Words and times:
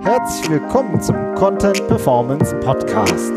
Herzlich 0.00 0.50
willkommen 0.50 1.00
zum 1.00 1.16
Content 1.34 1.86
Performance 1.88 2.54
Podcast 2.60 3.32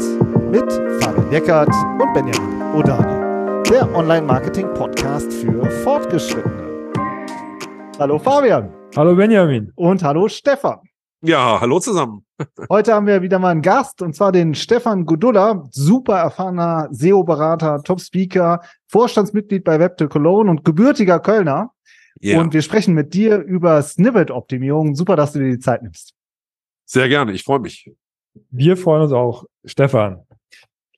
mit 0.51 0.69
Fabian 1.01 1.31
Eckert 1.31 1.69
und 1.69 2.13
Benjamin 2.13 2.61
Odani, 2.75 3.63
der 3.69 3.93
Online-Marketing-Podcast 3.95 5.31
für 5.31 5.69
Fortgeschrittene. 5.83 6.91
Hallo 7.99 8.19
Fabian. 8.19 8.73
Hallo 8.95 9.15
Benjamin. 9.15 9.71
Und 9.75 10.03
hallo 10.03 10.27
Stefan. 10.27 10.79
Ja, 11.21 11.59
hallo 11.61 11.79
zusammen. 11.79 12.25
Heute 12.69 12.93
haben 12.93 13.07
wir 13.07 13.21
wieder 13.21 13.39
mal 13.39 13.51
einen 13.51 13.61
Gast 13.61 14.01
und 14.01 14.15
zwar 14.15 14.31
den 14.31 14.53
Stefan 14.53 15.05
Gudulla, 15.05 15.63
super 15.71 16.17
erfahrener 16.17 16.89
SEO-Berater, 16.91 17.81
Top-Speaker, 17.83 18.61
Vorstandsmitglied 18.87 19.63
bei 19.63 19.79
Web 19.79 19.97
Cologne 20.09 20.51
und 20.51 20.63
gebürtiger 20.63 21.19
Kölner. 21.19 21.71
Yeah. 22.23 22.39
Und 22.39 22.53
wir 22.53 22.61
sprechen 22.61 22.93
mit 22.93 23.13
dir 23.13 23.37
über 23.37 23.81
Snippet-Optimierung. 23.81 24.95
Super, 24.95 25.15
dass 25.15 25.33
du 25.33 25.39
dir 25.39 25.51
die 25.51 25.59
Zeit 25.59 25.83
nimmst. 25.83 26.13
Sehr 26.85 27.09
gerne, 27.09 27.33
ich 27.33 27.43
freue 27.43 27.59
mich. 27.59 27.91
Wir 28.49 28.77
freuen 28.77 29.03
uns 29.03 29.11
auch, 29.11 29.45
Stefan. 29.65 30.25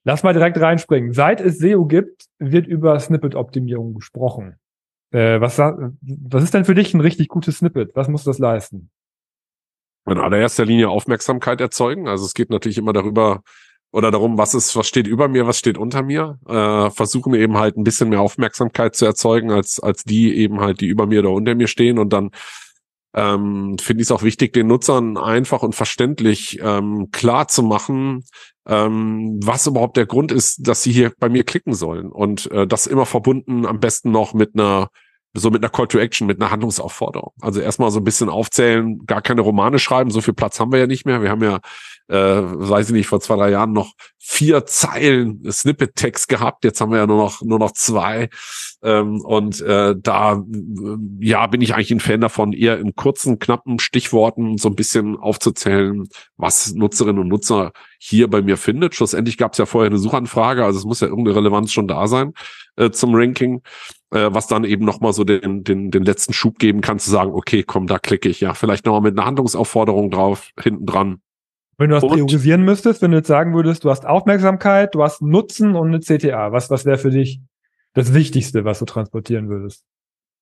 Lass 0.03 0.23
mal 0.23 0.33
direkt 0.33 0.59
reinspringen. 0.59 1.13
Seit 1.13 1.41
es 1.41 1.57
SEO 1.57 1.85
gibt, 1.85 2.25
wird 2.37 2.67
über 2.67 2.99
Snippet-Optimierung 2.99 3.93
gesprochen. 3.93 4.55
Äh, 5.11 5.41
was, 5.41 5.57
was 5.57 6.43
ist 6.43 6.53
denn 6.53 6.65
für 6.65 6.75
dich 6.75 6.93
ein 6.93 7.01
richtig 7.01 7.27
gutes 7.27 7.57
Snippet? 7.57 7.95
Was 7.95 8.07
muss 8.07 8.23
das 8.23 8.39
leisten? 8.39 8.91
In 10.05 10.17
allererster 10.17 10.65
Linie 10.65 10.89
Aufmerksamkeit 10.89 11.59
erzeugen. 11.61 12.07
Also 12.07 12.25
es 12.25 12.33
geht 12.33 12.49
natürlich 12.49 12.77
immer 12.77 12.93
darüber 12.93 13.43
oder 13.91 14.11
darum, 14.11 14.37
was 14.37 14.53
ist, 14.53 14.75
was 14.75 14.87
steht 14.87 15.07
über 15.07 15.27
mir, 15.27 15.47
was 15.47 15.57
steht 15.57 15.77
unter 15.77 16.03
mir. 16.03 16.39
Äh, 16.47 16.91
versuchen 16.91 17.33
eben 17.33 17.57
halt 17.57 17.77
ein 17.77 17.83
bisschen 17.83 18.09
mehr 18.09 18.21
Aufmerksamkeit 18.21 18.95
zu 18.95 19.05
erzeugen 19.05 19.51
als 19.51 19.79
als 19.79 20.03
die 20.03 20.35
eben 20.35 20.59
halt, 20.59 20.81
die 20.81 20.87
über 20.87 21.07
mir 21.07 21.19
oder 21.19 21.31
unter 21.31 21.55
mir 21.55 21.67
stehen 21.67 21.99
und 21.99 22.13
dann 22.13 22.31
ähm, 23.15 23.77
finde 23.79 24.01
ich 24.01 24.07
es 24.07 24.11
auch 24.11 24.23
wichtig, 24.23 24.53
den 24.53 24.67
Nutzern 24.67 25.17
einfach 25.17 25.63
und 25.63 25.73
verständlich 25.73 26.59
ähm, 26.61 27.09
klar 27.11 27.47
zu 27.47 27.63
machen, 27.63 28.23
ähm, 28.67 29.39
was 29.43 29.65
überhaupt 29.65 29.97
der 29.97 30.05
Grund 30.05 30.31
ist, 30.31 30.67
dass 30.67 30.83
sie 30.83 30.91
hier 30.91 31.11
bei 31.19 31.27
mir 31.27 31.43
klicken 31.43 31.73
sollen. 31.73 32.11
Und 32.11 32.51
äh, 32.51 32.67
das 32.67 32.85
immer 32.85 33.07
verbunden 33.07 33.65
am 33.65 33.79
besten 33.79 34.11
noch 34.11 34.33
mit 34.33 34.53
einer 34.53 34.89
so 35.33 35.51
mit 35.51 35.63
einer 35.63 35.69
Call 35.69 35.87
to 35.87 35.99
Action, 35.99 36.25
mit 36.27 36.41
einer 36.41 36.49
Handlungsaufforderung. 36.51 37.33
Also 37.39 37.59
erstmal 37.61 37.91
so 37.91 37.99
ein 37.99 38.03
bisschen 38.03 38.29
aufzählen, 38.29 39.05
gar 39.05 39.21
keine 39.21 39.41
Romane 39.41 39.77
schreiben, 39.77 40.09
so 40.09 40.21
viel 40.21 40.33
Platz 40.33 40.59
haben 40.59 40.71
wir 40.71 40.79
ja 40.79 40.87
nicht 40.87 41.05
mehr. 41.05 41.21
Wir 41.21 41.29
haben 41.29 41.43
ja, 41.43 41.59
äh, 42.09 42.15
weiß 42.15 42.87
ich 42.87 42.93
nicht, 42.93 43.07
vor 43.07 43.21
zwei, 43.21 43.35
drei 43.35 43.51
Jahren 43.51 43.71
noch 43.71 43.93
vier 44.17 44.65
Zeilen 44.65 45.41
Snippet-Text 45.49 46.27
gehabt. 46.27 46.63
Jetzt 46.63 46.81
haben 46.81 46.91
wir 46.91 46.99
ja 46.99 47.07
nur 47.07 47.17
noch, 47.17 47.41
nur 47.41 47.59
noch 47.59 47.71
zwei. 47.71 48.29
Ähm, 48.81 49.21
und 49.21 49.61
äh, 49.61 49.95
da, 49.97 50.43
ja, 51.19 51.47
bin 51.47 51.61
ich 51.61 51.73
eigentlich 51.73 51.91
ein 51.91 51.99
Fan 51.99 52.21
davon, 52.21 52.53
eher 52.53 52.79
in 52.79 52.95
kurzen, 52.95 53.39
knappen 53.39 53.79
Stichworten 53.79 54.57
so 54.57 54.69
ein 54.69 54.75
bisschen 54.75 55.17
aufzuzählen, 55.17 56.07
was 56.37 56.73
Nutzerinnen 56.73 57.21
und 57.21 57.27
Nutzer 57.27 57.71
hier 57.99 58.27
bei 58.29 58.41
mir 58.41 58.57
findet. 58.57 58.95
Schlussendlich 58.95 59.37
gab 59.37 59.53
es 59.53 59.57
ja 59.57 59.65
vorher 59.65 59.89
eine 59.89 59.99
Suchanfrage, 59.99 60.65
also 60.65 60.79
es 60.79 60.85
muss 60.85 61.01
ja 61.01 61.07
irgendeine 61.07 61.37
Relevanz 61.37 61.71
schon 61.71 61.87
da 61.87 62.07
sein 62.07 62.33
äh, 62.77 62.89
zum 62.91 63.13
Ranking 63.13 63.61
äh, 64.11 64.29
was 64.31 64.47
dann 64.47 64.63
eben 64.63 64.85
nochmal 64.85 65.13
so 65.13 65.23
den, 65.23 65.63
den, 65.63 65.91
den 65.91 66.03
letzten 66.03 66.33
Schub 66.33 66.57
geben 66.59 66.81
kann, 66.81 66.99
zu 66.99 67.11
sagen, 67.11 67.31
okay, 67.31 67.63
komm, 67.63 67.87
da 67.87 67.99
klicke 67.99 68.29
ich, 68.29 68.41
ja, 68.41 68.53
vielleicht 68.53 68.85
nochmal 68.85 69.01
mit 69.01 69.17
einer 69.17 69.27
Handlungsaufforderung 69.27 70.09
drauf, 70.09 70.49
hinten 70.59 70.85
dran. 70.85 71.21
Wenn 71.79 71.89
du 71.89 71.95
das 71.95 72.03
und, 72.03 72.11
priorisieren 72.11 72.63
müsstest, 72.63 73.01
wenn 73.01 73.11
du 73.11 73.17
jetzt 73.17 73.27
sagen 73.27 73.53
würdest, 73.53 73.85
du 73.85 73.89
hast 73.89 74.05
Aufmerksamkeit, 74.05 74.93
du 74.93 75.01
hast 75.01 75.21
Nutzen 75.21 75.75
und 75.75 75.87
eine 75.87 76.01
CTA, 76.01 76.51
was, 76.51 76.69
was 76.69 76.83
wäre 76.83 76.97
für 76.97 77.09
dich 77.09 77.39
das 77.93 78.13
Wichtigste, 78.13 78.65
was 78.65 78.79
du 78.79 78.85
transportieren 78.85 79.47
würdest? 79.47 79.85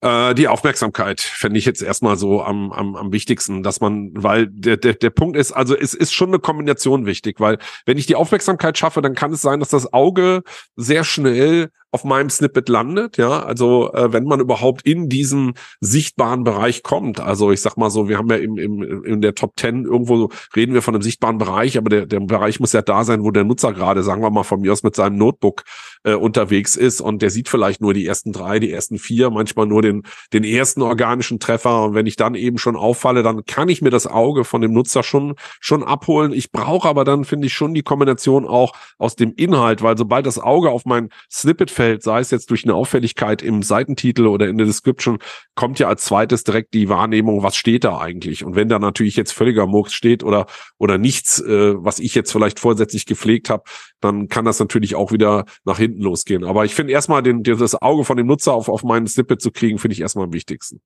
Äh, 0.02 0.34
die 0.34 0.48
Aufmerksamkeit 0.48 1.22
fände 1.22 1.60
ich 1.60 1.66
jetzt 1.66 1.84
erstmal 1.84 2.18
so 2.18 2.42
am, 2.42 2.72
am, 2.72 2.96
am 2.96 3.12
wichtigsten, 3.12 3.62
dass 3.62 3.82
man, 3.82 4.12
weil 4.16 4.48
der, 4.48 4.78
der, 4.78 4.96
der 4.96 5.10
Punkt 5.12 5.38
ist, 5.38 5.52
also 5.52 5.76
es 5.76 5.94
ist 5.94 6.12
schon 6.12 6.30
eine 6.30 6.40
Kombination 6.40 7.06
wichtig, 7.06 7.40
weil 7.40 7.60
wenn 7.86 8.00
ich 8.00 8.08
die 8.08 8.16
Aufmerksamkeit 8.16 8.76
schaffe, 8.76 9.02
dann 9.02 9.14
kann 9.14 9.32
es 9.32 9.42
sein, 9.42 9.60
dass 9.60 9.70
das 9.70 9.94
Auge 9.94 10.42
sehr 10.76 11.04
schnell 11.04 11.70
auf 11.98 12.04
meinem 12.04 12.30
Snippet 12.30 12.70
landet, 12.70 13.18
ja, 13.18 13.40
also 13.40 13.92
äh, 13.92 14.14
wenn 14.14 14.26
man 14.26 14.40
überhaupt 14.40 14.84
in 14.84 15.10
diesen 15.10 15.54
sichtbaren 15.80 16.44
Bereich 16.44 16.84
kommt, 16.84 17.20
also 17.20 17.52
ich 17.52 17.60
sag 17.60 17.76
mal 17.76 17.90
so, 17.90 18.08
wir 18.08 18.20
haben 18.20 18.30
ja 18.30 18.36
im, 18.36 18.60
im, 18.60 19.04
in 19.04 19.22
der 19.22 19.34
Top 19.34 19.54
10 19.58 19.86
irgendwo 19.86 20.30
reden 20.56 20.76
wir 20.76 20.84
von 20.84 20.94
einem 20.94 21.02
sichtbaren 21.02 21.40
Bereich, 21.40 21.76
aber 21.76 21.90
der, 21.90 22.06
der 22.06 22.20
Bereich 22.20 22.60
muss 22.60 22.74
ja 22.74 22.84
da 22.84 23.04
sein, 23.04 23.24
wo 23.24 23.32
der 23.32 23.46
Nutzer 23.46 23.74
gerade, 23.74 24.04
sagen 24.04 24.22
wir 24.22 24.30
mal 24.30 24.44
von 24.44 24.62
mir 24.62 24.72
aus 24.72 24.84
mit 24.84 24.96
seinem 24.96 25.18
Notebook 25.18 25.64
äh, 26.04 26.14
unterwegs 26.14 26.76
ist 26.76 27.02
und 27.02 27.24
der 27.24 27.32
sieht 27.32 27.50
vielleicht 27.50 27.82
nur 27.82 27.96
die 27.96 28.06
ersten 28.06 28.32
drei, 28.32 28.60
die 28.60 28.72
ersten 28.72 29.00
vier, 29.00 29.32
manchmal 29.32 29.66
nur 29.66 29.82
den, 29.82 30.04
den 30.34 30.44
ersten 30.44 30.84
organischen 30.84 31.40
Treffer 31.40 31.84
und 31.84 31.96
wenn 31.96 32.06
ich 32.06 32.16
dann 32.16 32.36
eben 32.36 32.60
schon 32.60 32.76
auffalle, 32.76 33.24
dann 33.24 33.44
kann 33.46 33.70
ich 33.70 33.82
mir 33.82 33.90
das 33.90 34.06
Auge 34.06 34.44
von 34.44 34.62
dem 34.62 34.72
Nutzer 34.72 35.02
schon, 35.02 35.34
schon 35.60 35.82
abholen. 35.82 36.32
Ich 36.32 36.52
brauche 36.52 36.88
aber 36.88 37.06
dann, 37.06 37.26
finde 37.26 37.48
ich, 37.48 37.54
schon 37.54 37.74
die 37.74 37.82
Kombination 37.82 38.46
auch 38.46 38.74
aus 39.00 39.16
dem 39.16 39.34
Inhalt, 39.36 39.82
weil 39.82 39.98
sobald 39.98 40.28
das 40.28 40.38
Auge 40.38 40.70
auf 40.70 40.86
mein 40.86 41.10
Snippet 41.32 41.72
fällt, 41.72 41.87
sei 42.00 42.20
es 42.20 42.32
jetzt 42.32 42.50
durch 42.50 42.64
eine 42.64 42.76
Auffälligkeit 42.76 43.42
im 43.42 43.64
Seitentitel 43.64 44.28
oder 44.28 44.48
in 44.48 44.58
der 44.58 44.68
Description, 44.68 45.20
kommt 45.56 45.80
ja 45.80 45.88
als 45.88 46.06
zweites 46.06 46.44
direkt 46.44 46.74
die 46.74 46.90
Wahrnehmung, 46.90 47.44
was 47.44 47.56
steht 47.56 47.84
da 47.84 47.98
eigentlich? 47.98 48.44
Und 48.44 48.56
wenn 48.56 48.70
da 48.70 48.80
natürlich 48.80 49.16
jetzt 49.16 49.32
völliger 49.32 49.66
Murks 49.66 49.94
steht 49.94 50.24
oder, 50.24 50.46
oder 50.78 50.98
nichts, 50.98 51.40
äh, 51.40 51.74
was 51.78 52.00
ich 52.00 52.16
jetzt 52.16 52.32
vielleicht 52.32 52.60
vorsätzlich 52.60 53.06
gepflegt 53.06 53.50
habe, 53.50 53.64
dann 54.00 54.28
kann 54.28 54.46
das 54.46 54.60
natürlich 54.60 54.96
auch 54.96 55.12
wieder 55.12 55.46
nach 55.66 55.78
hinten 55.78 56.02
losgehen. 56.02 56.44
Aber 56.44 56.66
ich 56.66 56.76
finde 56.76 56.94
erstmal 56.94 57.24
den, 57.24 57.44
das 57.44 57.82
Auge 57.82 58.04
von 58.04 58.18
dem 58.18 58.28
Nutzer 58.28 58.54
auf, 58.54 58.70
auf 58.70 58.84
meinen 58.84 59.08
Snippet 59.08 59.42
zu 59.42 59.52
kriegen, 59.52 59.78
finde 59.78 59.94
ich 59.94 60.02
erstmal 60.02 60.26
am 60.26 60.34
wichtigsten. 60.34 60.82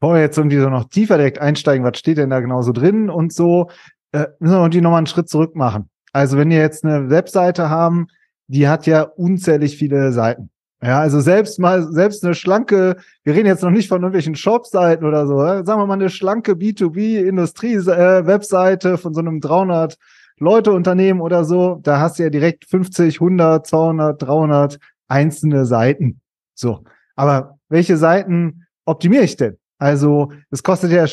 Bevor 0.00 0.14
wir 0.14 0.20
jetzt 0.20 0.36
irgendwie 0.36 0.58
so 0.58 0.68
noch 0.68 0.88
tiefer 0.88 1.16
direkt 1.16 1.38
einsteigen, 1.38 1.84
was 1.84 1.98
steht 1.98 2.18
denn 2.18 2.30
da 2.30 2.40
genau 2.40 2.62
so 2.62 2.72
drin 2.72 3.08
und 3.08 3.32
so, 3.32 3.70
äh, 4.12 4.26
müssen 4.38 4.54
wir 4.54 4.60
irgendwie 4.60 4.80
nochmal 4.80 4.98
einen 4.98 5.06
Schritt 5.06 5.28
zurück 5.28 5.56
machen. 5.56 5.88
Also 6.12 6.36
wenn 6.38 6.50
wir 6.50 6.58
jetzt 6.58 6.84
eine 6.84 7.10
Webseite 7.10 7.68
haben, 7.68 8.06
die 8.48 8.68
hat 8.68 8.86
ja 8.86 9.02
unzählich 9.02 9.76
viele 9.76 10.12
Seiten. 10.12 10.50
Ja, 10.82 11.00
also 11.00 11.20
selbst 11.20 11.58
mal, 11.58 11.90
selbst 11.90 12.22
eine 12.24 12.34
schlanke, 12.34 12.96
wir 13.24 13.34
reden 13.34 13.46
jetzt 13.46 13.62
noch 13.62 13.70
nicht 13.70 13.88
von 13.88 14.02
irgendwelchen 14.02 14.36
Shop-Seiten 14.36 15.06
oder 15.06 15.26
so, 15.26 15.38
sagen 15.38 15.66
wir 15.66 15.86
mal 15.86 15.94
eine 15.94 16.10
schlanke 16.10 16.52
B2B-Industrie-Webseite 16.52 18.90
äh, 18.90 18.98
von 18.98 19.14
so 19.14 19.20
einem 19.20 19.40
300 19.40 19.96
Leute 20.38 20.72
Unternehmen 20.72 21.22
oder 21.22 21.44
so, 21.44 21.80
da 21.82 21.98
hast 21.98 22.18
du 22.18 22.24
ja 22.24 22.30
direkt 22.30 22.66
50, 22.66 23.14
100, 23.16 23.66
200, 23.66 24.20
300 24.20 24.78
einzelne 25.08 25.64
Seiten. 25.64 26.20
So. 26.54 26.84
Aber 27.14 27.58
welche 27.70 27.96
Seiten 27.96 28.66
optimiere 28.84 29.24
ich 29.24 29.36
denn? 29.36 29.56
Also, 29.78 30.32
es 30.50 30.62
kostet 30.62 30.92
ja, 30.92 31.06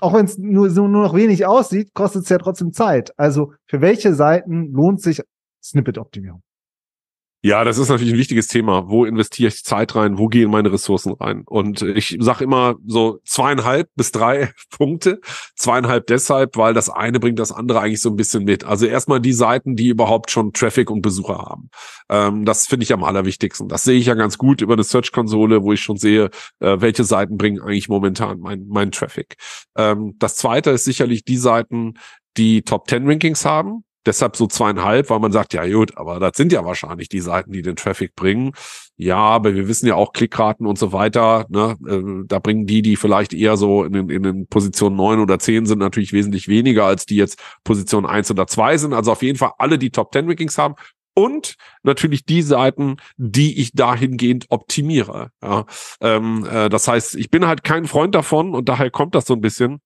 auch 0.00 0.14
wenn 0.14 0.24
es 0.24 0.38
nur, 0.38 0.70
nur 0.70 0.88
noch 0.88 1.14
wenig 1.14 1.44
aussieht, 1.44 1.92
kostet 1.92 2.22
es 2.24 2.30
ja 2.30 2.38
trotzdem 2.38 2.72
Zeit. 2.72 3.12
Also, 3.18 3.52
für 3.66 3.82
welche 3.82 4.14
Seiten 4.14 4.72
lohnt 4.72 5.02
sich 5.02 5.20
Snippet-Optimierung? 5.62 6.42
Ja, 7.46 7.62
das 7.62 7.76
ist 7.76 7.90
natürlich 7.90 8.14
ein 8.14 8.18
wichtiges 8.18 8.46
Thema. 8.48 8.88
Wo 8.88 9.04
investiere 9.04 9.48
ich 9.48 9.64
Zeit 9.64 9.94
rein? 9.96 10.16
Wo 10.16 10.28
gehen 10.28 10.50
meine 10.50 10.72
Ressourcen 10.72 11.12
rein? 11.12 11.42
Und 11.44 11.82
ich 11.82 12.16
sage 12.18 12.42
immer 12.42 12.76
so 12.86 13.20
zweieinhalb 13.26 13.90
bis 13.96 14.12
drei 14.12 14.54
Punkte. 14.70 15.20
Zweieinhalb 15.54 16.06
deshalb, 16.06 16.56
weil 16.56 16.72
das 16.72 16.88
eine 16.88 17.20
bringt 17.20 17.38
das 17.38 17.52
andere 17.52 17.80
eigentlich 17.80 18.00
so 18.00 18.08
ein 18.08 18.16
bisschen 18.16 18.44
mit. 18.44 18.64
Also 18.64 18.86
erstmal 18.86 19.20
die 19.20 19.34
Seiten, 19.34 19.76
die 19.76 19.88
überhaupt 19.88 20.30
schon 20.30 20.54
Traffic 20.54 20.90
und 20.90 21.02
Besucher 21.02 21.36
haben. 21.36 21.68
Ähm, 22.08 22.46
das 22.46 22.66
finde 22.66 22.84
ich 22.84 22.94
am 22.94 23.04
allerwichtigsten. 23.04 23.68
Das 23.68 23.84
sehe 23.84 23.98
ich 23.98 24.06
ja 24.06 24.14
ganz 24.14 24.38
gut 24.38 24.62
über 24.62 24.72
eine 24.72 24.82
Search-Konsole, 24.82 25.62
wo 25.62 25.74
ich 25.74 25.82
schon 25.82 25.98
sehe, 25.98 26.30
äh, 26.60 26.80
welche 26.80 27.04
Seiten 27.04 27.36
bringen 27.36 27.60
eigentlich 27.60 27.90
momentan 27.90 28.40
meinen 28.40 28.68
mein 28.68 28.90
Traffic. 28.90 29.36
Ähm, 29.76 30.14
das 30.18 30.36
zweite 30.36 30.70
ist 30.70 30.84
sicherlich 30.84 31.26
die 31.26 31.36
Seiten, 31.36 31.98
die 32.38 32.62
Top 32.62 32.88
10 32.88 33.06
Rankings 33.06 33.44
haben 33.44 33.84
deshalb 34.06 34.36
so 34.36 34.46
zweieinhalb, 34.46 35.10
weil 35.10 35.18
man 35.20 35.32
sagt, 35.32 35.54
ja 35.54 35.66
gut, 35.66 35.96
aber 35.96 36.20
das 36.20 36.36
sind 36.36 36.52
ja 36.52 36.64
wahrscheinlich 36.64 37.08
die 37.08 37.20
Seiten, 37.20 37.52
die 37.52 37.62
den 37.62 37.76
Traffic 37.76 38.14
bringen. 38.14 38.52
Ja, 38.96 39.16
aber 39.16 39.54
wir 39.54 39.66
wissen 39.66 39.86
ja 39.86 39.96
auch 39.96 40.12
Klickraten 40.12 40.66
und 40.66 40.78
so 40.78 40.92
weiter. 40.92 41.46
Ne? 41.48 41.76
Äh, 41.86 42.24
da 42.26 42.38
bringen 42.38 42.66
die, 42.66 42.82
die 42.82 42.96
vielleicht 42.96 43.34
eher 43.34 43.56
so 43.56 43.84
in 43.84 43.92
den, 43.92 44.10
in 44.10 44.22
den 44.22 44.46
Positionen 44.46 44.96
neun 44.96 45.20
oder 45.20 45.38
zehn 45.38 45.66
sind, 45.66 45.78
natürlich 45.78 46.12
wesentlich 46.12 46.48
weniger, 46.48 46.84
als 46.84 47.06
die 47.06 47.16
jetzt 47.16 47.42
Position 47.64 48.06
eins 48.06 48.30
oder 48.30 48.46
zwei 48.46 48.76
sind. 48.76 48.92
Also 48.92 49.12
auf 49.12 49.22
jeden 49.22 49.38
Fall 49.38 49.52
alle, 49.58 49.78
die 49.78 49.90
Top 49.90 50.12
Ten 50.12 50.28
Rankings 50.28 50.58
haben. 50.58 50.74
Und 51.16 51.54
natürlich 51.84 52.24
die 52.24 52.42
Seiten, 52.42 52.96
die 53.16 53.60
ich 53.60 53.72
dahingehend 53.72 54.46
optimiere. 54.48 55.30
Ja, 55.42 55.64
ähm, 56.00 56.44
äh, 56.50 56.68
das 56.68 56.88
heißt, 56.88 57.14
ich 57.14 57.30
bin 57.30 57.46
halt 57.46 57.62
kein 57.62 57.86
Freund 57.86 58.14
davon 58.16 58.52
und 58.52 58.68
daher 58.68 58.90
kommt 58.90 59.14
das 59.14 59.26
so 59.26 59.34
ein 59.34 59.40
bisschen, 59.40 59.80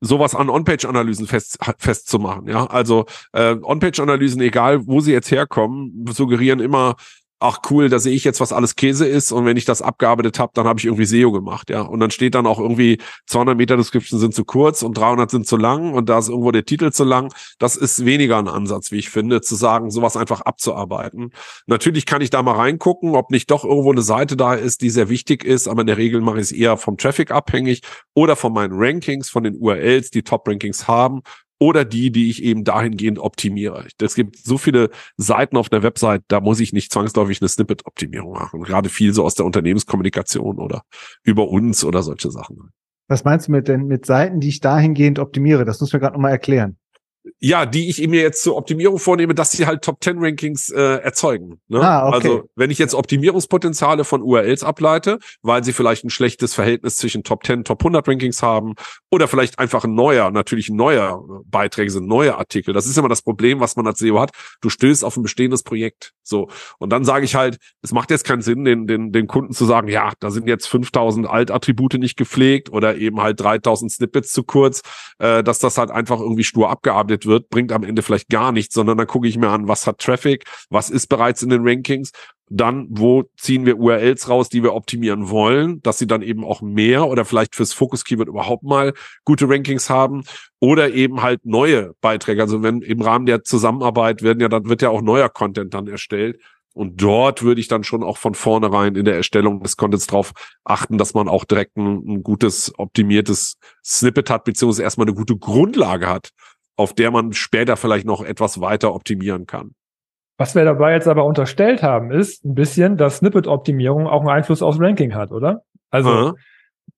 sowas 0.00 0.34
an 0.34 0.48
On-Page-Analysen 0.48 1.26
fest, 1.26 1.58
festzumachen. 1.78 2.48
Ja, 2.48 2.66
also 2.66 3.06
äh, 3.32 3.56
On-Page-Analysen, 3.60 4.40
egal 4.40 4.86
wo 4.86 5.00
sie 5.00 5.12
jetzt 5.12 5.30
herkommen, 5.30 6.06
suggerieren 6.12 6.60
immer 6.60 6.96
ach 7.42 7.58
cool, 7.70 7.88
da 7.88 7.98
sehe 7.98 8.14
ich 8.14 8.24
jetzt, 8.24 8.40
was 8.40 8.52
alles 8.52 8.76
Käse 8.76 9.06
ist 9.06 9.32
und 9.32 9.44
wenn 9.44 9.56
ich 9.56 9.64
das 9.64 9.82
abgearbeitet 9.82 10.38
habe, 10.38 10.52
dann 10.54 10.66
habe 10.66 10.78
ich 10.78 10.86
irgendwie 10.86 11.04
SEO 11.04 11.32
gemacht, 11.32 11.70
ja. 11.70 11.82
Und 11.82 12.00
dann 12.00 12.10
steht 12.10 12.34
dann 12.34 12.46
auch 12.46 12.58
irgendwie 12.58 12.98
200 13.26 13.56
Meter 13.56 13.76
Description 13.76 14.20
sind 14.20 14.34
zu 14.34 14.44
kurz 14.44 14.82
und 14.82 14.96
300 14.96 15.30
sind 15.30 15.46
zu 15.46 15.56
lang 15.56 15.92
und 15.92 16.08
da 16.08 16.18
ist 16.18 16.28
irgendwo 16.28 16.52
der 16.52 16.64
Titel 16.64 16.92
zu 16.92 17.04
lang. 17.04 17.32
Das 17.58 17.76
ist 17.76 18.04
weniger 18.04 18.38
ein 18.38 18.48
Ansatz, 18.48 18.92
wie 18.92 18.98
ich 18.98 19.10
finde, 19.10 19.40
zu 19.40 19.56
sagen, 19.56 19.90
sowas 19.90 20.16
einfach 20.16 20.40
abzuarbeiten. 20.42 21.32
Natürlich 21.66 22.06
kann 22.06 22.22
ich 22.22 22.30
da 22.30 22.42
mal 22.42 22.54
reingucken, 22.54 23.16
ob 23.16 23.30
nicht 23.30 23.50
doch 23.50 23.64
irgendwo 23.64 23.92
eine 23.92 24.02
Seite 24.02 24.36
da 24.36 24.54
ist, 24.54 24.80
die 24.80 24.90
sehr 24.90 25.08
wichtig 25.08 25.44
ist, 25.44 25.68
aber 25.68 25.80
in 25.80 25.88
der 25.88 25.98
Regel 25.98 26.20
mache 26.20 26.36
ich 26.36 26.42
es 26.42 26.52
eher 26.52 26.76
vom 26.76 26.96
Traffic 26.96 27.30
abhängig 27.30 27.82
oder 28.14 28.36
von 28.36 28.52
meinen 28.52 28.72
Rankings, 28.74 29.30
von 29.30 29.42
den 29.42 29.56
URLs, 29.56 30.10
die 30.10 30.22
Top-Rankings 30.22 30.86
haben 30.86 31.22
oder 31.62 31.84
die, 31.84 32.10
die 32.10 32.28
ich 32.28 32.42
eben 32.42 32.64
dahingehend 32.64 33.20
optimiere. 33.20 33.86
Es 34.00 34.16
gibt 34.16 34.36
so 34.36 34.58
viele 34.58 34.90
Seiten 35.16 35.56
auf 35.56 35.68
der 35.68 35.84
Website, 35.84 36.24
da 36.26 36.40
muss 36.40 36.58
ich 36.58 36.72
nicht 36.72 36.92
zwangsläufig 36.92 37.40
eine 37.40 37.48
Snippet-Optimierung 37.48 38.32
machen. 38.32 38.62
Gerade 38.62 38.88
viel 38.88 39.14
so 39.14 39.22
aus 39.22 39.36
der 39.36 39.46
Unternehmenskommunikation 39.46 40.58
oder 40.58 40.82
über 41.22 41.48
uns 41.48 41.84
oder 41.84 42.02
solche 42.02 42.32
Sachen. 42.32 42.70
Was 43.06 43.22
meinst 43.22 43.46
du 43.46 43.52
mit 43.52 43.68
denn 43.68 43.86
mit 43.86 44.06
Seiten, 44.06 44.40
die 44.40 44.48
ich 44.48 44.58
dahingehend 44.58 45.20
optimiere? 45.20 45.64
Das 45.64 45.80
muss 45.80 45.92
mir 45.92 46.00
gerade 46.00 46.14
nochmal 46.14 46.32
erklären 46.32 46.78
ja, 47.38 47.66
die 47.66 47.88
ich 47.88 48.06
mir 48.08 48.20
jetzt 48.20 48.42
zur 48.42 48.56
Optimierung 48.56 48.98
vornehme, 48.98 49.34
dass 49.34 49.52
sie 49.52 49.66
halt 49.66 49.82
Top 49.82 50.02
10 50.02 50.18
Rankings 50.18 50.70
äh, 50.70 50.80
erzeugen. 50.80 51.60
Ne? 51.68 51.80
Ah, 51.80 52.08
okay. 52.08 52.14
Also 52.16 52.50
wenn 52.56 52.70
ich 52.70 52.78
jetzt 52.78 52.94
Optimierungspotenziale 52.94 54.04
von 54.04 54.22
URLs 54.22 54.64
ableite, 54.64 55.18
weil 55.42 55.62
sie 55.62 55.72
vielleicht 55.72 56.04
ein 56.04 56.10
schlechtes 56.10 56.54
Verhältnis 56.54 56.96
zwischen 56.96 57.22
Top 57.22 57.44
10, 57.44 57.64
Top 57.64 57.80
100 57.80 58.06
Rankings 58.08 58.42
haben 58.42 58.74
oder 59.10 59.28
vielleicht 59.28 59.58
einfach 59.58 59.84
ein 59.84 59.94
neuer, 59.94 60.30
natürlich 60.30 60.68
ein 60.68 60.76
neuer 60.76 61.22
Beiträge 61.46 61.90
sind, 61.90 62.06
neue 62.06 62.36
Artikel. 62.36 62.74
Das 62.74 62.86
ist 62.86 62.98
immer 62.98 63.08
das 63.08 63.22
Problem, 63.22 63.60
was 63.60 63.76
man 63.76 63.86
als 63.86 64.00
SEO 64.00 64.20
hat. 64.20 64.30
Du 64.60 64.68
stößt 64.68 65.04
auf 65.04 65.16
ein 65.16 65.22
bestehendes 65.22 65.62
Projekt. 65.62 66.12
So. 66.22 66.48
Und 66.78 66.90
dann 66.90 67.04
sage 67.04 67.24
ich 67.24 67.34
halt, 67.34 67.58
es 67.82 67.92
macht 67.92 68.10
jetzt 68.10 68.24
keinen 68.24 68.42
Sinn, 68.42 68.64
den, 68.64 68.86
den, 68.86 69.12
den 69.12 69.26
Kunden 69.26 69.52
zu 69.52 69.64
sagen, 69.64 69.88
ja, 69.88 70.12
da 70.20 70.30
sind 70.30 70.48
jetzt 70.48 70.66
5000 70.66 71.28
Altattribute 71.28 71.94
nicht 71.94 72.16
gepflegt 72.16 72.70
oder 72.70 72.96
eben 72.96 73.20
halt 73.20 73.40
3000 73.40 73.92
Snippets 73.92 74.32
zu 74.32 74.44
kurz, 74.44 74.82
äh, 75.18 75.42
dass 75.42 75.58
das 75.58 75.78
halt 75.78 75.90
einfach 75.90 76.20
irgendwie 76.20 76.44
stur 76.44 76.70
abgearbeitet 76.70 77.02
gearbeitet 77.02 77.26
wird, 77.26 77.48
bringt 77.48 77.72
am 77.72 77.84
Ende 77.84 78.02
vielleicht 78.02 78.28
gar 78.28 78.52
nichts, 78.52 78.74
sondern 78.74 78.98
dann 78.98 79.06
gucke 79.06 79.28
ich 79.28 79.36
mir 79.36 79.48
an, 79.48 79.68
was 79.68 79.86
hat 79.86 79.98
Traffic, 79.98 80.44
was 80.70 80.90
ist 80.90 81.08
bereits 81.08 81.42
in 81.42 81.50
den 81.50 81.66
Rankings, 81.66 82.12
dann 82.56 82.86
wo 82.90 83.24
ziehen 83.36 83.66
wir 83.66 83.78
URLs 83.78 84.28
raus, 84.28 84.48
die 84.48 84.62
wir 84.62 84.74
optimieren 84.74 85.30
wollen, 85.30 85.80
dass 85.82 85.98
sie 85.98 86.06
dann 86.06 86.22
eben 86.22 86.44
auch 86.44 86.60
mehr 86.60 87.08
oder 87.08 87.24
vielleicht 87.24 87.54
fürs 87.54 87.72
Focus 87.72 88.04
Keyword 88.04 88.28
überhaupt 88.28 88.62
mal 88.62 88.92
gute 89.24 89.48
Rankings 89.48 89.90
haben 89.90 90.24
oder 90.60 90.92
eben 90.92 91.22
halt 91.22 91.44
neue 91.44 91.94
Beiträge. 92.00 92.42
Also 92.42 92.62
wenn 92.62 92.82
im 92.82 93.00
Rahmen 93.00 93.26
der 93.26 93.42
Zusammenarbeit 93.44 94.22
werden 94.22 94.40
ja 94.40 94.48
dann 94.48 94.68
wird 94.68 94.82
ja 94.82 94.90
auch 94.90 95.02
neuer 95.02 95.28
Content 95.28 95.74
dann 95.74 95.88
erstellt 95.88 96.38
und 96.74 97.02
dort 97.02 97.42
würde 97.42 97.60
ich 97.60 97.68
dann 97.68 97.84
schon 97.84 98.02
auch 98.02 98.16
von 98.16 98.34
vornherein 98.34 98.96
in 98.96 99.04
der 99.04 99.16
Erstellung 99.16 99.62
des 99.62 99.76
Contents 99.76 100.06
drauf 100.06 100.32
achten, 100.64 100.98
dass 100.98 101.14
man 101.14 101.28
auch 101.28 101.44
direkt 101.44 101.76
ein, 101.76 102.02
ein 102.06 102.22
gutes, 102.22 102.72
optimiertes 102.78 103.56
Snippet 103.84 104.30
hat, 104.30 104.44
beziehungsweise 104.44 104.82
erstmal 104.82 105.06
eine 105.06 105.14
gute 105.14 105.36
Grundlage 105.36 106.08
hat, 106.08 106.30
auf 106.76 106.94
der 106.94 107.10
man 107.10 107.32
später 107.32 107.76
vielleicht 107.76 108.06
noch 108.06 108.22
etwas 108.22 108.60
weiter 108.60 108.94
optimieren 108.94 109.46
kann. 109.46 109.74
Was 110.42 110.56
wir 110.56 110.64
dabei 110.64 110.94
jetzt 110.94 111.06
aber 111.06 111.24
unterstellt 111.24 111.84
haben, 111.84 112.10
ist 112.10 112.44
ein 112.44 112.56
bisschen, 112.56 112.96
dass 112.96 113.18
Snippet-Optimierung 113.18 114.08
auch 114.08 114.22
einen 114.22 114.30
Einfluss 114.30 114.60
aufs 114.60 114.80
Ranking 114.80 115.14
hat, 115.14 115.30
oder? 115.30 115.62
Also, 115.92 116.34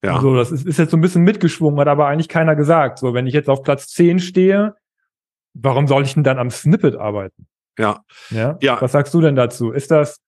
ja. 0.03 0.19
so, 0.19 0.35
das 0.35 0.51
ist, 0.51 0.67
ist 0.67 0.79
jetzt 0.79 0.93
so 0.93 0.97
ein 0.97 1.03
bisschen 1.03 1.25
mitgeschwungen, 1.25 1.79
hat 1.79 1.89
aber 1.89 2.07
eigentlich 2.07 2.31
keiner 2.31 2.57
gesagt. 2.57 2.99
So, 2.99 3.13
wenn 3.13 3.27
ich 3.27 3.35
jetzt 3.35 3.51
auf 3.51 3.63
Platz 3.63 3.89
10 3.89 4.21
stehe, 4.21 4.77
warum 5.53 5.87
soll 5.87 6.05
ich 6.05 6.15
denn 6.15 6.25
dann 6.25 6.39
am 6.39 6.49
Snippet 6.49 6.97
arbeiten? 6.97 7.47
Ja. 7.79 8.03
Ja. 8.31 8.57
ja. 8.63 8.81
Was 8.81 8.93
sagst 8.93 9.13
du 9.13 9.21
denn 9.21 9.37
dazu? 9.37 9.73
Ist 9.73 9.91
das, 9.91 10.23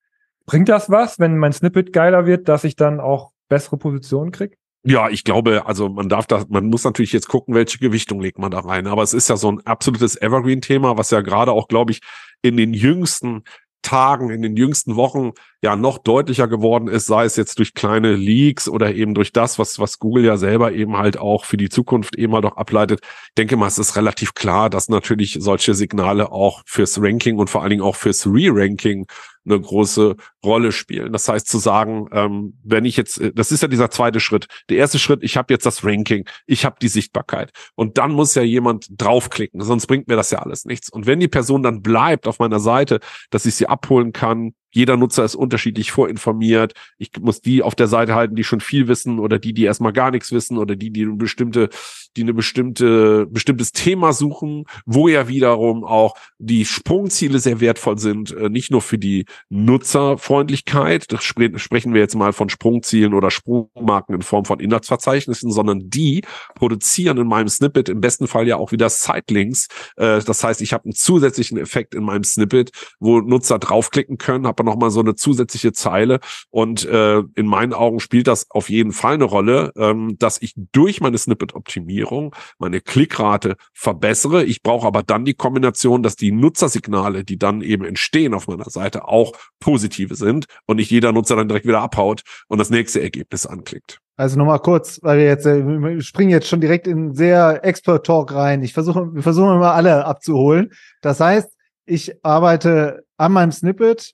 bringt 0.45 0.69
das 0.69 0.91
was, 0.91 1.19
wenn 1.19 1.39
mein 1.39 1.55
Snippet 1.55 1.95
geiler 1.95 2.27
wird, 2.27 2.51
dass 2.51 2.65
ich 2.65 2.77
dann 2.77 3.01
auch 3.01 3.33
bessere 3.49 3.79
Positionen 3.79 4.31
kriege? 4.31 4.59
Ja, 4.89 5.09
ich 5.11 5.25
glaube, 5.25 5.67
also 5.67 5.89
man 5.89 6.09
darf 6.09 6.29
da, 6.29 6.45
man 6.49 6.67
muss 6.67 6.85
natürlich 6.85 7.13
jetzt 7.13 7.27
gucken, 7.27 7.55
welche 7.55 7.79
Gewichtung 7.79 8.21
legt 8.21 8.39
man 8.39 8.53
da 8.53 8.61
rein. 8.61 8.87
Aber 8.87 9.03
es 9.03 9.15
ist 9.15 9.29
ja 9.29 9.37
so 9.37 9.51
ein 9.51 9.61
absolutes 9.67 10.15
Evergreen-Thema, 10.15 10.97
was 10.97 11.11
ja 11.11 11.23
gerade 11.23 11.51
auch, 11.51 11.67
glaube 11.67 11.91
ich, 11.91 12.01
in 12.41 12.57
den 12.57 12.73
jüngsten 12.73 13.43
Tagen, 13.83 14.31
in 14.31 14.43
den 14.43 14.57
jüngsten 14.57 14.95
Wochen 14.95 15.33
ja 15.63 15.77
noch 15.77 15.99
deutlicher 15.99 16.49
geworden 16.49 16.89
ist, 16.89 17.07
sei 17.07 17.25
es 17.25 17.37
jetzt 17.37 17.59
durch 17.59 17.75
kleine 17.75 18.15
Leaks 18.15 18.69
oder 18.69 18.95
eben 18.95 19.15
durch 19.15 19.33
das, 19.33 19.59
was, 19.59 19.79
was 19.79 19.99
Google 19.99 20.25
ja 20.25 20.37
selber 20.37 20.73
eben 20.73 20.97
halt 20.97 21.19
auch 21.19 21.45
für 21.45 21.57
die 21.57 21.69
Zukunft 21.69 22.17
eben 22.17 22.35
halt 22.35 22.45
auch 22.45 22.57
ableitet. 22.57 23.01
Ich 23.03 23.35
denke 23.39 23.57
mal, 23.57 23.67
es 23.67 23.79
ist 23.79 23.97
relativ 23.97 24.35
klar, 24.35 24.71
dass 24.71 24.89
natürlich 24.89 25.39
solche 25.41 25.75
Signale 25.75 26.31
auch 26.33 26.63
fürs 26.67 27.01
Ranking 27.01 27.39
und 27.39 27.51
vor 27.51 27.63
allen 27.63 27.71
Dingen 27.71 27.83
auch 27.83 27.97
fürs 27.97 28.27
Re-Ranking 28.27 29.07
eine 29.47 29.61
große 29.61 30.17
Rolle 30.45 30.73
spielen. 30.73 31.13
Das 31.13 31.29
heißt 31.29 31.49
zu 31.49 31.59
sagen, 31.59 32.09
ähm, 32.13 32.59
wenn 32.65 32.85
ich 32.85 32.97
jetzt, 32.97 33.21
äh, 33.21 33.33
das 33.33 33.53
ist 33.53 33.63
ja 33.63 33.69
dieser 33.69 33.91
zweite 33.91 34.21
Schritt. 34.21 34.47
Der 34.69 34.79
erste 34.79 34.99
Schritt, 34.99 35.23
ich 35.23 35.37
habe 35.37 35.55
jetzt 35.55 35.65
das 35.65 35.85
Ranking, 35.85 36.29
ich 36.47 36.65
habe 36.65 36.77
die 36.83 36.89
Sichtbarkeit 36.89 37.53
und 37.75 37.99
dann 37.99 38.13
muss 38.13 38.35
ja 38.35 38.43
jemand 38.43 38.89
draufklicken, 38.91 39.61
sonst 39.61 39.87
bringt 39.87 40.09
mir 40.09 40.17
das 40.17 40.31
ja 40.31 40.41
alles 40.41 40.65
nichts. 40.65 40.91
Und 40.91 41.07
wenn 41.07 41.21
die 41.21 41.29
Person 41.29 41.63
dann 41.63 41.83
bleibt 41.83 42.27
auf 42.27 42.39
meiner 42.39 42.61
Seite, 42.61 43.01
dass 43.31 43.47
ich 43.47 43.55
sie 43.55 43.69
abholen 43.69 44.13
kann, 44.13 44.55
jeder 44.77 44.99
Nutzer 44.99 45.25
ist 45.25 45.35
unterschiedlich 45.35 45.91
vorinformiert. 45.91 46.75
Ich 46.99 47.11
muss 47.19 47.41
die 47.41 47.63
auf 47.63 47.75
der 47.75 47.87
Seite 47.87 48.15
halten, 48.15 48.37
die 48.37 48.45
schon 48.45 48.61
viel 48.61 48.89
wissen 48.89 49.19
oder 49.19 49.39
die, 49.39 49.55
die 49.55 49.65
erstmal 49.65 49.95
gar 49.95 50.11
nichts 50.11 50.33
wissen 50.33 50.59
oder 50.59 50.77
die, 50.77 50.91
die 50.91 51.05
eine 51.05 51.15
bestimmte, 51.15 51.71
die 52.15 52.21
eine 52.21 52.35
bestimmte, 52.35 53.27
bestimmtes 53.27 53.73
Thema 53.73 54.13
suchen, 54.13 54.65
wo 54.85 55.09
ja 55.09 55.29
wiederum 55.29 55.83
auch 55.83 56.15
die 56.39 56.67
Sprungziele 56.67 57.39
sehr 57.39 57.61
wertvoll 57.61 57.99
sind, 57.99 58.37
äh, 58.37 58.51
nicht 58.51 58.71
nur 58.71 58.83
für 58.83 58.99
die 58.99 59.25
Nutzerfreundlichkeit. 59.49 61.11
Das 61.11 61.25
spre 61.25 61.59
sprechen 61.59 61.95
wir 61.95 62.03
jetzt 62.03 62.15
mal 62.15 62.35
von 62.35 62.51
Sprungzielen 62.51 63.15
oder 63.15 63.31
Sprungmarken 63.31 64.15
in 64.15 64.21
Form 64.21 64.45
von 64.45 64.61
Inhaltsverzeichnissen, 64.61 65.51
sondern 65.53 65.89
die 65.89 66.21
produzieren 66.55 67.17
in 67.17 67.27
meinem 67.27 67.49
Snippet 67.49 67.89
im 67.89 68.03
besten 68.03 68.27
Fall 68.27 68.47
ja 68.47 68.57
auch 68.57 68.73
wieder 68.73 68.91
Sitelinks. 68.91 69.69
Äh, 69.97 70.21
das 70.21 70.45
heißt, 70.45 70.61
ich 70.61 70.75
habe 70.75 70.85
einen 70.85 70.95
zusätzlichen 70.95 71.57
Effekt 71.57 71.95
in 71.95 72.05
meinem 72.05 72.25
Snippet, 72.25 72.73
wo 73.01 73.21
Nutzer 73.21 73.59
draufklicken 73.59 74.19
können, 74.19 74.47
habe 74.47 74.66
nochmal 74.67 74.91
so 74.91 75.01
eine 75.01 75.15
zusätzliche 75.15 75.73
Zeile. 75.73 76.21
Und 76.51 76.85
äh, 76.85 77.23
in 77.35 77.47
meinen 77.47 77.73
Augen 77.73 78.01
spielt 78.01 78.27
das 78.27 78.51
auf 78.51 78.69
jeden 78.69 78.93
Fall 78.93 79.15
eine 79.15 79.25
Rolle, 79.25 79.73
ähm, 79.77 80.17
dass 80.19 80.43
ich 80.43 80.53
durch 80.73 81.01
meine 81.01 81.17
Snippet-Optimierung 81.17 82.35
meine 82.59 82.83
Klickrate 82.83 83.57
verbessere. 83.73 84.45
Ich 84.45 84.63
brauche 84.63 84.87
aber 84.87 85.03
dann 85.03 85.25
die 85.25 85.35
Kombination, 85.35 86.03
dass 86.03 86.17
die 86.17 86.33
Nutzersignale, 86.33 87.25
die 87.25 87.39
dann 87.39 87.63
eben 87.63 87.85
entstehen 87.85 88.35
auf 88.35 88.49
meiner 88.49 88.69
Seite, 88.69 89.09
auch 89.09 89.33
positive 89.61 90.15
sind 90.15 90.47
und 90.67 90.77
nicht 90.77 90.91
jeder 90.91 91.13
Nutzer 91.13 91.37
dann 91.37 91.49
direkt 91.49 91.67
wieder 91.67 91.81
abhaut 91.81 92.23
und 92.49 92.59
das 92.59 92.69
nächste 92.69 93.01
Ergebnis 93.01 93.47
anklickt. 93.47 94.01
Also 94.19 94.39
nochmal 94.39 94.61
kurz, 94.61 94.99
weil 95.03 95.19
wir 95.19 95.27
jetzt 95.27 95.45
äh, 95.45 95.63
wir 95.63 96.01
springen 96.01 96.31
jetzt 96.31 96.49
schon 96.49 96.61
direkt 96.61 96.87
in 96.87 97.15
sehr 97.15 97.65
Expert 97.65 98.07
Talk 98.07 98.33
rein. 98.33 98.63
Ich 98.63 98.73
versuche, 98.73 99.15
wir 99.15 99.23
versuchen 99.23 99.57
immer 99.57 99.75
alle 99.75 100.07
abzuholen. 100.07 100.73
Das 101.03 101.21
heißt, 101.21 101.51
ich 101.85 102.25
arbeite 102.25 103.05
an 103.19 103.33
meinem 103.33 103.53
Snippet, 103.53 104.13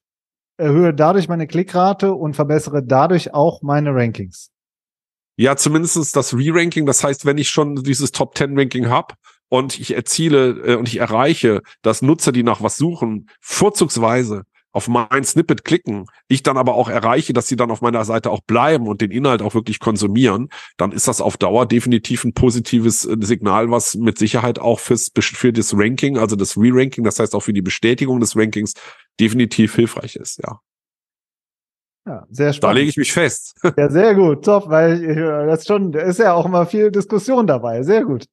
erhöhe 0.62 0.94
dadurch 0.94 1.28
meine 1.28 1.46
Klickrate 1.46 2.12
und 2.12 2.34
verbessere 2.34 2.82
dadurch 2.82 3.34
auch 3.34 3.62
meine 3.62 3.94
Rankings. 3.94 4.50
Ja, 5.36 5.56
zumindestens 5.56 6.12
das 6.12 6.34
Re-Ranking. 6.34 6.86
Das 6.86 7.02
heißt, 7.02 7.26
wenn 7.26 7.38
ich 7.38 7.48
schon 7.48 7.76
dieses 7.76 8.12
Top 8.12 8.36
10 8.36 8.58
Ranking 8.58 8.88
habe 8.88 9.14
und 9.48 9.78
ich 9.78 9.94
erziele 9.94 10.50
äh, 10.64 10.74
und 10.76 10.88
ich 10.88 10.98
erreiche, 10.98 11.62
dass 11.82 12.02
Nutzer, 12.02 12.32
die 12.32 12.42
nach 12.42 12.62
was 12.62 12.76
suchen, 12.76 13.28
vorzugsweise 13.40 14.44
auf 14.72 14.88
mein 14.88 15.24
Snippet 15.24 15.64
klicken, 15.64 16.06
ich 16.28 16.42
dann 16.42 16.56
aber 16.56 16.74
auch 16.74 16.88
erreiche, 16.88 17.32
dass 17.32 17.46
sie 17.46 17.56
dann 17.56 17.70
auf 17.70 17.80
meiner 17.80 18.04
Seite 18.04 18.30
auch 18.30 18.40
bleiben 18.40 18.88
und 18.88 19.00
den 19.00 19.10
Inhalt 19.10 19.42
auch 19.42 19.54
wirklich 19.54 19.78
konsumieren, 19.78 20.48
dann 20.76 20.92
ist 20.92 21.08
das 21.08 21.20
auf 21.20 21.36
Dauer 21.36 21.66
definitiv 21.66 22.24
ein 22.24 22.32
positives 22.32 23.04
äh, 23.04 23.16
Signal, 23.20 23.70
was 23.70 23.94
mit 23.94 24.18
Sicherheit 24.18 24.58
auch 24.58 24.80
fürs, 24.80 25.12
für 25.16 25.52
das 25.52 25.74
Ranking, 25.76 26.18
also 26.18 26.36
das 26.36 26.56
Re-Ranking, 26.56 27.04
das 27.04 27.18
heißt 27.18 27.34
auch 27.34 27.42
für 27.42 27.52
die 27.52 27.62
Bestätigung 27.62 28.20
des 28.20 28.36
Rankings 28.36 28.74
definitiv 29.20 29.74
hilfreich 29.74 30.16
ist, 30.16 30.40
ja. 30.42 30.60
Ja, 32.04 32.26
sehr 32.30 32.52
spannend. 32.52 32.74
Da 32.74 32.78
lege 32.80 32.90
ich 32.90 32.96
mich 32.96 33.12
fest. 33.12 33.54
Ja, 33.76 33.88
sehr 33.88 34.14
gut, 34.16 34.44
top, 34.44 34.68
weil 34.68 35.04
äh, 35.04 35.46
das 35.46 35.64
schon, 35.64 35.92
da 35.92 36.00
ist 36.00 36.18
ja 36.18 36.32
auch 36.32 36.46
immer 36.46 36.66
viel 36.66 36.90
Diskussion 36.90 37.46
dabei. 37.46 37.84
Sehr 37.84 38.04
gut. 38.04 38.26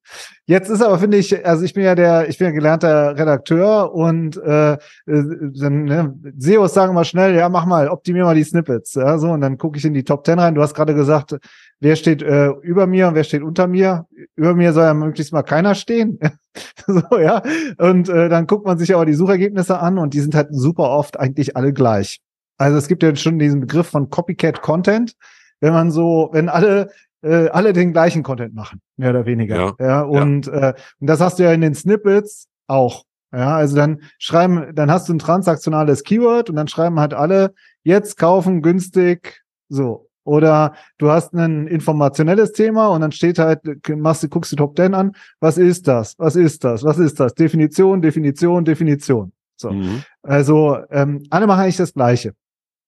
Jetzt 0.44 0.68
ist 0.68 0.82
aber, 0.82 0.98
finde 0.98 1.18
ich, 1.18 1.46
also 1.46 1.64
ich 1.64 1.72
bin 1.72 1.84
ja 1.84 1.94
der, 1.94 2.28
ich 2.28 2.36
bin 2.36 2.48
ja 2.48 2.52
gelernter 2.52 3.16
Redakteur 3.16 3.94
und 3.94 4.36
äh, 4.38 4.72
äh 4.72 4.78
ne, 5.06 6.14
SEOs 6.36 6.74
sagen 6.74 6.90
immer 6.90 7.04
schnell, 7.04 7.36
ja, 7.36 7.48
mach 7.48 7.64
mal, 7.64 7.88
optimier 7.88 8.24
mal 8.24 8.34
die 8.34 8.42
Snippets. 8.42 8.94
Ja, 8.94 9.18
so, 9.18 9.30
und 9.30 9.40
dann 9.40 9.56
gucke 9.56 9.78
ich 9.78 9.84
in 9.84 9.94
die 9.94 10.04
Top 10.04 10.26
10 10.26 10.40
rein. 10.40 10.54
Du 10.56 10.62
hast 10.62 10.74
gerade 10.74 10.94
gesagt, 10.94 11.36
wer 11.78 11.94
steht 11.94 12.22
äh, 12.22 12.48
über 12.62 12.88
mir 12.88 13.06
und 13.06 13.14
wer 13.14 13.24
steht 13.24 13.42
unter 13.42 13.68
mir. 13.68 14.06
Über 14.34 14.54
mir 14.54 14.72
soll 14.72 14.84
ja 14.84 14.94
möglichst 14.94 15.32
mal 15.32 15.42
keiner 15.42 15.76
stehen. 15.76 16.18
so, 16.86 17.18
ja. 17.18 17.40
Und 17.78 18.08
äh, 18.08 18.28
dann 18.28 18.48
guckt 18.48 18.66
man 18.66 18.78
sich 18.78 18.92
aber 18.94 19.06
die 19.06 19.14
Suchergebnisse 19.14 19.78
an 19.78 19.98
und 19.98 20.12
die 20.12 20.20
sind 20.20 20.34
halt 20.34 20.48
super 20.50 20.90
oft 20.90 21.20
eigentlich 21.20 21.56
alle 21.56 21.72
gleich. 21.72 22.20
Also 22.60 22.76
es 22.76 22.88
gibt 22.88 23.02
ja 23.02 23.16
schon 23.16 23.38
diesen 23.38 23.60
Begriff 23.60 23.88
von 23.88 24.10
Copycat 24.10 24.60
Content, 24.60 25.16
wenn 25.60 25.72
man 25.72 25.90
so, 25.90 26.28
wenn 26.32 26.50
alle 26.50 26.90
äh, 27.22 27.48
alle 27.48 27.72
den 27.72 27.92
gleichen 27.92 28.22
Content 28.22 28.54
machen, 28.54 28.82
mehr 28.98 29.10
oder 29.10 29.24
weniger. 29.24 29.56
Ja, 29.56 29.74
ja 29.78 30.02
und, 30.02 30.46
ja. 30.46 30.70
Äh, 30.70 30.74
und 31.00 31.06
das 31.06 31.20
hast 31.20 31.38
du 31.38 31.44
ja 31.44 31.52
in 31.52 31.62
den 31.62 31.74
Snippets 31.74 32.48
auch. 32.66 33.04
Ja, 33.32 33.56
also 33.56 33.76
dann 33.76 34.02
schreiben, 34.18 34.74
dann 34.74 34.90
hast 34.90 35.08
du 35.08 35.14
ein 35.14 35.18
transaktionales 35.18 36.02
Keyword 36.02 36.50
und 36.50 36.56
dann 36.56 36.68
schreiben 36.68 37.00
halt 37.00 37.14
alle, 37.14 37.54
jetzt 37.82 38.18
kaufen 38.18 38.60
günstig, 38.60 39.42
so. 39.68 40.08
Oder 40.24 40.74
du 40.98 41.10
hast 41.10 41.32
ein 41.32 41.66
informationelles 41.66 42.52
Thema 42.52 42.88
und 42.88 43.00
dann 43.00 43.12
steht 43.12 43.38
halt, 43.38 43.60
machst 43.88 44.22
du, 44.22 44.28
guckst 44.28 44.52
du 44.52 44.56
Top 44.56 44.76
10 44.76 44.94
an, 44.94 45.12
was 45.40 45.56
ist 45.56 45.88
das? 45.88 46.14
Was 46.18 46.36
ist 46.36 46.62
das? 46.64 46.84
Was 46.84 46.98
ist 46.98 47.20
das? 47.20 47.34
Definition, 47.34 48.02
Definition, 48.02 48.64
Definition. 48.64 49.32
So. 49.56 49.70
Mhm. 49.70 50.02
Also, 50.22 50.78
ähm, 50.90 51.22
alle 51.30 51.46
machen 51.46 51.62
eigentlich 51.62 51.76
das 51.78 51.94
Gleiche. 51.94 52.34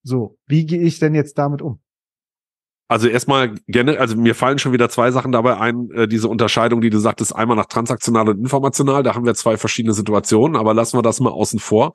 So, 0.05 0.39
wie 0.47 0.67
gehe 0.67 0.81
ich 0.83 0.99
denn 0.99 1.15
jetzt 1.15 1.39
damit 1.39 1.63
um? 1.63 1.82
Also 2.93 3.09
erstmal 3.09 3.55
gerne, 3.69 3.99
also 3.99 4.17
mir 4.17 4.35
fallen 4.35 4.59
schon 4.59 4.75
wieder 4.75 4.91
zwei 4.91 5.11
Sachen 5.13 5.33
dabei 5.33 5.57
ein, 5.57 5.91
äh, 5.93 6.07
diese 6.07 6.29
Unterscheidung, 6.29 6.83
die 6.83 6.91
du 6.91 6.99
sagtest, 6.99 7.35
einmal 7.35 7.57
nach 7.57 7.65
transaktional 7.65 8.29
und 8.29 8.39
informational, 8.39 9.03
da 9.03 9.15
haben 9.15 9.25
wir 9.25 9.33
zwei 9.33 9.57
verschiedene 9.57 9.95
Situationen, 9.95 10.59
aber 10.59 10.75
lassen 10.75 10.99
wir 10.99 11.03
das 11.03 11.19
mal 11.19 11.31
außen 11.31 11.59
vor. 11.59 11.95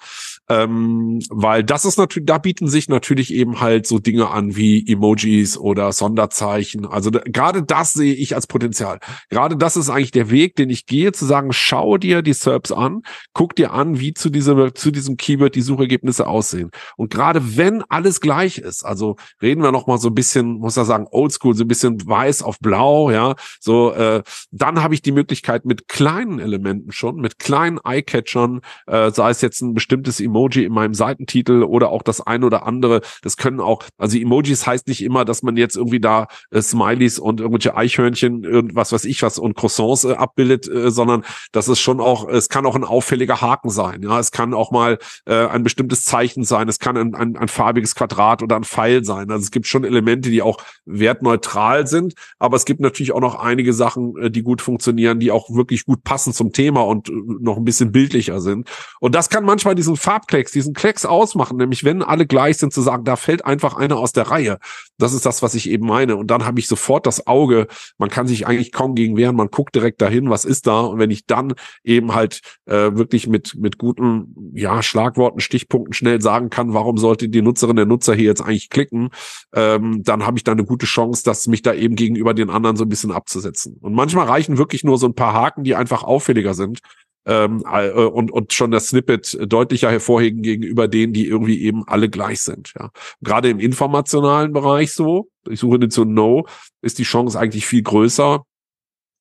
Ähm, 0.50 1.20
weil 1.30 1.63
das 1.63 1.86
ist 1.86 2.00
natürlich, 2.00 2.25
da 2.25 2.39
bieten 2.39 2.68
sich 2.68 2.89
natürlich 2.89 3.32
eben 3.32 3.60
halt 3.60 3.86
so 3.86 4.00
Dinge 4.00 4.32
an 4.32 4.56
wie 4.56 4.92
Emojis 4.92 5.56
oder 5.56 5.92
Sonderzeichen. 5.92 6.88
Also 6.88 7.12
da, 7.12 7.20
gerade 7.25 7.62
das 7.62 7.94
sehe 7.94 8.16
ich 8.16 8.34
als 8.34 8.48
Potenzial. 8.48 8.98
Gerade 9.30 9.56
das 9.56 9.77
ist 9.77 9.92
eigentlich 9.92 10.10
der 10.10 10.32
Weg, 10.32 10.56
den 10.56 10.72
ich 10.72 10.88
gehe, 10.88 11.12
zu 11.12 11.25
sagen, 11.25 11.54
schau 11.54 11.98
dir 11.98 12.24
die 12.24 12.34
SERPs 12.34 12.72
an, 12.72 13.04
guck 13.34 13.56
dir 13.56 13.72
an, 13.72 14.00
wie 14.00 14.16
zu 14.16 14.32
diesem, 14.32 14.74
zu 14.74 14.89
diesem 14.89 15.16
Keyword 15.16 15.54
die 15.54 15.62
Suchergebnisse 15.62 16.25
aussehen. 16.25 16.72
Und 16.96 17.12
gerade 17.12 17.56
wenn 17.56 17.84
alles 17.84 18.20
gleich 18.20 18.58
ist, 18.58 18.84
also 18.84 19.16
reden 19.44 19.62
wir 19.62 19.72
noch 19.72 19.86
mal 19.86 20.00
so 20.00 20.08
ein 20.08 20.16
bisschen, 20.16 20.58
muss 20.58 20.75
er 20.75 20.87
sagen, 20.88 21.08
oldschool, 21.12 21.56
so 21.56 21.63
ein 21.63 21.67
bisschen 21.67 22.06
weiß 22.06 22.44
auf 22.44 22.60
blau, 22.60 23.12
ja, 23.12 23.36
so, 23.60 23.94
äh, 23.94 24.24
dann 24.51 24.82
habe 24.82 24.94
ich 24.94 25.01
die 25.01 25.12
Möglichkeit 25.12 25.65
mit 25.65 25.88
kleinen 25.88 26.39
Elementen 26.39 26.91
schon, 26.91 27.17
mit 27.17 27.39
kleinen 27.39 27.79
Eye-Catchern, 27.84 28.62
äh, 28.88 29.12
sei 29.12 29.29
es 29.29 29.41
jetzt 29.41 29.62
ein 29.62 29.74
bestimmtes 29.74 30.20
Emoji 30.20 30.65
in 30.65 30.74
meinem 30.74 30.94
Seitentitel 30.94 31.63
oder 31.63 31.89
auch 31.89 32.01
das 32.01 32.22
ein 32.22 32.44
oder 32.44 32.65
andere. 32.65 33.01
Das 33.22 33.38
können 33.38 33.60
auch, 33.60 33.84
also 33.98 34.17
Emojis 34.17 34.65
heißt 34.65 34.88
nicht 34.88 35.03
immer, 35.03 35.25
dass 35.25 35.44
man 35.44 35.58
jetzt 35.58 35.75
irgendwie 35.75 36.00
da 36.00 36.27
äh, 36.51 36.62
Smileys 36.62 37.20
und 37.20 37.39
irgendwelche 37.39 37.75
Eichhörnchen, 37.75 38.44
irgendwas 38.44 38.91
weiß 38.91 39.06
ich 39.06 39.22
was 39.22 39.38
und 39.38 39.56
Croissants 39.56 40.03
äh, 40.03 40.13
abbildet, 40.13 40.67
äh, 40.67 40.91
sondern 40.91 41.24
das 41.51 41.67
ist 41.67 41.79
schon 41.79 42.00
auch, 42.00 42.27
es 42.27 42.50
kann 42.50 42.65
auch 42.65 42.75
ein 42.75 42.84
auffälliger 42.84 43.41
Haken 43.41 43.70
sein. 43.70 44.03
Ja, 44.03 44.20
es 44.20 44.32
kann 44.32 44.53
auch 44.53 44.72
mal 44.72 44.98
äh, 45.25 45.48
ein 45.48 45.63
bestimmtes 45.63 46.03
Zeichen 46.03 46.44
sein. 46.44 46.70
Es 46.70 46.79
kann 46.79 46.98
ein, 46.98 47.15
ein, 47.15 47.38
ein 47.38 47.48
farbiges 47.48 47.96
Quadrat 47.96 48.41
oder 48.44 48.56
ein 48.56 48.63
Pfeil 48.63 49.03
sein. 49.03 49.29
Also 49.32 49.44
es 49.44 49.51
gibt 49.51 49.67
schon 49.67 49.84
Elemente, 49.84 50.29
die 50.29 50.41
auch 50.41 50.58
wertneutral 50.86 51.88
sind, 51.88 52.13
aber 52.38 52.57
es 52.57 52.65
gibt 52.65 52.79
natürlich 52.79 53.12
auch 53.13 53.22
noch 53.22 53.36
einige 53.36 53.74
Sachen, 53.74 54.17
äh, 54.17 54.31
die 54.31 54.43
gut 54.43 54.62
funktionieren, 54.62 55.19
die 55.19 55.31
auch 55.31 55.50
wirklich 55.50 55.86
gut 55.86 56.03
passen 56.03 56.34
zum 56.34 56.51
Thema 56.51 56.81
und 56.81 57.10
äh, 57.10 57.13
noch 57.39 57.57
ein 57.57 57.65
bisschen 57.65 57.91
bildlicher 57.91 58.41
sind. 58.41 58.69
Und 59.00 59.15
das 59.15 59.29
kann 59.29 59.46
manchmal 59.46 59.75
diesen 59.75 59.96
Farb 59.96 60.27
Farbklecks, 60.27 60.51
diesen 60.51 60.74
Klecks 60.74 61.05
ausmachen, 61.05 61.57
nämlich 61.57 61.84
wenn 61.84 62.01
alle 62.01 62.25
gleich 62.25 62.57
sind, 62.57 62.74
zu 62.74 62.81
sagen, 62.81 63.03
da 63.03 63.15
fällt 63.15 63.46
einfach 63.46 63.75
einer 63.75 63.98
aus 63.98 64.13
der 64.13 64.24
Reihe. 64.24 64.57
Das 64.98 65.13
ist 65.13 65.25
das, 65.25 65.41
was 65.43 65.53
ich 65.53 65.69
eben 65.69 65.86
meine. 65.86 66.17
Und 66.17 66.31
dann 66.31 66.46
habe 66.46 66.60
ich 66.60 66.67
sofort 66.67 67.05
das 67.05 67.27
Auge, 67.27 67.67
man 67.98 68.10
kann 68.10 68.27
sich 68.27 68.48
eigentlich 68.48 68.72
kaum 68.72 68.96
gegen 68.96 69.15
wehren, 69.15 69.36
man 69.36 69.50
guckt 69.50 69.75
direkt 69.75 70.01
dahin, 70.01 70.29
was 70.29 70.43
ist 70.43 70.67
da. 70.67 70.81
Und 70.81 71.00
wenn 71.00 71.12
ich 71.12 71.25
dann 71.25 71.53
eben 71.84 72.15
halt 72.15 72.41
äh, 72.65 72.96
wirklich 72.96 73.27
mit, 73.27 73.55
mit 73.57 73.77
guten 73.77 74.51
ja, 74.53 74.81
Schlagworten, 74.81 75.39
Stichpunkten 75.39 75.93
schnell 75.93 76.22
sagen 76.22 76.50
kann, 76.50 76.74
warum 76.74 76.98
sollte 76.98 77.29
die 77.29 77.41
Nutzerin, 77.41 77.75
der 77.75 77.86
Nutzer 77.86 78.15
hier 78.15 78.25
jetzt 78.25 78.41
eigentlich 78.41 78.69
klicken, 78.69 79.10
ähm, 79.53 80.01
dann 80.03 80.25
habe 80.25 80.38
ich 80.38 80.43
da 80.43 80.55
eine 80.58 80.66
gute 80.66 80.86
Chance, 80.86 81.24
dass 81.24 81.48
mich 81.48 81.62
da 81.62 81.74
eben 81.74 81.96
gegenüber 81.96 82.34
den 82.34 82.50
anderen 82.50 82.76
so 82.76 82.86
ein 82.86 82.90
bisschen 82.90 83.12
abzusetzen. 83.12 83.78
Und 83.82 83.94
manchmal 83.94 84.28
reichen 84.28 84.58
wirklich 84.58 84.84
nur 84.84 84.98
so 84.98 85.08
ein 85.08 85.14
paar 85.14 85.34
Haken, 85.34 85.64
die 85.64 85.76
einfach 85.76 86.04
auffälliger 86.04 86.54
sind 86.54 86.80
ähm, 87.28 87.64
äh, 87.72 87.90
und, 87.90 88.32
und 88.32 88.54
schon 88.54 88.72
das 88.72 88.88
Snippet 88.88 89.38
deutlicher 89.42 89.92
hervorheben 89.92 90.42
gegenüber 90.42 90.88
denen, 90.88 91.14
die 91.14 91.28
irgendwie 91.28 91.62
eben 91.62 91.84
alle 91.88 92.10
gleich 92.10 92.42
sind. 92.42 92.74
Ja. 92.80 92.90
Gerade 93.22 93.50
im 93.50 93.60
informationalen 93.60 94.54
Bereich 94.54 94.94
so, 94.94 95.30
ich 95.48 95.60
suche 95.60 95.78
den 95.78 95.92
zu 95.92 96.06
No, 96.06 96.48
ist 96.82 97.00
die 97.00 97.04
Chance 97.04 97.38
eigentlich 97.38 97.66
viel 97.68 97.84
größer, 97.84 98.44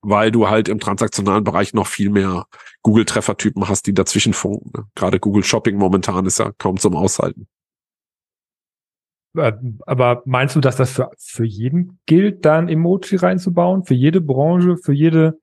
weil 0.03 0.31
du 0.31 0.49
halt 0.49 0.69
im 0.69 0.79
transaktionalen 0.79 1.43
Bereich 1.43 1.75
noch 1.75 1.89
viel 1.89 2.11
mehr 2.11 2.47
Google-Treffertypen 2.83 3.69
hast, 3.69 3.87
die 3.87 3.95
dazwischen 3.95 4.35
funken. 4.35 4.71
Ne? 4.77 4.87
Gerade 4.95 5.19
Google 5.19 5.43
Shopping 5.43 5.77
momentan 5.77 6.27
ist 6.27 6.39
ja 6.39 6.53
kaum 6.59 6.77
zum 6.77 6.95
Aushalten. 6.95 7.49
Äh, 9.37 9.53
aber 9.87 10.23
meinst 10.25 10.57
du, 10.57 10.61
dass 10.61 10.77
das 10.77 10.93
für, 10.93 11.11
für 11.19 11.45
jeden 11.45 11.99
gilt, 12.07 12.45
da 12.45 12.59
ein 12.59 12.69
Emoji 12.69 13.17
reinzubauen? 13.17 13.85
Für 13.85 13.95
jede 13.95 14.21
Branche, 14.21 14.77
für 14.77 14.93
jede 14.93 15.39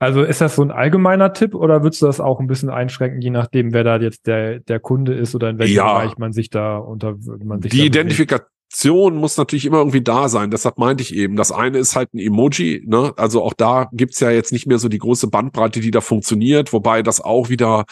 also 0.00 0.22
ist 0.22 0.40
das 0.40 0.54
so 0.54 0.62
ein 0.62 0.70
allgemeiner 0.70 1.32
Tipp 1.32 1.54
oder 1.54 1.82
würdest 1.82 2.02
du 2.02 2.06
das 2.06 2.20
auch 2.20 2.38
ein 2.38 2.46
bisschen 2.46 2.70
einschränken, 2.70 3.20
je 3.20 3.30
nachdem, 3.30 3.72
wer 3.72 3.82
da 3.82 3.96
jetzt 3.96 4.28
der, 4.28 4.60
der 4.60 4.78
Kunde 4.78 5.14
ist 5.14 5.34
oder 5.34 5.50
in 5.50 5.58
welchem 5.58 5.74
ja. 5.74 5.98
Bereich 5.98 6.18
man 6.18 6.32
sich 6.32 6.50
da 6.50 6.78
unter 6.78 7.16
man 7.42 7.60
sich 7.60 7.72
Die 7.72 7.84
Identifikation 7.84 9.16
muss 9.16 9.36
natürlich 9.36 9.66
immer 9.66 9.78
irgendwie 9.78 10.02
da 10.02 10.28
sein. 10.28 10.52
Deshalb 10.52 10.78
meinte 10.78 11.02
ich 11.02 11.16
eben. 11.16 11.34
Das 11.34 11.50
eine 11.50 11.78
ist 11.78 11.96
halt 11.96 12.14
ein 12.14 12.18
Emoji, 12.18 12.84
ne? 12.86 13.12
Also 13.16 13.42
auch 13.42 13.54
da 13.54 13.88
gibt's 13.92 14.20
ja 14.20 14.30
jetzt 14.30 14.52
nicht 14.52 14.66
mehr 14.66 14.78
so 14.78 14.88
die 14.88 14.98
große 14.98 15.28
Bandbreite, 15.28 15.80
die 15.80 15.90
da 15.90 16.00
funktioniert, 16.00 16.72
wobei 16.72 17.02
das 17.02 17.20
auch 17.20 17.48
wieder 17.48 17.84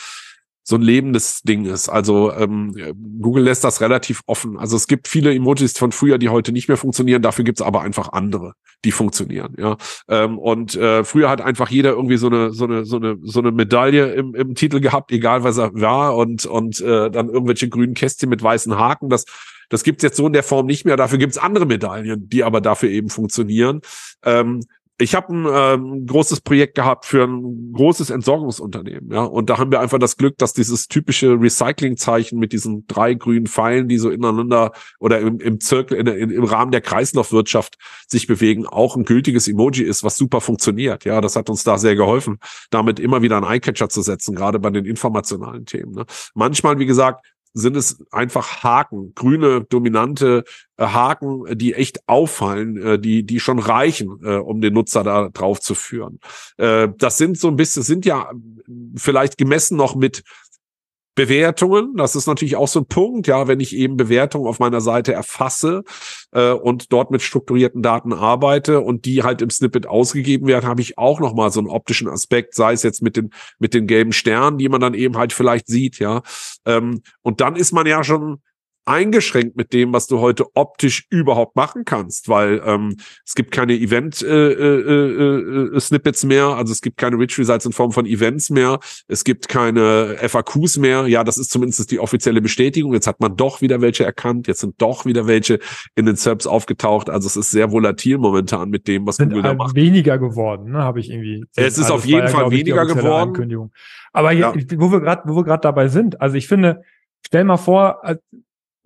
so 0.69 0.75
ein 0.75 0.83
lebendes 0.83 1.43
Ding 1.43 1.65
ist. 1.65 1.89
Also 1.89 2.33
ähm, 2.33 2.75
Google 3.21 3.45
lässt 3.45 3.63
das 3.63 3.81
relativ 3.81 4.23
offen. 4.27 4.59
Also 4.59 4.77
es 4.77 4.89
gibt 4.89 5.07
viele 5.07 5.33
Emojis 5.33 5.79
von 5.79 5.93
früher, 5.93 6.19
die 6.19 6.29
heute 6.29 6.51
nicht 6.51 6.67
mehr 6.67 6.77
funktionieren. 6.77 7.23
Dafür 7.23 7.45
gibt's 7.45 7.63
aber 7.63 7.83
einfach 7.83 8.13
andere, 8.13 8.55
die 8.85 8.91
funktionieren. 8.91 9.55
Ja. 9.59 9.77
Ähm, 10.09 10.39
und 10.39 10.75
äh, 10.75 11.05
früher 11.05 11.31
hat 11.31 11.41
einfach 11.41 11.71
jeder 11.71 11.91
irgendwie 11.91 12.17
so 12.17 12.27
eine 12.27 12.51
so 12.51 12.65
eine 12.65 12.85
so 12.85 12.97
eine 12.97 13.17
so 13.23 13.39
eine 13.39 13.53
Medaille 13.53 14.13
im, 14.15 14.35
im 14.35 14.57
Titel 14.57 14.81
gehabt, 14.81 15.13
egal 15.13 15.45
was 15.45 15.57
er 15.57 15.73
war, 15.73 16.17
und 16.17 16.47
und 16.47 16.81
äh, 16.81 17.13
dann 17.13 17.29
irgendwelche 17.29 17.69
grünen 17.69 17.95
Kästchen 17.95 18.29
mit 18.29 18.43
weißen 18.43 18.77
Haken. 18.77 19.09
Das 19.09 19.25
das 19.69 19.85
gibt's 19.85 20.03
jetzt 20.03 20.17
so 20.17 20.27
in 20.27 20.33
der 20.33 20.43
Form 20.43 20.67
nicht 20.67 20.85
mehr. 20.85 20.97
Dafür 20.97 21.19
gibt's 21.19 21.39
andere 21.39 21.67
Medaillen, 21.67 22.29
die 22.29 22.43
aber 22.43 22.61
dafür 22.61 22.89
eben 22.89 23.09
funktionieren. 23.09 23.83
Ähm, 24.25 24.65
ich 24.99 25.15
habe 25.15 25.35
ein 25.35 25.47
ähm, 25.49 26.07
großes 26.07 26.41
Projekt 26.41 26.75
gehabt 26.75 27.05
für 27.05 27.25
ein 27.25 27.73
großes 27.73 28.11
Entsorgungsunternehmen, 28.11 29.11
ja, 29.13 29.25
und 29.25 29.51
da 29.51 29.59
haben 29.59 29.71
wir 29.71 29.81
einfach 29.81 29.99
das 29.99 30.17
Glück, 30.17 30.39
dass 30.39 30.55
dieses 30.55 30.89
typische 30.89 31.41
Recyclingzeichen 31.41 32.39
mit 32.39 32.53
diesen 32.53 32.87
drei 32.87 33.15
grünen 33.15 33.47
Pfeilen, 33.47 33.89
die 33.89 33.99
so 33.99 34.11
ineinander 34.11 34.73
oder 34.99 35.21
im, 35.21 35.39
im 35.41 35.61
Zirkel, 35.61 35.99
in, 35.99 36.07
in, 36.07 36.31
im 36.31 36.45
Rahmen 36.45 36.73
der 36.73 36.81
Kreislaufwirtschaft 36.81 37.77
sich 38.07 38.27
bewegen, 38.27 38.67
auch 38.67 38.97
ein 38.97 39.05
gültiges 39.05 39.49
Emoji 39.49 39.85
ist, 39.85 40.03
was 40.03 40.17
super 40.17 40.41
funktioniert. 40.41 41.05
Ja, 41.05 41.21
das 41.21 41.37
hat 41.37 41.51
uns 41.51 41.65
da 41.65 41.77
sehr 41.79 41.97
geholfen, 41.97 42.39
damit 42.71 42.99
immer 42.99 43.23
wieder 43.23 43.37
einen 43.37 43.47
Eyecatcher 43.47 43.89
zu 43.89 44.03
setzen, 44.03 44.35
gerade 44.35 44.59
bei 44.59 44.71
den 44.71 44.87
informationalen 44.87 45.67
Themen. 45.67 45.93
Ne? 45.93 46.07
Manchmal, 46.35 46.79
wie 46.79 46.87
gesagt, 46.87 47.27
sind 47.57 47.75
es 47.75 48.05
einfach 48.13 48.63
Haken, 48.63 49.15
grüne, 49.15 49.63
dominante 49.63 50.45
äh, 50.77 50.85
Haken, 50.85 51.57
die 51.57 51.73
echt 51.73 52.07
auffallen, 52.07 52.77
äh, 52.77 52.99
die, 52.99 53.25
die 53.25 53.41
schon 53.41 53.59
reichen, 53.59 54.21
äh, 54.23 54.37
um 54.37 54.61
den 54.61 54.75
Nutzer 54.75 55.03
da 55.03 55.31
drauf 55.31 55.61
zu 55.61 55.75
führen. 55.75 56.21
Äh, 56.59 56.89
das 56.99 57.17
sind 57.17 57.39
so 57.39 57.49
ein 57.49 57.57
bisschen, 57.57 57.83
sind 57.83 58.05
ja 58.05 58.31
vielleicht 58.95 59.39
gemessen 59.39 59.79
noch 59.79 59.97
mit 59.97 60.23
Bewertungen, 61.17 61.95
das 61.97 62.15
ist 62.15 62.27
natürlich 62.27 62.57
auch 62.57 62.69
so 62.69 62.81
ein 62.81 62.87
Punkt, 62.87 63.27
ja, 63.27 63.49
wenn 63.49 63.59
ich 63.59 63.75
eben 63.75 63.97
Bewertungen 63.97 64.47
auf 64.47 64.59
meiner 64.59 64.83
Seite 64.83 65.15
erfasse 65.15 65.83
äh, 66.33 66.53
und 66.53 66.93
dort 66.93 67.11
mit 67.11 67.23
strukturierten 67.23 67.83
Daten 67.83 68.13
arbeite 68.13 68.83
und 68.83 69.07
die 69.07 69.23
halt 69.23 69.41
im 69.41 69.49
Snippet 69.49 69.87
ausgegeben 69.87 70.47
werden, 70.47 70.67
habe 70.67 70.83
ich 70.83 70.99
auch 70.99 71.19
noch 71.19 71.35
mal 71.35 71.51
so 71.51 71.59
einen 71.59 71.71
optischen 71.71 72.07
Aspekt, 72.07 72.55
sei 72.55 72.75
es 72.75 72.83
jetzt 72.83 73.03
mit 73.03 73.17
den 73.17 73.31
mit 73.59 73.73
den 73.73 73.87
gelben 73.87 74.13
Sternen, 74.13 74.59
die 74.59 74.69
man 74.69 74.81
dann 74.81 74.93
eben 74.93 75.17
halt 75.17 75.33
vielleicht 75.33 75.67
sieht, 75.69 75.99
ja. 75.99 76.21
Ähm, 76.67 77.01
und 77.23 77.41
dann 77.41 77.57
ist 77.57 77.73
man 77.73 77.87
ja 77.87 78.05
schon 78.05 78.43
eingeschränkt 78.87 79.57
mit 79.57 79.73
dem, 79.73 79.93
was 79.93 80.07
du 80.07 80.21
heute 80.21 80.45
optisch 80.55 81.07
überhaupt 81.11 81.57
machen 81.57 81.85
kannst, 81.85 82.29
weil 82.29 82.63
ähm, 82.65 82.97
es 83.25 83.35
gibt 83.35 83.51
keine 83.51 83.73
Event-Snippets 83.75 86.23
äh, 86.23 86.25
äh, 86.25 86.25
äh, 86.25 86.27
mehr, 86.27 86.45
also 86.57 86.73
es 86.73 86.81
gibt 86.81 86.97
keine 86.97 87.19
Rich 87.19 87.37
Results 87.39 87.67
in 87.67 87.73
Form 87.73 87.91
von 87.91 88.07
Events 88.07 88.49
mehr, 88.49 88.79
es 89.09 89.25
gibt 89.25 89.49
keine 89.49 90.17
FAQs 90.21 90.79
mehr. 90.79 91.09
Ja, 91.09 91.25
das 91.25 91.37
ist 91.37 91.51
zumindest 91.51 91.91
die 91.91 91.99
offizielle 91.99 92.41
Bestätigung. 92.41 92.93
Jetzt 92.93 93.09
hat 93.09 93.19
man 93.21 93.37
doch 93.37 93.61
wieder 93.61 93.81
welche 93.81 94.05
erkannt, 94.05 94.47
jetzt 94.47 94.61
sind 94.61 94.81
doch 94.81 95.05
wieder 95.05 95.27
welche 95.27 95.59
in 95.97 96.07
den 96.07 96.15
SERPs 96.15 96.47
aufgetaucht. 96.47 97.11
Also 97.11 97.27
es 97.27 97.35
ist 97.37 97.51
sehr 97.51 97.73
volatil 97.73 98.19
momentan 98.19 98.71
mit 98.71 98.87
dem, 98.87 99.05
was 99.07 99.17
sind 99.17 99.31
Google 99.31 99.43
da 99.43 99.55
macht. 99.55 99.75
Weniger 99.75 100.19
geworden, 100.19 100.71
ne? 100.71 100.79
Habe 100.79 101.01
ich 101.01 101.11
irgendwie. 101.11 101.45
Es 101.57 101.77
ist 101.77 101.85
also 101.85 101.95
auf 101.95 102.07
jeden 102.07 102.21
ja, 102.21 102.29
Fall 102.29 102.53
weniger 102.53 102.87
geworden. 102.87 103.73
Aber 104.13 104.31
ja. 104.33 104.55
wo 104.77 104.93
wir 104.93 105.01
gerade, 105.01 105.23
wo 105.27 105.35
wir 105.37 105.45
gerade 105.45 105.61
dabei 105.61 105.89
sind, 105.89 106.21
also 106.21 106.37
ich 106.37 106.47
finde, 106.47 106.83
stell 107.27 107.45
mal 107.45 107.57
vor, 107.57 108.01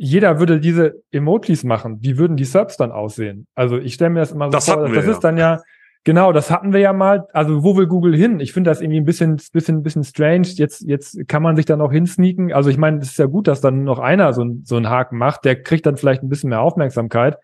jeder 0.02 0.38
würde 0.38 0.60
diese 0.60 1.02
Emojis 1.10 1.62
machen, 1.62 1.98
wie 2.00 2.16
würden 2.16 2.38
die 2.38 2.46
Subs 2.46 2.78
dann 2.78 2.90
aussehen? 2.90 3.46
Also 3.54 3.76
ich 3.76 3.92
stelle 3.92 4.08
mir 4.08 4.20
das 4.20 4.32
immer 4.32 4.46
so 4.46 4.52
das 4.52 4.64
vor, 4.64 4.88
das 4.88 5.04
ja. 5.04 5.12
ist 5.12 5.20
dann 5.20 5.36
ja, 5.36 5.60
genau, 6.04 6.32
das 6.32 6.50
hatten 6.50 6.72
wir 6.72 6.80
ja 6.80 6.94
mal. 6.94 7.26
Also 7.34 7.62
wo 7.62 7.76
will 7.76 7.86
Google 7.86 8.16
hin? 8.16 8.40
Ich 8.40 8.54
finde 8.54 8.70
das 8.70 8.80
irgendwie 8.80 8.98
ein 8.98 9.04
bisschen, 9.04 9.38
bisschen, 9.52 9.82
bisschen 9.82 10.02
strange. 10.02 10.46
Jetzt, 10.54 10.80
jetzt 10.80 11.28
kann 11.28 11.42
man 11.42 11.54
sich 11.54 11.66
dann 11.66 11.82
auch 11.82 11.92
hinsneaken. 11.92 12.50
Also 12.50 12.70
ich 12.70 12.78
meine, 12.78 13.00
es 13.00 13.10
ist 13.10 13.18
ja 13.18 13.26
gut, 13.26 13.46
dass 13.46 13.60
dann 13.60 13.84
noch 13.84 13.98
einer 13.98 14.32
so, 14.32 14.46
so 14.64 14.76
einen 14.76 14.88
Haken 14.88 15.18
macht. 15.18 15.44
Der 15.44 15.62
kriegt 15.62 15.84
dann 15.84 15.98
vielleicht 15.98 16.22
ein 16.22 16.30
bisschen 16.30 16.48
mehr 16.48 16.62
Aufmerksamkeit. 16.62 17.36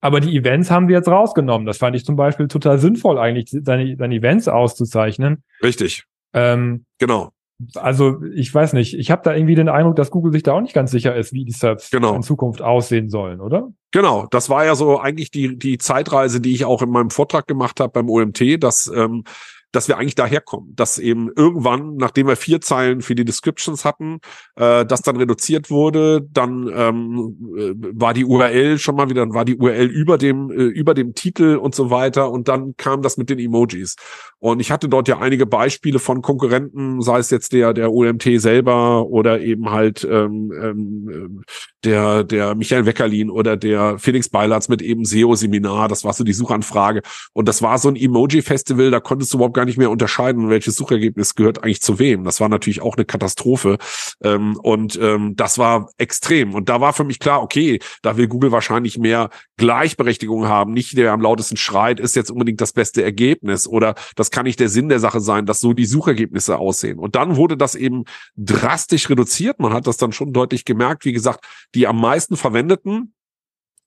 Aber 0.00 0.18
die 0.18 0.36
Events 0.36 0.72
haben 0.72 0.88
wir 0.88 0.96
jetzt 0.96 1.08
rausgenommen. 1.08 1.66
Das 1.66 1.78
fand 1.78 1.94
ich 1.94 2.04
zum 2.04 2.16
Beispiel 2.16 2.48
total 2.48 2.78
sinnvoll, 2.78 3.16
eigentlich 3.16 3.56
seine, 3.62 3.94
seine 3.96 4.16
Events 4.16 4.48
auszuzeichnen. 4.48 5.44
Richtig. 5.62 6.02
Ähm, 6.34 6.84
genau 6.98 7.30
also 7.74 8.22
ich 8.34 8.54
weiß 8.54 8.72
nicht, 8.72 8.98
ich 8.98 9.10
habe 9.10 9.22
da 9.24 9.34
irgendwie 9.34 9.54
den 9.54 9.68
Eindruck, 9.68 9.96
dass 9.96 10.10
Google 10.10 10.32
sich 10.32 10.42
da 10.42 10.52
auch 10.52 10.60
nicht 10.60 10.74
ganz 10.74 10.90
sicher 10.90 11.14
ist, 11.16 11.32
wie 11.32 11.44
die 11.44 11.52
Search 11.52 11.90
Genau. 11.90 12.14
in 12.14 12.22
Zukunft 12.22 12.62
aussehen 12.62 13.08
sollen, 13.08 13.40
oder? 13.40 13.68
Genau, 13.90 14.26
das 14.30 14.48
war 14.48 14.64
ja 14.64 14.74
so 14.74 14.98
eigentlich 14.98 15.30
die, 15.30 15.58
die 15.58 15.78
Zeitreise, 15.78 16.40
die 16.40 16.52
ich 16.52 16.64
auch 16.64 16.82
in 16.82 16.90
meinem 16.90 17.10
Vortrag 17.10 17.46
gemacht 17.46 17.80
habe 17.80 17.92
beim 17.92 18.08
OMT, 18.08 18.62
dass, 18.62 18.90
ähm, 18.94 19.24
dass 19.72 19.88
wir 19.88 19.98
eigentlich 19.98 20.14
daherkommen, 20.14 20.74
dass 20.76 20.98
eben 20.98 21.30
irgendwann, 21.34 21.96
nachdem 21.96 22.28
wir 22.28 22.36
vier 22.36 22.60
Zeilen 22.60 23.00
für 23.00 23.14
die 23.14 23.24
Descriptions 23.24 23.84
hatten, 23.84 24.20
äh, 24.56 24.84
das 24.84 25.02
dann 25.02 25.16
reduziert 25.16 25.70
wurde, 25.70 26.26
dann 26.30 26.70
ähm, 26.74 27.36
äh, 27.56 27.72
war 27.98 28.14
die 28.14 28.24
URL 28.24 28.78
schon 28.78 28.96
mal 28.96 29.08
wieder, 29.08 29.22
dann 29.22 29.34
war 29.34 29.44
die 29.44 29.56
URL 29.56 29.86
über 29.86 30.18
dem 30.18 30.50
äh, 30.50 30.54
über 30.54 30.94
dem 30.94 31.14
Titel 31.14 31.56
und 31.56 31.74
so 31.74 31.90
weiter 31.90 32.30
und 32.30 32.48
dann 32.48 32.74
kam 32.76 33.02
das 33.02 33.16
mit 33.16 33.30
den 33.30 33.38
Emojis. 33.38 33.96
Und 34.38 34.60
ich 34.60 34.70
hatte 34.70 34.88
dort 34.88 35.08
ja 35.08 35.18
einige 35.18 35.46
Beispiele 35.46 35.98
von 35.98 36.20
Konkurrenten, 36.20 37.00
sei 37.00 37.18
es 37.18 37.30
jetzt 37.30 37.52
der 37.52 37.72
der 37.72 37.92
OMT 37.92 38.24
selber 38.36 39.06
oder 39.06 39.40
eben 39.40 39.70
halt 39.70 40.04
ähm, 40.04 40.52
ähm, 40.52 41.44
der 41.84 42.24
der 42.24 42.54
Michael 42.54 42.84
Weckerlin 42.84 43.30
oder 43.30 43.56
der 43.56 43.98
Felix 43.98 44.28
Beilatz 44.28 44.68
mit 44.68 44.82
eben 44.82 45.04
SEO 45.04 45.34
Seminar, 45.34 45.88
das 45.88 46.04
war 46.04 46.12
so 46.12 46.24
die 46.24 46.32
Suchanfrage 46.34 47.00
und 47.32 47.48
das 47.48 47.62
war 47.62 47.78
so 47.78 47.88
ein 47.88 47.96
Emoji 47.96 48.42
Festival, 48.42 48.90
da 48.90 49.00
konntest 49.00 49.32
du 49.32 49.38
überhaupt 49.38 49.54
gar 49.54 49.61
nicht 49.64 49.78
mehr 49.78 49.90
unterscheiden, 49.90 50.48
welches 50.48 50.76
Suchergebnis 50.76 51.34
gehört 51.34 51.62
eigentlich 51.62 51.82
zu 51.82 51.98
wem. 51.98 52.24
Das 52.24 52.40
war 52.40 52.48
natürlich 52.48 52.82
auch 52.82 52.96
eine 52.96 53.04
Katastrophe 53.04 53.78
ähm, 54.22 54.56
und 54.62 54.98
ähm, 55.00 55.34
das 55.36 55.58
war 55.58 55.90
extrem 55.98 56.54
und 56.54 56.68
da 56.68 56.80
war 56.80 56.92
für 56.92 57.04
mich 57.04 57.18
klar, 57.18 57.42
okay, 57.42 57.80
da 58.02 58.16
will 58.16 58.28
Google 58.28 58.52
wahrscheinlich 58.52 58.98
mehr 58.98 59.30
Gleichberechtigung 59.56 60.48
haben, 60.48 60.72
nicht 60.72 60.96
der 60.96 61.12
am 61.12 61.20
lautesten 61.20 61.56
schreit, 61.56 62.00
ist 62.00 62.16
jetzt 62.16 62.30
unbedingt 62.30 62.60
das 62.60 62.72
beste 62.72 63.02
Ergebnis 63.02 63.66
oder 63.66 63.94
das 64.16 64.30
kann 64.30 64.44
nicht 64.44 64.60
der 64.60 64.68
Sinn 64.68 64.88
der 64.88 65.00
Sache 65.00 65.20
sein, 65.20 65.46
dass 65.46 65.60
so 65.60 65.72
die 65.72 65.86
Suchergebnisse 65.86 66.58
aussehen. 66.58 66.98
Und 66.98 67.14
dann 67.14 67.36
wurde 67.36 67.56
das 67.56 67.74
eben 67.74 68.04
drastisch 68.36 69.08
reduziert. 69.08 69.60
Man 69.60 69.72
hat 69.72 69.86
das 69.86 69.96
dann 69.96 70.12
schon 70.12 70.32
deutlich 70.32 70.64
gemerkt. 70.64 71.04
Wie 71.04 71.12
gesagt, 71.12 71.44
die 71.74 71.86
am 71.86 72.00
meisten 72.00 72.36
verwendeten 72.36 73.14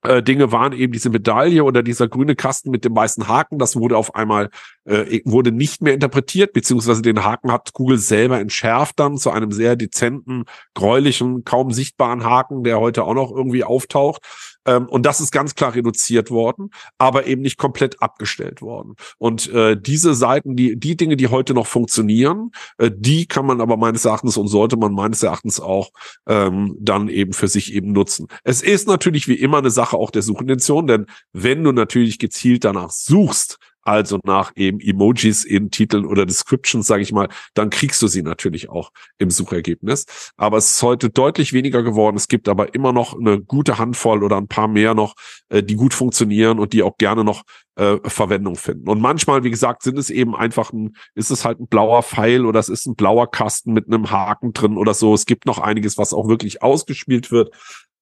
äh, 0.05 0.23
Dinge 0.23 0.51
waren 0.51 0.73
eben 0.73 0.93
diese 0.93 1.09
Medaille 1.09 1.63
oder 1.63 1.83
dieser 1.83 2.07
grüne 2.07 2.35
Kasten 2.35 2.71
mit 2.71 2.85
dem 2.85 2.95
weißen 2.95 3.27
Haken. 3.27 3.59
Das 3.59 3.75
wurde 3.75 3.97
auf 3.97 4.15
einmal 4.15 4.49
äh, 4.85 5.21
wurde 5.25 5.51
nicht 5.51 5.81
mehr 5.81 5.93
interpretiert, 5.93 6.53
beziehungsweise 6.53 7.01
den 7.01 7.23
Haken 7.23 7.51
hat 7.51 7.73
Google 7.73 7.97
selber 7.97 8.39
entschärft 8.39 8.99
dann 8.99 9.17
zu 9.17 9.31
einem 9.31 9.51
sehr 9.51 9.75
dezenten, 9.75 10.45
gräulichen, 10.73 11.43
kaum 11.43 11.71
sichtbaren 11.71 12.23
Haken, 12.23 12.63
der 12.63 12.79
heute 12.79 13.03
auch 13.03 13.13
noch 13.13 13.31
irgendwie 13.31 13.63
auftaucht. 13.63 14.21
Ähm, 14.65 14.87
und 14.87 15.05
das 15.05 15.21
ist 15.21 15.31
ganz 15.31 15.55
klar 15.55 15.75
reduziert 15.75 16.31
worden, 16.31 16.71
aber 16.97 17.27
eben 17.27 17.41
nicht 17.41 17.57
komplett 17.57 18.01
abgestellt 18.01 18.61
worden. 18.61 18.95
Und 19.17 19.51
äh, 19.51 19.79
diese 19.79 20.13
Seiten, 20.13 20.55
die, 20.55 20.77
die 20.77 20.97
Dinge, 20.97 21.17
die 21.17 21.27
heute 21.27 21.53
noch 21.53 21.67
funktionieren, 21.67 22.51
äh, 22.77 22.91
die 22.93 23.25
kann 23.25 23.45
man 23.45 23.61
aber 23.61 23.77
meines 23.77 24.05
Erachtens 24.05 24.37
und 24.37 24.47
sollte 24.47 24.77
man 24.77 24.93
meines 24.93 25.23
Erachtens 25.23 25.59
auch 25.59 25.91
ähm, 26.27 26.75
dann 26.79 27.07
eben 27.09 27.33
für 27.33 27.47
sich 27.47 27.73
eben 27.73 27.91
nutzen. 27.91 28.27
Es 28.43 28.61
ist 28.61 28.87
natürlich 28.87 29.27
wie 29.27 29.35
immer 29.35 29.59
eine 29.59 29.71
Sache 29.71 29.97
auch 29.97 30.11
der 30.11 30.21
Suchintention, 30.21 30.87
denn 30.87 31.05
wenn 31.33 31.63
du 31.63 31.71
natürlich 31.71 32.19
gezielt 32.19 32.63
danach 32.63 32.91
suchst, 32.91 33.59
also 33.85 34.19
nach 34.23 34.51
eben 34.55 34.79
Emojis 34.79 35.45
in 35.45 35.71
Titeln 35.71 36.05
oder 36.05 36.25
Descriptions, 36.25 36.87
sage 36.87 37.03
ich 37.03 37.13
mal, 37.13 37.29
dann 37.53 37.69
kriegst 37.69 38.01
du 38.01 38.07
sie 38.07 38.23
natürlich 38.23 38.69
auch 38.69 38.91
im 39.19 39.29
Suchergebnis. 39.29 40.05
Aber 40.35 40.57
es 40.57 40.71
ist 40.71 40.83
heute 40.83 41.09
deutlich 41.09 41.53
weniger 41.53 41.83
geworden. 41.83 42.17
Es 42.17 42.27
gibt 42.27 42.49
aber 42.49 42.73
immer 42.73 42.91
noch 42.91 43.17
eine 43.17 43.39
gute 43.39 43.77
Handvoll 43.77 44.23
oder 44.23 44.37
ein 44.37 44.47
paar 44.47 44.67
mehr 44.67 44.95
noch, 44.95 45.15
äh, 45.49 45.63
die 45.63 45.75
gut 45.75 45.93
funktionieren 45.93 46.59
und 46.59 46.73
die 46.73 46.83
auch 46.83 46.97
gerne 46.97 47.23
noch 47.23 47.43
äh, 47.75 47.97
Verwendung 48.05 48.55
finden. 48.55 48.89
Und 48.89 49.01
manchmal, 49.01 49.43
wie 49.43 49.51
gesagt, 49.51 49.83
sind 49.83 49.97
es 49.97 50.09
eben 50.09 50.35
einfach 50.35 50.73
ein, 50.73 50.95
ist 51.13 51.29
es 51.29 51.45
halt 51.45 51.59
ein 51.59 51.67
blauer 51.67 52.03
Pfeil 52.03 52.45
oder 52.45 52.59
es 52.59 52.69
ist 52.69 52.87
ein 52.87 52.95
blauer 52.95 53.29
Kasten 53.29 53.73
mit 53.73 53.87
einem 53.87 54.09
Haken 54.09 54.53
drin 54.53 54.77
oder 54.77 54.93
so. 54.93 55.13
Es 55.13 55.25
gibt 55.25 55.45
noch 55.45 55.59
einiges, 55.59 55.97
was 55.97 56.13
auch 56.13 56.27
wirklich 56.27 56.63
ausgespielt 56.63 57.31
wird. 57.31 57.53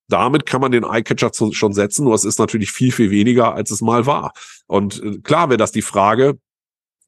Damit 0.09 0.45
kann 0.45 0.61
man 0.61 0.71
den 0.71 0.83
Eyecatcher 0.83 1.31
schon 1.51 1.73
setzen, 1.73 2.05
nur 2.05 2.13
es 2.13 2.25
ist 2.25 2.39
natürlich 2.39 2.71
viel, 2.71 2.91
viel 2.91 3.09
weniger, 3.09 3.53
als 3.53 3.71
es 3.71 3.81
mal 3.81 4.05
war. 4.05 4.33
Und 4.67 5.01
äh, 5.03 5.19
klar 5.19 5.49
wäre 5.49 5.57
das 5.57 5.71
die 5.71 5.81
Frage, 5.81 6.37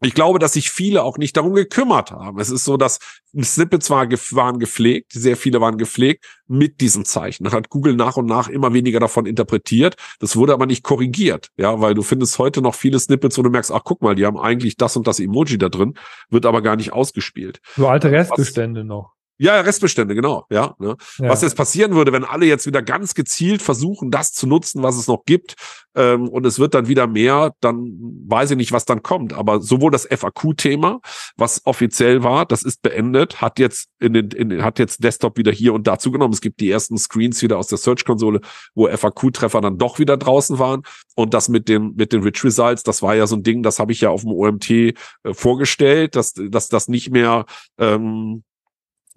ich 0.01 0.13
glaube, 0.13 0.39
dass 0.39 0.53
sich 0.53 0.69
viele 0.69 1.03
auch 1.03 1.17
nicht 1.17 1.37
darum 1.37 1.53
gekümmert 1.53 2.11
haben. 2.11 2.39
Es 2.39 2.49
ist 2.49 2.65
so, 2.65 2.75
dass 2.75 2.99
Snippets 3.41 3.89
war, 3.89 4.07
waren 4.31 4.59
gepflegt, 4.59 5.13
sehr 5.13 5.37
viele 5.37 5.61
waren 5.61 5.77
gepflegt 5.77 6.25
mit 6.47 6.81
diesen 6.81 7.05
Zeichen. 7.05 7.45
Dann 7.45 7.53
hat 7.53 7.69
Google 7.69 7.95
nach 7.95 8.17
und 8.17 8.25
nach 8.25 8.49
immer 8.49 8.73
weniger 8.73 8.99
davon 8.99 9.25
interpretiert. 9.25 9.95
Das 10.19 10.35
wurde 10.35 10.53
aber 10.53 10.65
nicht 10.65 10.83
korrigiert, 10.83 11.49
ja, 11.57 11.79
weil 11.79 11.93
du 11.93 12.03
findest 12.03 12.37
heute 12.39 12.61
noch 12.61 12.75
viele 12.75 12.99
Snippets, 12.99 13.37
wo 13.37 13.41
du 13.41 13.49
merkst, 13.49 13.71
ach 13.71 13.81
guck 13.83 14.01
mal, 14.01 14.15
die 14.15 14.25
haben 14.25 14.37
eigentlich 14.37 14.75
das 14.75 14.97
und 14.97 15.07
das 15.07 15.19
Emoji 15.19 15.57
da 15.57 15.69
drin, 15.69 15.95
wird 16.29 16.45
aber 16.45 16.61
gar 16.61 16.75
nicht 16.75 16.91
ausgespielt. 16.91 17.59
So 17.75 17.87
alte 17.87 18.11
Restbestände 18.11 18.83
noch. 18.83 19.14
Ja, 19.37 19.59
Restbestände, 19.59 20.15
genau. 20.15 20.45
Ja, 20.50 20.75
ne? 20.79 20.95
ja, 21.17 21.29
Was 21.29 21.41
jetzt 21.41 21.57
passieren 21.57 21.93
würde, 21.93 22.13
wenn 22.13 22.24
alle 22.24 22.45
jetzt 22.45 22.65
wieder 22.65 22.81
ganz 22.81 23.15
gezielt 23.15 23.61
versuchen, 23.61 24.11
das 24.11 24.31
zu 24.31 24.48
nutzen, 24.48 24.81
was 24.81 24.98
es 24.98 25.07
noch 25.07 25.25
gibt, 25.25 25.55
ähm, 25.95 26.27
und 26.27 26.45
es 26.45 26.59
wird 26.59 26.74
dann 26.74 26.87
wieder 26.87 27.07
mehr, 27.07 27.53
dann 27.61 27.95
weiß 28.27 28.51
ich 28.51 28.57
nicht, 28.57 28.71
was 28.71 28.85
dann 28.85 29.01
kommt. 29.01 29.33
Aber 29.33 29.61
sowohl 29.61 29.91
das 29.91 30.05
FAQ-Thema, 30.05 31.00
was 31.37 31.61
offiziell 31.65 32.24
war, 32.24 32.45
das 32.45 32.63
ist 32.63 32.81
beendet, 32.81 33.41
hat 33.41 33.59
jetzt 33.59 33.89
in 34.00 34.13
den, 34.13 34.29
in, 34.31 34.63
hat 34.63 34.77
jetzt 34.77 35.03
Desktop 35.03 35.37
wieder 35.37 35.51
hier 35.51 35.74
und 35.74 35.87
da 35.87 35.98
zugenommen. 35.98 36.33
Es 36.33 36.41
gibt 36.41 36.59
die 36.59 36.69
ersten 36.69 36.98
Screens 36.98 37.41
wieder 37.41 37.57
aus 37.57 37.67
der 37.67 37.77
Search-Konsole, 37.77 38.41
wo 38.74 38.87
FAQ-Treffer 38.87 39.61
dann 39.61 39.77
doch 39.77 40.00
wieder 40.00 40.17
draußen 40.17 40.59
waren. 40.59 40.83
Und 41.15 41.33
das 41.33 41.48
mit 41.48 41.69
den, 41.69 41.95
mit 41.95 42.11
den 42.11 42.24
Rich 42.24 42.43
Results, 42.43 42.83
das 42.83 43.01
war 43.01 43.15
ja 43.15 43.25
so 43.25 43.37
ein 43.37 43.43
Ding, 43.43 43.63
das 43.63 43.79
habe 43.79 43.93
ich 43.93 44.01
ja 44.01 44.09
auf 44.09 44.21
dem 44.21 44.31
OMT 44.31 44.69
äh, 44.69 44.93
vorgestellt, 45.31 46.15
dass, 46.15 46.33
dass 46.33 46.67
das 46.67 46.89
nicht 46.89 47.09
mehr 47.11 47.45
ähm, 47.77 48.43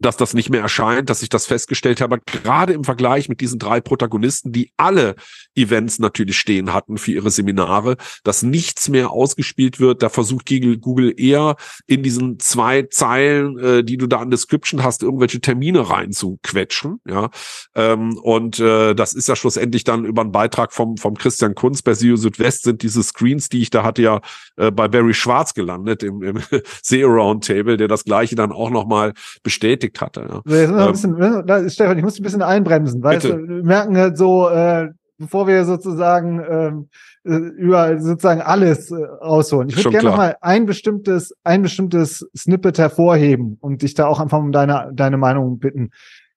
dass 0.01 0.17
das 0.17 0.33
nicht 0.33 0.49
mehr 0.49 0.61
erscheint, 0.61 1.11
dass 1.11 1.23
ich 1.23 1.29
das 1.29 1.47
festgestellt 1.47 2.01
habe, 2.01 2.21
gerade 2.25 2.73
im 2.73 2.85
Vergleich 2.85 3.29
mit 3.29 3.41
diesen 3.41 3.59
drei 3.59 3.81
Protagonisten, 3.81 4.53
die 4.53 4.73
alle 4.77 5.17
Events 5.57 5.99
natürlich 5.99 6.39
stehen 6.39 6.73
hatten 6.73 6.99
für 6.99 7.13
ihre 7.13 7.31
Seminare, 7.31 7.97
dass 8.23 8.43
nichts 8.43 8.89
mehr 8.89 9.11
ausgespielt 9.11 9.81
wird. 9.81 10.03
Da 10.03 10.09
versucht 10.09 10.49
Google 10.81 11.15
eher 11.17 11.57
in 11.87 12.03
diesen 12.03 12.39
zwei 12.39 12.83
Zeilen, 12.83 13.59
äh, 13.59 13.85
die 13.85 13.97
du 13.97 14.07
da 14.07 14.19
an 14.19 14.31
Description 14.31 14.85
hast, 14.85 15.03
irgendwelche 15.03 15.41
Termine 15.41 15.91
reinzuquetschen. 15.91 17.01
Ja, 17.07 17.31
ähm, 17.75 18.17
und 18.19 18.61
äh, 18.61 18.95
das 18.95 19.15
ist 19.15 19.29
ja 19.29 19.35
schlussendlich 19.37 19.85
dann 19.85 20.05
über 20.05 20.23
einen 20.23 20.33
Beitrag 20.33 20.73
vom 20.73 20.97
vom 20.97 21.17
Christian 21.17 21.55
Kunz 21.55 21.83
bei 21.83 21.95
SEO 21.95 22.17
Südwest 22.17 22.63
sind 22.63 22.83
diese 22.83 23.03
Screens, 23.03 23.49
die 23.49 23.63
ich 23.63 23.71
da 23.71 23.83
hatte, 23.83 24.03
ja 24.03 24.21
äh, 24.57 24.71
bei 24.71 24.87
Barry 24.87 25.15
Schwarz 25.15 25.55
gelandet 25.55 26.03
im, 26.03 26.23
im 26.23 26.41
SEO 26.83 27.09
Roundtable, 27.09 27.77
der 27.77 27.89
das 27.89 28.05
gleiche 28.05 28.37
dann 28.37 28.53
auch 28.53 28.71
noch 28.71 28.87
mal 28.87 29.13
bestätigt 29.43 29.88
bestätigt 29.89 30.01
hatte. 30.01 30.43
Ja. 30.47 30.87
Ähm, 30.87 30.93
bisschen, 30.93 31.17
ne, 31.17 31.71
Stefan, 31.71 31.99
ich 31.99 32.05
muss 32.05 32.19
ein 32.19 32.23
bisschen 32.23 32.43
einbremsen, 32.43 33.03
weil 33.03 33.23
wir 33.23 33.37
merken 33.63 33.97
halt 33.97 34.19
so, 34.19 34.49
äh, 34.49 34.89
bevor 35.19 35.47
wir 35.47 35.65
sozusagen 35.65 36.41
ähm, 36.49 36.89
äh, 37.25 37.35
über 37.35 38.01
sozusagen 38.01 38.41
alles 38.41 38.91
äh, 38.91 38.97
rausholen. 38.97 39.69
Ich 39.69 39.77
würde 39.77 39.91
gerne 39.91 40.11
noch 40.11 40.17
mal 40.17 40.37
ein 40.41 40.67
bestimmtes, 40.67 41.35
ein 41.45 41.63
bestimmtes 41.63 42.29
Snippet 42.37 42.79
hervorheben 42.79 43.57
und 43.61 43.83
dich 43.83 43.95
da 43.95 44.07
auch 44.07 44.21
einfach 44.21 44.39
um 44.39 44.53
deine, 44.53 44.91
deine 44.95 45.19
Meinung 45.19 45.59
bitten. 45.59 45.91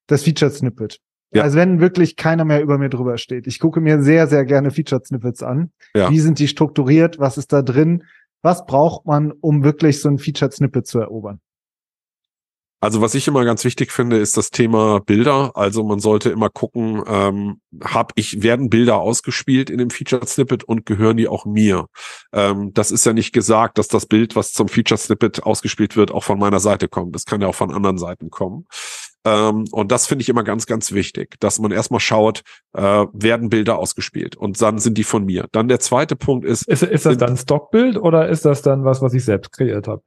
Das 0.08 0.24
Featured 0.24 0.54
Snippet. 0.54 1.00
Ja. 1.34 1.44
Also 1.44 1.58
wenn 1.58 1.80
wirklich 1.80 2.18
keiner 2.18 2.44
mehr 2.44 2.62
über 2.62 2.78
mir 2.78 2.90
drüber 2.90 3.18
steht. 3.18 3.48
Ich 3.48 3.60
gucke 3.60 3.80
mir 3.80 4.02
sehr, 4.02 4.28
sehr 4.28 4.44
gerne 4.44 4.72
Featured 4.72 5.08
Snippets 5.08 5.44
an. 5.44 5.72
Ja. 5.96 6.10
Wie 6.10 6.20
sind 6.20 6.40
die 6.40 6.50
strukturiert? 6.50 7.20
Was 7.20 7.38
ist 7.38 7.54
da 7.54 7.62
drin? 7.62 8.04
Was 8.42 8.66
braucht 8.66 9.06
man, 9.06 9.32
um 9.32 9.64
wirklich 9.64 10.02
so 10.02 10.10
ein 10.10 10.18
Featured 10.18 10.52
Snippet 10.52 10.88
zu 10.88 11.00
erobern? 11.00 11.40
Also 12.84 13.00
was 13.00 13.14
ich 13.14 13.28
immer 13.28 13.46
ganz 13.46 13.64
wichtig 13.64 13.92
finde, 13.92 14.18
ist 14.18 14.38
das 14.38 14.50
Thema 14.50 15.00
Bilder. 15.00 15.52
Also 15.54 15.84
man 15.84 16.00
sollte 16.00 16.32
immer 16.32 16.50
gucken, 16.50 17.04
ähm, 17.08 17.62
hab 17.80 18.12
ich 18.16 18.42
werden 18.42 18.72
Bilder 18.72 18.98
ausgespielt 18.98 19.70
in 19.70 19.78
dem 19.78 19.92
Featured 19.92 20.28
Snippet 20.28 20.64
und 20.64 20.88
gehören 20.88 21.16
die 21.16 21.28
auch 21.28 21.46
mir? 21.46 21.86
Ähm, 22.34 22.74
das 22.74 22.90
ist 22.90 23.06
ja 23.06 23.14
nicht 23.14 23.34
gesagt, 23.34 23.78
dass 23.78 23.88
das 23.88 24.08
Bild, 24.08 24.36
was 24.36 24.52
zum 24.52 24.68
Featured 24.68 25.00
Snippet 25.00 25.44
ausgespielt 25.44 25.96
wird, 25.96 26.10
auch 26.10 26.24
von 26.24 26.40
meiner 26.40 26.60
Seite 26.60 26.88
kommt. 26.88 27.14
Das 27.14 27.26
kann 27.26 27.40
ja 27.40 27.48
auch 27.48 27.56
von 27.56 27.72
anderen 27.72 28.00
Seiten 28.00 28.32
kommen. 28.32 28.66
Ähm, 29.26 29.66
und 29.72 29.92
das 29.92 30.08
finde 30.08 30.24
ich 30.24 30.30
immer 30.30 30.44
ganz, 30.44 30.66
ganz 30.66 30.92
wichtig, 30.92 31.40
dass 31.40 31.60
man 31.60 31.72
erstmal 31.72 32.00
schaut, 32.00 32.42
äh, 32.74 32.82
werden 33.14 33.50
Bilder 33.50 33.78
ausgespielt 33.78 34.36
und 34.36 34.60
dann 34.60 34.80
sind 34.80 34.98
die 34.98 35.04
von 35.04 35.24
mir. 35.24 35.48
Dann 35.52 35.68
der 35.68 35.80
zweite 35.80 36.16
Punkt 36.16 36.46
ist. 36.46 36.68
Ist, 36.68 36.82
ist 36.82 37.06
das 37.06 37.18
dann 37.18 37.38
Stockbild 37.38 37.98
oder 37.98 38.28
ist 38.28 38.44
das 38.44 38.64
dann 38.64 38.84
was, 38.86 39.04
was 39.04 39.14
ich 39.14 39.24
selbst 39.24 39.52
kreiert 39.52 39.88
habe? 39.88 40.02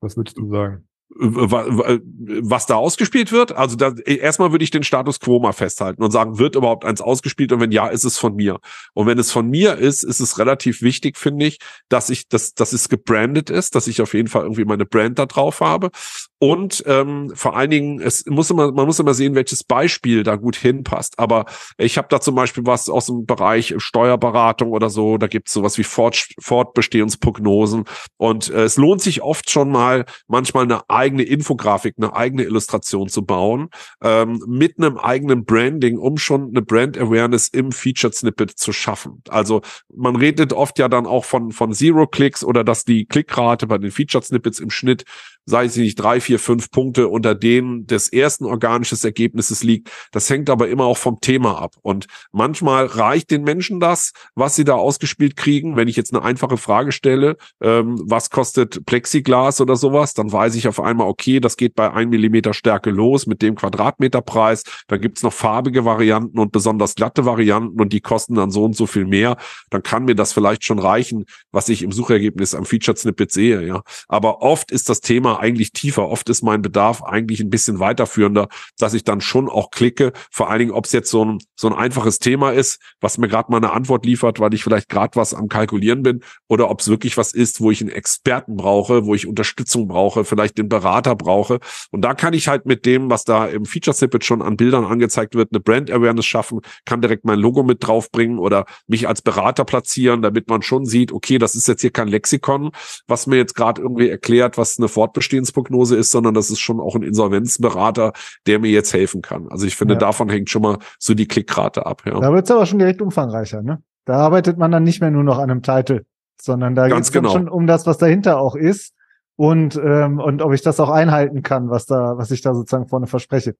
Was 0.00 0.16
würdest 0.16 0.36
du 0.36 0.50
sagen? 0.50 0.88
Was 1.14 2.66
da 2.66 2.76
ausgespielt 2.76 3.32
wird. 3.32 3.52
Also 3.52 3.76
da, 3.76 3.92
erstmal 4.06 4.52
würde 4.52 4.64
ich 4.64 4.70
den 4.70 4.82
Status 4.82 5.20
quo 5.20 5.40
mal 5.40 5.52
festhalten 5.52 6.02
und 6.02 6.10
sagen, 6.10 6.38
wird 6.38 6.56
überhaupt 6.56 6.84
eins 6.84 7.00
ausgespielt 7.00 7.52
und 7.52 7.60
wenn 7.60 7.72
ja, 7.72 7.88
ist 7.88 8.04
es 8.04 8.18
von 8.18 8.34
mir. 8.34 8.60
Und 8.94 9.06
wenn 9.06 9.18
es 9.18 9.30
von 9.30 9.48
mir 9.48 9.76
ist, 9.76 10.02
ist 10.02 10.20
es 10.20 10.38
relativ 10.38 10.82
wichtig, 10.82 11.18
finde 11.18 11.46
ich, 11.46 11.58
dass 11.88 12.10
ich, 12.10 12.28
dass, 12.28 12.54
dass 12.54 12.72
es 12.72 12.88
gebrandet 12.88 13.50
ist, 13.50 13.74
dass 13.74 13.86
ich 13.86 14.00
auf 14.00 14.14
jeden 14.14 14.28
Fall 14.28 14.42
irgendwie 14.42 14.64
meine 14.64 14.86
Brand 14.86 15.18
da 15.18 15.26
drauf 15.26 15.60
habe. 15.60 15.90
Und 16.38 16.82
ähm, 16.86 17.30
vor 17.36 17.56
allen 17.56 17.70
Dingen, 17.70 18.00
es 18.00 18.26
muss 18.26 18.50
immer, 18.50 18.72
man 18.72 18.86
muss 18.86 18.98
immer 18.98 19.14
sehen, 19.14 19.36
welches 19.36 19.62
Beispiel 19.62 20.24
da 20.24 20.34
gut 20.34 20.56
hinpasst. 20.56 21.18
Aber 21.18 21.44
ich 21.78 21.98
habe 21.98 22.08
da 22.10 22.20
zum 22.20 22.34
Beispiel 22.34 22.66
was 22.66 22.88
aus 22.88 23.06
dem 23.06 23.26
Bereich 23.26 23.74
Steuerberatung 23.76 24.72
oder 24.72 24.90
so, 24.90 25.18
da 25.18 25.28
gibt 25.28 25.46
es 25.46 25.54
sowas 25.54 25.78
wie 25.78 25.84
Fort, 25.84 26.26
Fortbestehensprognosen. 26.40 27.84
Und 28.16 28.50
äh, 28.50 28.64
es 28.64 28.76
lohnt 28.76 29.02
sich 29.02 29.22
oft 29.22 29.50
schon 29.50 29.70
mal, 29.70 30.04
manchmal 30.26 30.64
eine 30.64 30.88
eigene 31.02 31.24
Infografik, 31.24 31.96
eine 31.98 32.14
eigene 32.14 32.44
Illustration 32.44 33.08
zu 33.08 33.24
bauen, 33.24 33.70
ähm, 34.02 34.40
mit 34.46 34.78
einem 34.78 34.98
eigenen 34.98 35.44
Branding, 35.44 35.98
um 35.98 36.16
schon 36.16 36.50
eine 36.50 36.62
Brand 36.62 36.96
Awareness 36.96 37.48
im 37.48 37.72
Featured 37.72 38.14
Snippet 38.14 38.50
zu 38.52 38.72
schaffen. 38.72 39.22
Also 39.28 39.62
man 39.92 40.14
redet 40.14 40.52
oft 40.52 40.78
ja 40.78 40.88
dann 40.88 41.06
auch 41.06 41.24
von, 41.24 41.50
von 41.50 41.72
Zero 41.72 42.06
Clicks 42.06 42.44
oder 42.44 42.62
dass 42.62 42.84
die 42.84 43.04
Klickrate 43.04 43.66
bei 43.66 43.78
den 43.78 43.90
Featured 43.90 44.24
Snippets 44.24 44.60
im 44.60 44.70
Schnitt 44.70 45.04
sei 45.44 45.64
es 45.64 45.76
nicht 45.76 45.96
drei, 45.96 46.20
vier, 46.20 46.38
fünf 46.38 46.70
Punkte 46.70 47.08
unter 47.08 47.34
denen 47.34 47.86
des 47.86 48.12
ersten 48.12 48.44
organisches 48.44 49.04
Ergebnisses 49.04 49.62
liegt. 49.62 49.90
Das 50.12 50.30
hängt 50.30 50.50
aber 50.50 50.68
immer 50.68 50.84
auch 50.84 50.98
vom 50.98 51.20
Thema 51.20 51.60
ab. 51.60 51.74
Und 51.82 52.06
manchmal 52.30 52.86
reicht 52.86 53.30
den 53.30 53.42
Menschen 53.42 53.80
das, 53.80 54.12
was 54.34 54.54
sie 54.54 54.64
da 54.64 54.74
ausgespielt 54.74 55.36
kriegen. 55.36 55.76
Wenn 55.76 55.88
ich 55.88 55.96
jetzt 55.96 56.14
eine 56.14 56.22
einfache 56.24 56.56
Frage 56.56 56.92
stelle, 56.92 57.36
ähm, 57.60 58.00
was 58.04 58.30
kostet 58.30 58.86
Plexiglas 58.86 59.60
oder 59.60 59.76
sowas, 59.76 60.14
dann 60.14 60.32
weiß 60.32 60.54
ich 60.54 60.68
auf 60.68 60.80
einmal, 60.80 61.08
okay, 61.08 61.40
das 61.40 61.56
geht 61.56 61.74
bei 61.74 61.92
ein 61.92 62.08
Millimeter 62.08 62.54
Stärke 62.54 62.90
los 62.90 63.26
mit 63.26 63.42
dem 63.42 63.56
Quadratmeterpreis. 63.56 64.64
Da 64.86 64.96
gibt's 64.96 65.22
noch 65.22 65.32
farbige 65.32 65.84
Varianten 65.84 66.38
und 66.38 66.52
besonders 66.52 66.94
glatte 66.94 67.24
Varianten 67.24 67.80
und 67.80 67.92
die 67.92 68.00
kosten 68.00 68.34
dann 68.34 68.50
so 68.50 68.64
und 68.64 68.76
so 68.76 68.86
viel 68.86 69.06
mehr. 69.06 69.36
Dann 69.70 69.82
kann 69.82 70.04
mir 70.04 70.14
das 70.14 70.32
vielleicht 70.32 70.64
schon 70.64 70.78
reichen, 70.78 71.24
was 71.50 71.68
ich 71.68 71.82
im 71.82 71.92
Suchergebnis 71.92 72.54
am 72.54 72.64
Featured 72.64 72.98
Snippet 72.98 73.32
sehe. 73.32 73.66
Ja, 73.66 73.82
aber 74.08 74.42
oft 74.42 74.70
ist 74.70 74.88
das 74.88 75.00
Thema 75.00 75.31
Thema 75.32 75.40
eigentlich 75.40 75.72
tiefer. 75.72 76.08
Oft 76.08 76.28
ist 76.28 76.42
mein 76.42 76.62
Bedarf 76.62 77.02
eigentlich 77.02 77.40
ein 77.40 77.50
bisschen 77.50 77.78
weiterführender, 77.78 78.48
dass 78.78 78.94
ich 78.94 79.04
dann 79.04 79.20
schon 79.20 79.48
auch 79.48 79.70
klicke. 79.70 80.12
Vor 80.30 80.50
allen 80.50 80.60
Dingen, 80.60 80.70
ob 80.72 80.86
es 80.86 80.92
jetzt 80.92 81.10
so 81.10 81.24
ein, 81.24 81.38
so 81.56 81.68
ein 81.68 81.74
einfaches 81.74 82.18
Thema 82.18 82.50
ist, 82.50 82.80
was 83.00 83.18
mir 83.18 83.28
gerade 83.28 83.50
mal 83.50 83.58
eine 83.58 83.72
Antwort 83.72 84.04
liefert, 84.04 84.40
weil 84.40 84.54
ich 84.54 84.64
vielleicht 84.64 84.88
gerade 84.88 85.16
was 85.16 85.34
am 85.34 85.48
Kalkulieren 85.48 86.02
bin, 86.02 86.20
oder 86.48 86.70
ob 86.70 86.80
es 86.80 86.88
wirklich 86.88 87.16
was 87.16 87.32
ist, 87.32 87.60
wo 87.60 87.70
ich 87.70 87.80
einen 87.80 87.90
Experten 87.90 88.56
brauche, 88.56 89.06
wo 89.06 89.14
ich 89.14 89.26
Unterstützung 89.26 89.88
brauche, 89.88 90.24
vielleicht 90.24 90.58
den 90.58 90.68
Berater 90.68 91.14
brauche. 91.14 91.60
Und 91.90 92.02
da 92.02 92.14
kann 92.14 92.34
ich 92.34 92.48
halt 92.48 92.66
mit 92.66 92.84
dem, 92.84 93.10
was 93.10 93.24
da 93.24 93.46
im 93.46 93.64
Feature 93.64 93.94
Snippet 93.94 94.24
schon 94.24 94.42
an 94.42 94.56
Bildern 94.56 94.84
angezeigt 94.84 95.34
wird, 95.34 95.50
eine 95.52 95.60
Brand 95.60 95.90
Awareness 95.90 96.26
schaffen, 96.26 96.60
kann 96.84 97.00
direkt 97.00 97.24
mein 97.24 97.38
Logo 97.38 97.62
mit 97.62 97.86
draufbringen 97.86 98.38
oder 98.38 98.66
mich 98.86 99.08
als 99.08 99.22
Berater 99.22 99.64
platzieren, 99.64 100.22
damit 100.22 100.48
man 100.48 100.62
schon 100.62 100.84
sieht, 100.84 101.12
okay, 101.12 101.38
das 101.38 101.54
ist 101.54 101.68
jetzt 101.68 101.80
hier 101.80 101.90
kein 101.90 102.08
Lexikon, 102.08 102.72
was 103.06 103.26
mir 103.26 103.36
jetzt 103.36 103.54
gerade 103.54 103.80
irgendwie 103.80 104.08
erklärt, 104.08 104.58
was 104.58 104.78
eine 104.78 104.88
Fortbildung 104.88 105.21
Fortbestehensprognose 105.22 105.96
ist, 105.96 106.10
sondern 106.10 106.34
das 106.34 106.50
ist 106.50 106.60
schon 106.60 106.80
auch 106.80 106.94
ein 106.94 107.02
Insolvenzberater, 107.02 108.12
der 108.46 108.58
mir 108.58 108.70
jetzt 108.70 108.92
helfen 108.92 109.22
kann. 109.22 109.48
Also 109.48 109.66
ich 109.66 109.76
finde, 109.76 109.94
ja. 109.94 110.00
davon 110.00 110.28
hängt 110.28 110.50
schon 110.50 110.62
mal 110.62 110.78
so 110.98 111.14
die 111.14 111.26
Klickrate 111.26 111.86
ab. 111.86 112.02
Ja. 112.04 112.20
Da 112.20 112.32
wird 112.32 112.44
es 112.44 112.50
aber 112.50 112.66
schon 112.66 112.78
direkt 112.78 113.00
umfangreicher. 113.00 113.62
Ne? 113.62 113.82
Da 114.04 114.16
arbeitet 114.16 114.58
man 114.58 114.70
dann 114.70 114.84
nicht 114.84 115.00
mehr 115.00 115.10
nur 115.10 115.24
noch 115.24 115.38
an 115.38 115.50
einem 115.50 115.62
Titel, 115.62 116.04
sondern 116.40 116.74
da 116.74 116.88
geht 116.88 116.98
es 116.98 117.12
genau. 117.12 117.30
schon 117.30 117.48
um 117.48 117.66
das, 117.66 117.86
was 117.86 117.98
dahinter 117.98 118.38
auch 118.38 118.56
ist 118.56 118.94
und 119.36 119.76
ähm, 119.76 120.18
und 120.18 120.42
ob 120.42 120.52
ich 120.52 120.62
das 120.62 120.78
auch 120.80 120.90
einhalten 120.90 121.42
kann, 121.42 121.70
was 121.70 121.86
da, 121.86 122.18
was 122.18 122.30
ich 122.30 122.42
da 122.42 122.54
sozusagen 122.54 122.88
vorne 122.88 123.06
verspreche. 123.06 123.54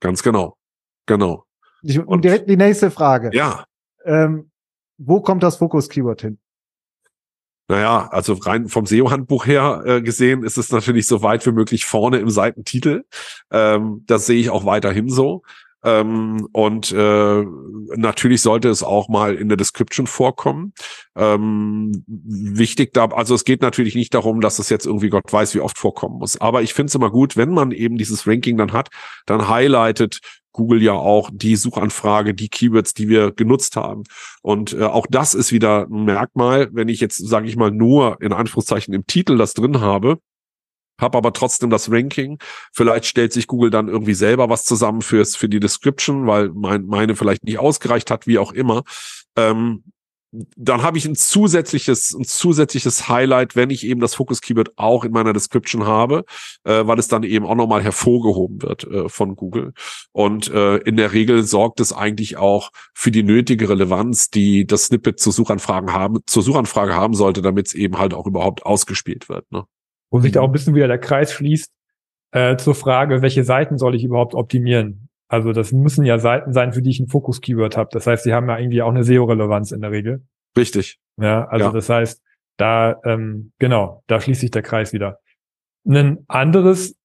Ganz 0.00 0.22
genau, 0.22 0.56
genau. 1.06 1.44
Ich, 1.82 1.98
und 1.98 2.24
direkt 2.24 2.48
die 2.48 2.56
nächste 2.56 2.90
Frage. 2.90 3.30
Ja. 3.32 3.64
Ähm, 4.04 4.50
wo 4.98 5.20
kommt 5.20 5.42
das 5.42 5.56
Fokus-Keyword 5.56 6.20
hin? 6.20 6.38
Naja, 7.70 8.08
also 8.10 8.32
rein 8.32 8.66
vom 8.66 8.84
SEO-Handbuch 8.84 9.46
her 9.46 9.84
äh, 9.86 10.02
gesehen 10.02 10.42
ist 10.42 10.58
es 10.58 10.72
natürlich 10.72 11.06
so 11.06 11.22
weit 11.22 11.46
wie 11.46 11.52
möglich 11.52 11.84
vorne 11.84 12.18
im 12.18 12.28
Seitentitel. 12.28 13.04
Ähm, 13.52 14.02
das 14.08 14.26
sehe 14.26 14.40
ich 14.40 14.50
auch 14.50 14.64
weiterhin 14.64 15.08
so. 15.08 15.42
Ähm, 15.84 16.48
und 16.50 16.90
äh, 16.90 17.44
natürlich 17.94 18.42
sollte 18.42 18.68
es 18.70 18.82
auch 18.82 19.08
mal 19.08 19.36
in 19.36 19.48
der 19.48 19.56
Description 19.56 20.08
vorkommen. 20.08 20.72
Ähm, 21.14 22.04
wichtig 22.08 22.92
da, 22.92 23.04
also 23.06 23.36
es 23.36 23.44
geht 23.44 23.62
natürlich 23.62 23.94
nicht 23.94 24.14
darum, 24.14 24.40
dass 24.40 24.58
es 24.58 24.68
jetzt 24.68 24.86
irgendwie 24.86 25.08
Gott 25.08 25.32
weiß, 25.32 25.54
wie 25.54 25.60
oft 25.60 25.78
vorkommen 25.78 26.18
muss. 26.18 26.40
Aber 26.40 26.62
ich 26.62 26.74
finde 26.74 26.88
es 26.88 26.96
immer 26.96 27.10
gut, 27.10 27.36
wenn 27.36 27.50
man 27.50 27.70
eben 27.70 27.96
dieses 27.98 28.26
Ranking 28.26 28.56
dann 28.56 28.72
hat, 28.72 28.88
dann 29.26 29.48
highlightet 29.48 30.18
Google 30.52 30.82
ja 30.82 30.92
auch 30.92 31.30
die 31.32 31.56
Suchanfrage, 31.56 32.34
die 32.34 32.48
Keywords, 32.48 32.94
die 32.94 33.08
wir 33.08 33.32
genutzt 33.32 33.76
haben. 33.76 34.04
Und 34.42 34.72
äh, 34.72 34.84
auch 34.84 35.06
das 35.08 35.34
ist 35.34 35.52
wieder 35.52 35.86
ein 35.90 36.04
Merkmal, 36.04 36.68
wenn 36.72 36.88
ich 36.88 37.00
jetzt, 37.00 37.16
sage 37.16 37.48
ich 37.48 37.56
mal, 37.56 37.70
nur 37.70 38.20
in 38.20 38.32
Anführungszeichen 38.32 38.94
im 38.94 39.06
Titel 39.06 39.38
das 39.38 39.54
drin 39.54 39.80
habe, 39.80 40.18
habe 41.00 41.18
aber 41.18 41.32
trotzdem 41.32 41.70
das 41.70 41.90
Ranking. 41.90 42.38
Vielleicht 42.72 43.06
stellt 43.06 43.32
sich 43.32 43.46
Google 43.46 43.70
dann 43.70 43.88
irgendwie 43.88 44.14
selber 44.14 44.48
was 44.48 44.64
zusammen 44.64 45.02
fürs 45.02 45.36
für 45.36 45.48
die 45.48 45.60
Description, 45.60 46.26
weil 46.26 46.50
mein, 46.50 46.86
meine 46.86 47.16
vielleicht 47.16 47.44
nicht 47.44 47.58
ausgereicht 47.58 48.10
hat, 48.10 48.26
wie 48.26 48.38
auch 48.38 48.52
immer. 48.52 48.82
Ähm, 49.36 49.84
dann 50.32 50.82
habe 50.82 50.96
ich 50.96 51.06
ein 51.06 51.16
zusätzliches, 51.16 52.14
ein 52.14 52.24
zusätzliches 52.24 53.08
Highlight, 53.08 53.56
wenn 53.56 53.70
ich 53.70 53.84
eben 53.84 54.00
das 54.00 54.14
Focus 54.14 54.40
Keyword 54.40 54.72
auch 54.76 55.04
in 55.04 55.12
meiner 55.12 55.32
Description 55.32 55.86
habe, 55.86 56.24
äh, 56.64 56.86
weil 56.86 56.98
es 56.98 57.08
dann 57.08 57.24
eben 57.24 57.46
auch 57.46 57.56
nochmal 57.56 57.82
hervorgehoben 57.82 58.62
wird 58.62 58.84
äh, 58.84 59.08
von 59.08 59.34
Google. 59.34 59.72
Und 60.12 60.48
äh, 60.50 60.76
in 60.78 60.96
der 60.96 61.12
Regel 61.12 61.42
sorgt 61.42 61.80
es 61.80 61.92
eigentlich 61.92 62.36
auch 62.36 62.70
für 62.94 63.10
die 63.10 63.24
nötige 63.24 63.68
Relevanz, 63.68 64.30
die 64.30 64.66
das 64.66 64.86
Snippet 64.86 65.18
zur 65.18 65.32
Suchanfragen 65.32 65.92
haben, 65.92 66.20
zur 66.26 66.42
Suchanfrage 66.42 66.94
haben 66.94 67.14
sollte, 67.14 67.42
damit 67.42 67.66
es 67.66 67.74
eben 67.74 67.98
halt 67.98 68.14
auch 68.14 68.26
überhaupt 68.26 68.64
ausgespielt 68.64 69.28
wird. 69.28 69.50
Ne? 69.50 69.64
Wo 70.10 70.20
sich 70.20 70.32
da 70.32 70.40
auch 70.40 70.46
ein 70.46 70.52
bisschen 70.52 70.74
wieder 70.74 70.88
der 70.88 70.98
Kreis 70.98 71.32
schließt 71.32 71.70
äh, 72.32 72.56
zur 72.56 72.76
Frage, 72.76 73.22
welche 73.22 73.42
Seiten 73.42 73.78
soll 73.78 73.96
ich 73.96 74.04
überhaupt 74.04 74.34
optimieren? 74.34 75.09
Also 75.30 75.52
das 75.52 75.70
müssen 75.70 76.04
ja 76.04 76.18
Seiten 76.18 76.52
sein, 76.52 76.72
für 76.72 76.82
die 76.82 76.90
ich 76.90 76.98
ein 76.98 77.06
Fokus-Keyword 77.06 77.76
habe. 77.76 77.88
Das 77.92 78.08
heißt, 78.08 78.24
sie 78.24 78.34
haben 78.34 78.48
ja 78.48 78.58
irgendwie 78.58 78.82
auch 78.82 78.90
eine 78.90 79.04
SEO-Relevanz 79.04 79.70
in 79.70 79.80
der 79.80 79.92
Regel. 79.92 80.24
Richtig. 80.58 80.98
Ja, 81.18 81.46
also 81.46 81.66
ja. 81.66 81.72
das 81.72 81.88
heißt, 81.88 82.20
da, 82.56 83.00
ähm, 83.04 83.52
genau, 83.60 84.02
da 84.08 84.20
schließt 84.20 84.40
sich 84.40 84.50
der 84.50 84.62
Kreis 84.62 84.92
wieder. 84.92 85.20
Ein 85.86 86.24
anderes, 86.26 86.96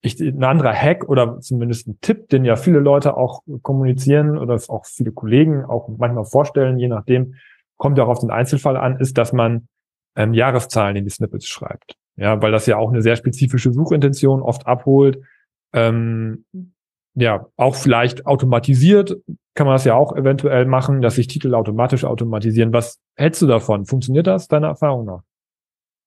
ich, 0.00 0.18
ein 0.18 0.42
anderer 0.42 0.74
Hack 0.74 1.08
oder 1.08 1.38
zumindest 1.38 1.86
ein 1.86 1.98
Tipp, 2.00 2.28
den 2.30 2.44
ja 2.44 2.56
viele 2.56 2.80
Leute 2.80 3.16
auch 3.16 3.42
kommunizieren 3.62 4.38
oder 4.38 4.60
auch 4.66 4.84
viele 4.84 5.12
Kollegen 5.12 5.64
auch 5.64 5.88
manchmal 5.98 6.24
vorstellen, 6.24 6.80
je 6.80 6.88
nachdem, 6.88 7.36
kommt 7.76 7.96
ja 7.96 8.04
auch 8.04 8.08
auf 8.08 8.18
den 8.18 8.32
Einzelfall 8.32 8.76
an, 8.76 8.98
ist, 8.98 9.16
dass 9.18 9.32
man 9.32 9.68
ähm, 10.16 10.34
Jahreszahlen 10.34 10.96
in 10.96 11.04
die 11.04 11.10
Snippets 11.10 11.46
schreibt. 11.46 11.94
Ja, 12.16 12.42
weil 12.42 12.50
das 12.50 12.66
ja 12.66 12.76
auch 12.76 12.90
eine 12.90 13.02
sehr 13.02 13.14
spezifische 13.14 13.72
Suchintention 13.72 14.42
oft 14.42 14.66
abholt. 14.66 15.20
Ähm, 15.72 16.44
ja, 17.14 17.46
auch 17.56 17.74
vielleicht 17.74 18.26
automatisiert 18.26 19.16
kann 19.54 19.66
man 19.66 19.74
das 19.74 19.84
ja 19.84 19.94
auch 19.94 20.16
eventuell 20.16 20.64
machen, 20.64 21.02
dass 21.02 21.16
sich 21.16 21.26
Titel 21.26 21.54
automatisch 21.54 22.04
automatisieren. 22.04 22.72
Was 22.72 23.00
hältst 23.16 23.42
du 23.42 23.46
davon? 23.46 23.84
Funktioniert 23.84 24.26
das 24.26 24.48
deiner 24.48 24.68
Erfahrung 24.68 25.04
nach? 25.04 25.22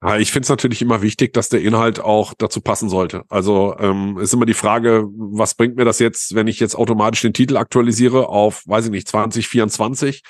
Ja, 0.04 0.18
ich 0.18 0.32
finde 0.32 0.46
es 0.46 0.50
natürlich 0.50 0.82
immer 0.82 1.02
wichtig, 1.02 1.34
dass 1.34 1.50
der 1.50 1.62
Inhalt 1.62 2.00
auch 2.00 2.34
dazu 2.38 2.62
passen 2.62 2.90
sollte. 2.90 3.24
Also 3.30 3.76
ähm, 3.80 4.18
ist 4.20 4.34
immer 4.34 4.46
die 4.46 4.54
Frage, 4.54 5.06
was 5.16 5.56
bringt 5.56 5.78
mir 5.78 5.86
das 5.86 6.00
jetzt, 6.00 6.36
wenn 6.36 6.48
ich 6.48 6.60
jetzt 6.60 6.76
automatisch 6.76 7.22
den 7.22 7.34
Titel 7.34 7.58
aktualisiere 7.58 8.28
auf, 8.30 8.64
weiß 8.66 8.86
ich 8.86 8.92
nicht, 8.92 9.08
2024? 9.08 10.24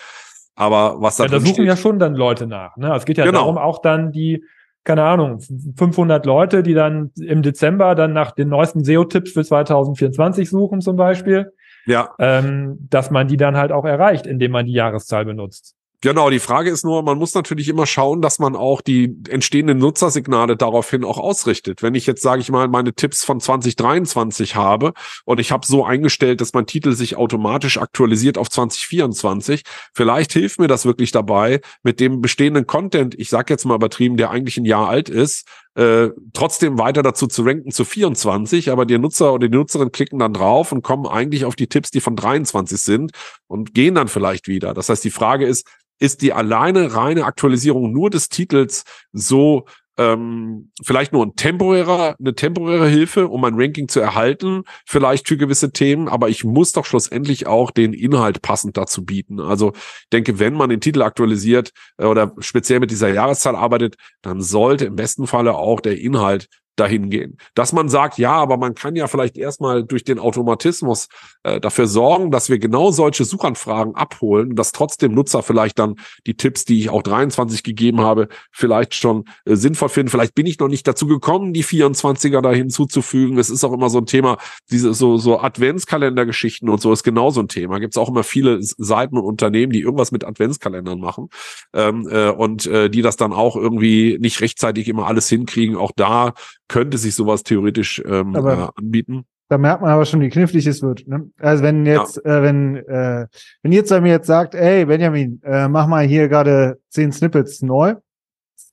Aber 0.55 1.01
was 1.01 1.17
da 1.17 1.25
ja, 1.25 1.29
da 1.29 1.39
suchen 1.39 1.53
steht, 1.53 1.67
ja 1.67 1.75
schon 1.75 1.99
dann 1.99 2.15
Leute 2.15 2.47
nach. 2.47 2.77
Ne? 2.77 2.93
Es 2.95 3.05
geht 3.05 3.17
ja 3.17 3.25
genau. 3.25 3.39
darum, 3.39 3.57
auch 3.57 3.81
dann 3.81 4.11
die 4.11 4.45
keine 4.85 5.03
Ahnung, 5.03 5.39
500 5.77 6.25
Leute, 6.25 6.63
die 6.63 6.75
dann 6.75 7.11
im 7.19 7.41
Dezember 7.41 7.95
dann 7.95 8.13
nach 8.13 8.31
den 8.31 8.49
neuesten 8.49 8.83
SEO-Tipps 8.83 9.31
für 9.31 9.43
2024 9.43 10.49
suchen 10.49 10.79
zum 10.79 10.95
Beispiel. 10.95 11.51
Ja. 11.87 12.13
Ähm, 12.19 12.87
dass 12.89 13.11
man 13.11 13.27
die 13.27 13.37
dann 13.37 13.57
halt 13.57 13.71
auch 13.71 13.85
erreicht, 13.85 14.25
indem 14.25 14.51
man 14.51 14.65
die 14.65 14.73
Jahreszahl 14.73 15.25
benutzt. 15.25 15.74
Genau, 16.01 16.29
die 16.29 16.39
Frage 16.39 16.69
ist 16.69 16.83
nur, 16.83 17.01
man 17.03 17.17
muss 17.17 17.33
natürlich 17.33 17.67
immer 17.67 17.85
schauen, 17.85 18.21
dass 18.21 18.37
man 18.37 18.55
auch 18.55 18.81
die 18.81 19.15
entstehenden 19.29 19.77
Nutzersignale 19.77 20.55
daraufhin 20.55 21.03
auch 21.03 21.17
ausrichtet. 21.17 21.81
Wenn 21.81 21.95
ich 21.95 22.05
jetzt, 22.05 22.21
sage 22.21 22.41
ich 22.41 22.51
mal, 22.51 22.67
meine 22.67 22.93
Tipps 22.93 23.23
von 23.23 23.39
2023 23.39 24.55
habe 24.55 24.93
und 25.23 25.39
ich 25.39 25.51
habe 25.51 25.65
so 25.65 25.85
eingestellt, 25.85 26.41
dass 26.41 26.53
mein 26.53 26.67
Titel 26.67 26.91
sich 26.91 27.15
automatisch 27.15 27.77
aktualisiert 27.77 28.37
auf 28.37 28.49
2024, 28.49 29.63
vielleicht 29.93 30.33
hilft 30.33 30.59
mir 30.59 30.67
das 30.67 30.85
wirklich 30.85 31.11
dabei, 31.11 31.61
mit 31.81 31.99
dem 31.99 32.21
bestehenden 32.21 32.67
Content, 32.67 33.15
ich 33.17 33.29
sage 33.29 33.53
jetzt 33.53 33.65
mal 33.65 33.75
übertrieben, 33.75 34.17
der 34.17 34.29
eigentlich 34.29 34.57
ein 34.57 34.65
Jahr 34.65 34.87
alt 34.87 35.09
ist, 35.09 35.47
äh, 35.75 36.09
trotzdem 36.33 36.77
weiter 36.79 37.03
dazu 37.03 37.27
zu 37.27 37.43
ranken 37.43 37.71
zu 37.71 37.85
24, 37.85 38.71
aber 38.71 38.85
die 38.85 38.97
Nutzer 38.97 39.33
oder 39.33 39.47
die 39.47 39.57
Nutzerin 39.57 39.91
klicken 39.91 40.19
dann 40.19 40.33
drauf 40.33 40.71
und 40.71 40.81
kommen 40.81 41.05
eigentlich 41.05 41.45
auf 41.45 41.55
die 41.55 41.67
Tipps, 41.67 41.91
die 41.91 42.01
von 42.01 42.15
23 42.15 42.79
sind 42.79 43.11
und 43.47 43.73
gehen 43.73 43.95
dann 43.95 44.07
vielleicht 44.07 44.47
wieder. 44.47 44.73
Das 44.73 44.89
heißt, 44.89 45.03
die 45.03 45.11
Frage 45.11 45.45
ist, 45.45 45.67
ist 45.99 46.21
die 46.21 46.33
alleine 46.33 46.93
reine 46.93 47.25
Aktualisierung 47.25 47.91
nur 47.91 48.09
des 48.09 48.29
Titels 48.29 48.83
so 49.11 49.65
ähm, 49.97 50.71
vielleicht 50.83 51.13
nur 51.13 51.25
ein 51.25 51.35
temporärer, 51.35 52.15
eine 52.19 52.35
temporäre 52.35 52.87
Hilfe, 52.87 53.27
um 53.27 53.41
mein 53.41 53.55
Ranking 53.55 53.87
zu 53.87 53.99
erhalten, 53.99 54.63
vielleicht 54.85 55.27
für 55.27 55.37
gewisse 55.37 55.71
Themen, 55.71 56.07
aber 56.07 56.29
ich 56.29 56.43
muss 56.43 56.73
doch 56.73 56.85
schlussendlich 56.85 57.47
auch 57.47 57.71
den 57.71 57.93
Inhalt 57.93 58.41
passend 58.41 58.77
dazu 58.77 59.05
bieten. 59.05 59.39
Also 59.39 59.73
denke, 60.11 60.39
wenn 60.39 60.53
man 60.53 60.69
den 60.69 60.81
Titel 60.81 61.01
aktualisiert 61.01 61.71
äh, 61.97 62.05
oder 62.05 62.33
speziell 62.39 62.79
mit 62.79 62.91
dieser 62.91 63.13
Jahreszahl 63.13 63.55
arbeitet, 63.55 63.95
dann 64.21 64.41
sollte 64.41 64.85
im 64.85 64.95
besten 64.95 65.27
Falle 65.27 65.55
auch 65.55 65.79
der 65.79 65.99
Inhalt 65.99 66.47
dahin 66.75 67.09
gehen. 67.09 67.37
Dass 67.53 67.73
man 67.73 67.89
sagt, 67.89 68.17
ja, 68.17 68.33
aber 68.33 68.57
man 68.57 68.75
kann 68.75 68.95
ja 68.95 69.07
vielleicht 69.07 69.37
erstmal 69.37 69.83
durch 69.83 70.03
den 70.03 70.19
Automatismus 70.19 71.07
äh, 71.43 71.59
dafür 71.59 71.87
sorgen, 71.87 72.31
dass 72.31 72.49
wir 72.49 72.59
genau 72.59 72.91
solche 72.91 73.25
Suchanfragen 73.25 73.95
abholen, 73.95 74.55
dass 74.55 74.71
trotzdem 74.71 75.13
Nutzer 75.13 75.43
vielleicht 75.43 75.79
dann 75.79 75.95
die 76.25 76.35
Tipps, 76.35 76.65
die 76.65 76.79
ich 76.79 76.89
auch 76.89 77.03
23 77.03 77.63
gegeben 77.63 78.01
habe, 78.01 78.27
vielleicht 78.51 78.93
schon 78.95 79.25
äh, 79.45 79.55
sinnvoll 79.55 79.89
finden. 79.89 80.09
Vielleicht 80.09 80.35
bin 80.35 80.45
ich 80.45 80.59
noch 80.59 80.67
nicht 80.67 80.87
dazu 80.87 81.07
gekommen, 81.07 81.53
die 81.53 81.63
24er 81.63 82.41
da 82.41 82.51
hinzuzufügen. 82.51 83.37
Es 83.37 83.49
ist 83.49 83.63
auch 83.63 83.73
immer 83.73 83.89
so 83.89 83.99
ein 83.99 84.05
Thema, 84.05 84.37
diese 84.71 84.93
so, 84.93 85.17
so 85.17 85.39
Adventskalendergeschichten 85.39 86.69
und 86.69 86.81
so 86.81 86.91
ist 86.91 87.03
genau 87.03 87.29
so 87.29 87.41
ein 87.41 87.47
Thema. 87.47 87.79
Gibt 87.79 87.95
es 87.95 87.97
auch 87.97 88.09
immer 88.09 88.23
viele 88.23 88.57
Seiten 88.61 89.17
und 89.17 89.23
Unternehmen, 89.23 89.71
die 89.71 89.81
irgendwas 89.81 90.11
mit 90.11 90.23
Adventskalendern 90.23 90.99
machen 90.99 91.29
ähm, 91.73 92.07
äh, 92.09 92.29
und 92.29 92.65
äh, 92.65 92.89
die 92.89 93.01
das 93.01 93.15
dann 93.15 93.33
auch 93.33 93.55
irgendwie 93.55 94.17
nicht 94.19 94.41
rechtzeitig 94.41 94.87
immer 94.87 95.07
alles 95.07 95.29
hinkriegen. 95.29 95.75
Auch 95.75 95.91
da 95.95 96.33
könnte 96.67 96.97
sich 96.97 97.15
sowas 97.15 97.43
theoretisch 97.43 98.01
ähm, 98.05 98.35
äh, 98.35 98.67
anbieten. 98.75 99.25
Da 99.47 99.59
merkt 99.59 99.81
man 99.81 99.91
aber 99.91 100.05
schon, 100.05 100.21
wie 100.21 100.29
knifflig 100.29 100.65
es 100.65 100.81
wird. 100.81 101.07
Ne? 101.07 101.29
Also 101.37 101.63
wenn 101.63 101.85
jetzt, 101.85 102.19
ja. 102.25 102.39
äh, 102.39 102.43
wenn, 102.43 102.75
äh, 102.77 103.27
wenn 103.61 103.71
jetzt 103.71 103.91
mir 103.91 104.09
jetzt 104.09 104.27
sagt, 104.27 104.55
ey 104.55 104.85
Benjamin, 104.85 105.39
äh, 105.43 105.67
mach 105.67 105.87
mal 105.87 106.05
hier 106.05 106.27
gerade 106.27 106.79
zehn 106.89 107.11
Snippets 107.11 107.61
neu, 107.61 107.95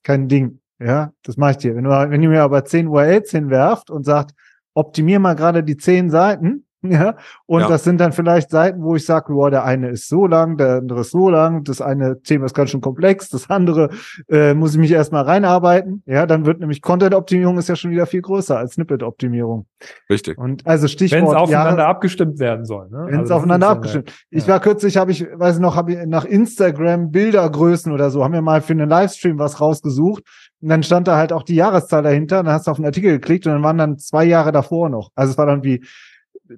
kein 0.02 0.28
Ding. 0.28 0.60
Ja, 0.78 1.12
das 1.22 1.36
mache 1.36 1.52
ich 1.52 1.56
dir. 1.58 1.76
Wenn, 1.76 1.84
du, 1.84 1.90
wenn 1.90 2.22
ihr 2.22 2.28
mir 2.28 2.42
aber 2.42 2.64
zehn 2.64 2.88
URLs 2.88 3.30
hinwerft 3.30 3.90
und 3.90 4.04
sagt, 4.04 4.32
optimier 4.74 5.20
mal 5.20 5.34
gerade 5.34 5.62
die 5.62 5.76
zehn 5.76 6.10
Seiten, 6.10 6.66
Ja, 6.92 7.16
und 7.46 7.60
ja. 7.60 7.68
das 7.68 7.84
sind 7.84 8.00
dann 8.00 8.12
vielleicht 8.12 8.50
Seiten, 8.50 8.82
wo 8.82 8.96
ich 8.96 9.06
sage, 9.06 9.32
wow, 9.34 9.48
der 9.48 9.64
eine 9.64 9.90
ist 9.90 10.08
so 10.08 10.26
lang, 10.26 10.56
der 10.56 10.78
andere 10.78 11.02
ist 11.02 11.12
so 11.12 11.30
lang, 11.30 11.62
das 11.62 11.80
eine 11.80 12.20
Thema 12.22 12.46
ist 12.46 12.54
ganz 12.54 12.70
schön 12.70 12.80
komplex, 12.80 13.28
das 13.28 13.48
andere 13.50 13.90
äh, 14.28 14.52
muss 14.52 14.72
ich 14.72 14.78
mich 14.78 14.90
erstmal 14.90 15.22
reinarbeiten. 15.22 16.02
Ja, 16.06 16.26
dann 16.26 16.44
wird 16.44 16.58
nämlich 16.58 16.82
Content-Optimierung 16.82 17.56
ist 17.58 17.68
ja 17.68 17.76
schon 17.76 17.92
wieder 17.92 18.06
viel 18.06 18.20
größer 18.20 18.58
als 18.58 18.74
Snippet-Optimierung. 18.74 19.66
Richtig. 20.10 20.38
Und 20.38 20.66
also 20.66 20.88
Stichwort. 20.88 21.22
Wenn 21.22 21.28
es 21.28 21.34
aufeinander 21.34 21.82
Jahres 21.82 21.90
abgestimmt 21.90 22.38
werden 22.40 22.64
soll. 22.64 22.88
Ne? 22.90 23.04
Wenn 23.06 23.14
es 23.14 23.20
also 23.20 23.34
aufeinander 23.34 23.68
abgestimmt. 23.68 24.10
Ja. 24.10 24.38
Ich 24.38 24.48
war 24.48 24.58
kürzlich, 24.58 24.96
habe 24.96 25.12
ich, 25.12 25.24
weiß 25.32 25.60
noch, 25.60 25.76
habe 25.76 25.92
ich 25.92 25.98
nach 26.06 26.24
Instagram 26.24 27.12
Bildergrößen 27.12 27.92
oder 27.92 28.10
so, 28.10 28.24
haben 28.24 28.34
wir 28.34 28.42
mal 28.42 28.60
für 28.60 28.72
einen 28.72 28.88
Livestream 28.88 29.38
was 29.38 29.60
rausgesucht. 29.60 30.24
Und 30.60 30.68
dann 30.68 30.82
stand 30.82 31.08
da 31.08 31.16
halt 31.16 31.32
auch 31.32 31.42
die 31.42 31.56
Jahreszahl 31.56 32.02
dahinter. 32.02 32.42
Dann 32.42 32.52
hast 32.52 32.66
du 32.66 32.70
auf 32.70 32.76
den 32.76 32.86
Artikel 32.86 33.12
geklickt 33.12 33.46
und 33.46 33.52
dann 33.52 33.62
waren 33.62 33.78
dann 33.78 33.98
zwei 33.98 34.24
Jahre 34.24 34.52
davor 34.52 34.88
noch. 34.88 35.10
Also 35.14 35.32
es 35.32 35.38
war 35.38 35.46
dann 35.46 35.64
wie 35.64 35.84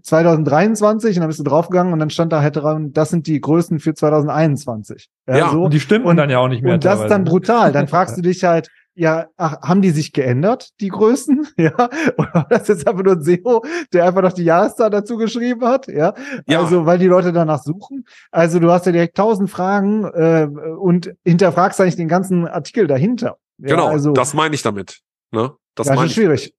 2023 0.03 1.17
und 1.17 1.21
dann 1.21 1.29
bist 1.29 1.41
du 1.41 1.45
draufgegangen 1.45 1.93
und 1.93 1.99
dann 1.99 2.11
stand 2.11 2.33
da 2.33 2.43
halt 2.43 2.57
dran, 2.57 2.93
das 2.93 3.11
sind 3.11 3.27
die 3.27 3.41
Größen 3.41 3.79
für 3.79 3.95
2021. 3.95 5.09
Ja, 5.27 5.37
ja 5.37 5.51
so. 5.51 5.65
und 5.65 5.75
die 5.75 5.81
stimmen 5.81 6.07
und, 6.07 6.17
dann 6.17 6.31
ja 6.31 6.39
auch 6.39 6.49
nicht 6.49 6.63
mehr. 6.63 6.75
Und 6.75 6.85
das 6.85 7.01
ist 7.01 7.11
dann 7.11 7.25
brutal. 7.25 7.73
Dann 7.73 7.89
fragst 7.89 8.17
du 8.17 8.23
dich 8.23 8.45
halt, 8.45 8.69
ja, 8.97 9.27
ach, 9.37 9.61
haben 9.63 9.83
die 9.83 9.91
sich 9.91 10.13
geändert, 10.13 10.71
die 10.81 10.89
Größen? 10.89 11.49
Ja. 11.57 11.73
Oder 12.17 12.35
war 12.35 12.47
das 12.49 12.69
jetzt 12.69 12.87
einfach 12.87 13.03
nur 13.03 13.15
ein 13.15 13.23
SEO, 13.23 13.65
der 13.93 14.07
einfach 14.07 14.23
noch 14.23 14.33
die 14.33 14.45
Jahreszahl 14.45 14.91
dazu 14.91 15.17
geschrieben 15.17 15.65
hat? 15.65 15.89
Ja. 15.89 16.15
ja. 16.47 16.61
Also, 16.61 16.87
weil 16.87 16.99
die 16.99 17.07
Leute 17.07 17.33
danach 17.33 17.63
suchen. 17.63 18.05
Also, 18.31 18.59
du 18.59 18.71
hast 18.71 18.87
ja 18.87 18.93
direkt 18.93 19.17
tausend 19.17 19.51
Fragen 19.51 20.05
äh, 20.05 20.49
und 20.79 21.15
hinterfragst 21.25 21.81
eigentlich 21.81 21.97
den 21.97 22.09
ganzen 22.09 22.47
Artikel 22.47 22.87
dahinter. 22.87 23.37
Ja, 23.59 23.77
genau, 23.77 23.89
also, 23.89 24.13
das 24.13 24.35
meine 24.35 24.55
ich 24.55 24.63
damit. 24.63 25.01
Ne? 25.31 25.53
Das, 25.75 25.87
das 25.87 26.05
ist 26.05 26.15
schwierig. 26.15 26.55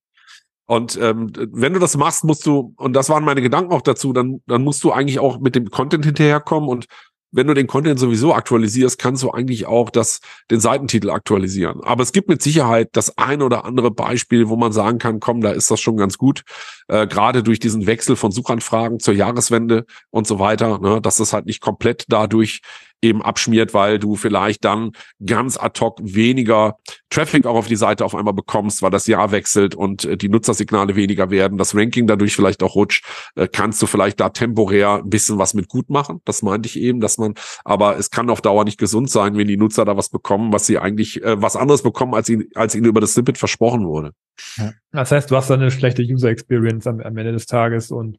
Und 0.68 0.98
ähm, 1.02 1.32
wenn 1.52 1.74
du 1.74 1.80
das 1.80 1.96
machst, 1.96 2.24
musst 2.24 2.46
du, 2.46 2.74
und 2.78 2.94
das 2.94 3.10
waren 3.10 3.24
meine 3.24 3.42
Gedanken 3.42 3.72
auch 3.72 3.82
dazu, 3.82 4.14
dann, 4.14 4.42
dann 4.48 4.64
musst 4.64 4.84
du 4.84 4.92
eigentlich 4.92 5.20
auch 5.20 5.40
mit 5.40 5.56
dem 5.56 5.70
Content 5.70 6.06
hinterherkommen. 6.06 6.70
Und 6.70 6.88
wenn 7.32 7.48
du 7.48 7.54
den 7.54 7.68
Content 7.68 8.00
sowieso 8.00 8.34
aktualisierst, 8.34 8.98
kannst 8.98 9.22
du 9.22 9.32
eigentlich 9.32 9.68
auch 9.68 9.90
das, 9.90 10.22
den 10.50 10.60
Seitentitel 10.60 11.10
aktualisieren. 11.10 11.82
Aber 11.84 12.02
es 12.02 12.14
gibt 12.14 12.30
mit 12.30 12.42
Sicherheit 12.42 12.90
das 12.94 13.18
ein 13.18 13.42
oder 13.42 13.66
andere 13.66 13.92
Beispiel, 13.92 14.48
wo 14.48 14.56
man 14.56 14.72
sagen 14.72 15.00
kann, 15.00 15.20
komm, 15.20 15.42
da 15.42 15.52
ist 15.52 15.70
das 15.70 15.82
schon 15.82 15.98
ganz 15.98 16.18
gut. 16.18 16.44
Äh, 16.88 17.08
Gerade 17.08 17.44
durch 17.44 17.60
diesen 17.60 17.88
Wechsel 17.88 18.16
von 18.16 18.32
Suchanfragen 18.32 19.00
zur 19.00 19.14
Jahreswende 19.14 19.86
und 20.12 20.26
so 20.26 20.40
weiter, 20.40 20.80
ne, 20.80 21.02
dass 21.02 21.18
das 21.18 21.34
halt 21.34 21.46
nicht 21.46 21.62
komplett 21.62 22.06
dadurch 22.08 22.62
eben 23.06 23.22
abschmiert, 23.22 23.74
weil 23.74 24.00
du 24.00 24.16
vielleicht 24.16 24.66
dann 24.66 24.92
ganz 25.26 25.58
ad 25.58 25.80
hoc 25.80 26.00
weniger 26.02 26.78
Traffic 27.10 27.46
auch 27.46 27.56
auf 27.56 27.68
die 27.68 27.76
Seite 27.76 28.04
auf 28.04 28.16
einmal 28.16 28.34
bekommst, 28.34 28.82
weil 28.82 28.92
das 28.92 29.08
Jahr 29.08 29.32
wechselt 29.32 29.76
und 29.76 30.06
äh, 30.06 30.18
die 30.18 30.30
Nutzersignale 30.30 30.96
weniger 30.96 31.30
werden, 31.30 31.58
das 31.58 31.76
Ranking 31.76 32.08
dadurch 32.08 32.36
vielleicht 32.36 32.64
auch 32.64 32.76
rutscht, 32.76 33.06
äh, 33.36 33.48
kannst 33.48 33.82
du 33.82 33.86
vielleicht 33.88 34.20
da 34.20 34.30
temporär 34.30 34.96
ein 34.96 35.10
bisschen 35.10 35.38
was 35.38 35.54
mit 35.54 35.70
gut 35.70 35.90
machen. 35.90 36.22
Das 36.26 36.42
meinte 36.42 36.68
ich 36.68 36.80
eben, 36.80 37.00
dass 37.00 37.18
man, 37.18 37.36
aber 37.64 37.98
es 37.98 38.10
kann 38.10 38.30
auf 38.30 38.42
Dauer 38.42 38.66
nicht 38.66 38.80
gesund 38.80 39.10
sein, 39.10 39.38
wenn 39.38 39.48
die 39.48 39.58
Nutzer 39.58 39.86
da 39.86 39.96
was 39.96 40.10
bekommen, 40.10 40.52
was 40.52 40.66
sie 40.66 40.78
eigentlich 40.78 41.24
äh, 41.24 41.42
was 41.42 41.56
anderes 41.56 41.84
bekommen, 41.84 42.14
als 42.14 42.28
ihnen, 42.28 42.50
als 42.56 42.76
ihnen 42.76 42.86
über 42.86 43.02
das 43.02 43.14
Snippet 43.14 43.38
versprochen 43.38 43.86
wurde. 43.86 44.12
Ja. 44.58 44.74
Das 44.92 45.12
heißt, 45.12 45.32
du 45.32 45.36
hast 45.36 45.50
dann 45.50 45.62
eine 45.62 45.72
schlechte 45.72 46.02
User 46.02 46.30
Experience 46.30 46.88
am, 46.88 47.00
am 47.00 47.18
Ende 47.18 47.32
des 47.32 47.46
Tages 47.46 47.92
und 47.92 48.18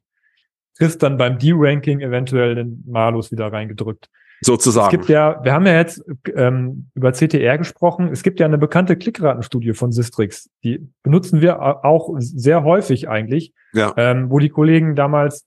kriegst 0.77 1.03
dann 1.03 1.16
beim 1.16 1.38
D-Ranking 1.38 2.01
eventuell 2.01 2.55
den 2.55 2.85
Malus 2.87 3.33
wieder 3.33 3.53
reingedrückt. 3.53 4.09
Sozusagen. 4.42 4.88
Es 4.88 4.90
gibt 4.90 5.09
ja, 5.09 5.42
wir 5.42 5.53
haben 5.53 5.66
ja 5.66 5.75
jetzt 5.75 6.05
ähm, 6.35 6.90
über 6.94 7.12
CTR 7.12 7.57
gesprochen. 7.59 8.11
Es 8.12 8.22
gibt 8.22 8.38
ja 8.38 8.46
eine 8.46 8.59
bekannte 8.59 8.96
Klickratenstudie 8.96 9.72
von 9.72 9.92
Sistrix. 9.92 10.51
Die 10.62 10.88
benutzen 11.03 11.40
wir 11.40 11.85
auch 11.85 12.14
sehr 12.18 12.62
häufig 12.62 13.09
eigentlich, 13.09 13.53
ja. 13.72 13.94
ähm, 13.96 14.31
wo 14.31 14.38
die 14.38 14.51
Kollegen 14.51 14.94
damals 14.94 15.46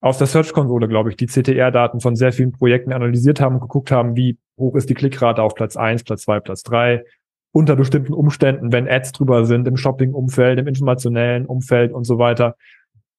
aus 0.00 0.18
der 0.18 0.26
Search-Konsole, 0.26 0.88
glaube 0.88 1.10
ich, 1.10 1.16
die 1.16 1.26
CTR-Daten 1.26 2.00
von 2.00 2.14
sehr 2.14 2.32
vielen 2.32 2.52
Projekten 2.52 2.92
analysiert 2.92 3.40
haben 3.40 3.54
und 3.54 3.60
geguckt 3.62 3.90
haben, 3.90 4.16
wie 4.16 4.38
hoch 4.58 4.74
ist 4.74 4.90
die 4.90 4.94
Klickrate 4.94 5.42
auf 5.42 5.54
Platz 5.54 5.76
eins, 5.76 6.04
Platz 6.04 6.22
zwei, 6.22 6.40
Platz 6.40 6.62
drei 6.62 7.04
unter 7.52 7.74
bestimmten 7.74 8.12
Umständen, 8.12 8.70
wenn 8.70 8.86
Ads 8.86 9.12
drüber 9.12 9.46
sind, 9.46 9.66
im 9.66 9.78
Shopping-Umfeld, 9.78 10.58
im 10.58 10.66
informationellen 10.66 11.46
Umfeld 11.46 11.90
und 11.90 12.04
so 12.04 12.18
weiter. 12.18 12.54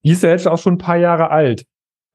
Die 0.06 0.12
ist 0.12 0.22
ja 0.22 0.30
jetzt 0.30 0.48
auch 0.48 0.60
schon 0.60 0.76
ein 0.76 0.78
paar 0.78 0.98
Jahre 0.98 1.32
alt. 1.32 1.66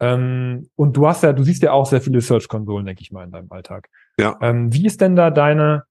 Ähm, 0.03 0.69
und 0.75 0.97
du 0.97 1.07
hast 1.07 1.23
ja, 1.23 1.33
du 1.33 1.45
siehst 1.45 1.63
ja 1.63 1.71
auch 1.71 1.87
sehr 1.87 2.01
viele 2.01 2.21
Search-Konsolen, 2.21 2.85
denke 2.85 3.03
ich 3.03 3.13
mal, 3.13 3.23
in 3.23 3.31
deinem 3.31 3.51
Alltag. 3.53 3.89
Ja. 4.19 4.37
Ähm, 4.43 4.75
wie 4.75 4.85
ist 4.85 5.01
denn 5.01 5.15
da 5.15 5.31
deine 5.31 5.85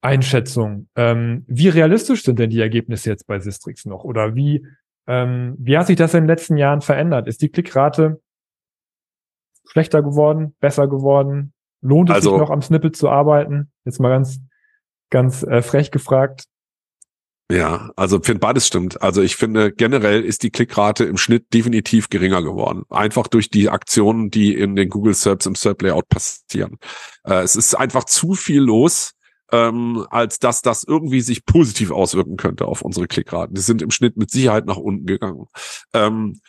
Einschätzung? 0.00 0.88
Ähm, 0.96 1.44
wie 1.46 1.68
realistisch 1.68 2.24
sind 2.24 2.40
denn 2.40 2.50
die 2.50 2.60
Ergebnisse 2.60 3.10
jetzt 3.10 3.28
bei 3.28 3.38
Sistrix 3.38 3.84
noch? 3.84 4.02
Oder 4.02 4.34
wie, 4.34 4.66
ähm, 5.06 5.54
wie 5.60 5.78
hat 5.78 5.86
sich 5.86 5.96
das 5.96 6.12
in 6.12 6.24
den 6.24 6.28
letzten 6.28 6.56
Jahren 6.56 6.80
verändert? 6.80 7.28
Ist 7.28 7.40
die 7.40 7.50
Klickrate 7.50 8.20
schlechter 9.64 10.02
geworden, 10.02 10.56
besser 10.58 10.88
geworden? 10.88 11.52
Lohnt 11.82 12.10
es 12.10 12.16
also, 12.16 12.30
sich 12.30 12.40
noch 12.40 12.50
am 12.50 12.62
Snippet 12.62 12.96
zu 12.96 13.10
arbeiten? 13.10 13.70
Jetzt 13.84 14.00
mal 14.00 14.08
ganz, 14.08 14.40
ganz 15.08 15.44
äh, 15.44 15.62
frech 15.62 15.92
gefragt. 15.92 16.46
Ja, 17.52 17.90
also 17.96 18.18
finde 18.22 18.38
beides 18.38 18.66
stimmt. 18.66 19.02
Also 19.02 19.20
ich 19.20 19.36
finde 19.36 19.72
generell 19.72 20.24
ist 20.24 20.42
die 20.42 20.48
Klickrate 20.48 21.04
im 21.04 21.18
Schnitt 21.18 21.52
definitiv 21.52 22.08
geringer 22.08 22.42
geworden. 22.42 22.84
Einfach 22.88 23.26
durch 23.26 23.50
die 23.50 23.68
Aktionen, 23.68 24.30
die 24.30 24.54
in 24.54 24.74
den 24.74 24.88
Google 24.88 25.12
Serbs 25.12 25.44
im 25.44 25.54
Serp 25.54 25.82
Layout 25.82 26.08
passieren. 26.08 26.78
Äh, 27.24 27.42
es 27.42 27.54
ist 27.54 27.74
einfach 27.74 28.04
zu 28.04 28.32
viel 28.32 28.62
los, 28.62 29.12
ähm, 29.50 30.06
als 30.08 30.38
dass 30.38 30.62
das 30.62 30.82
irgendwie 30.82 31.20
sich 31.20 31.44
positiv 31.44 31.90
auswirken 31.90 32.38
könnte 32.38 32.64
auf 32.64 32.80
unsere 32.80 33.06
Klickraten. 33.06 33.54
Die 33.54 33.60
sind 33.60 33.82
im 33.82 33.90
Schnitt 33.90 34.16
mit 34.16 34.30
Sicherheit 34.30 34.64
nach 34.64 34.78
unten 34.78 35.04
gegangen. 35.04 35.44
Ähm, 35.92 36.40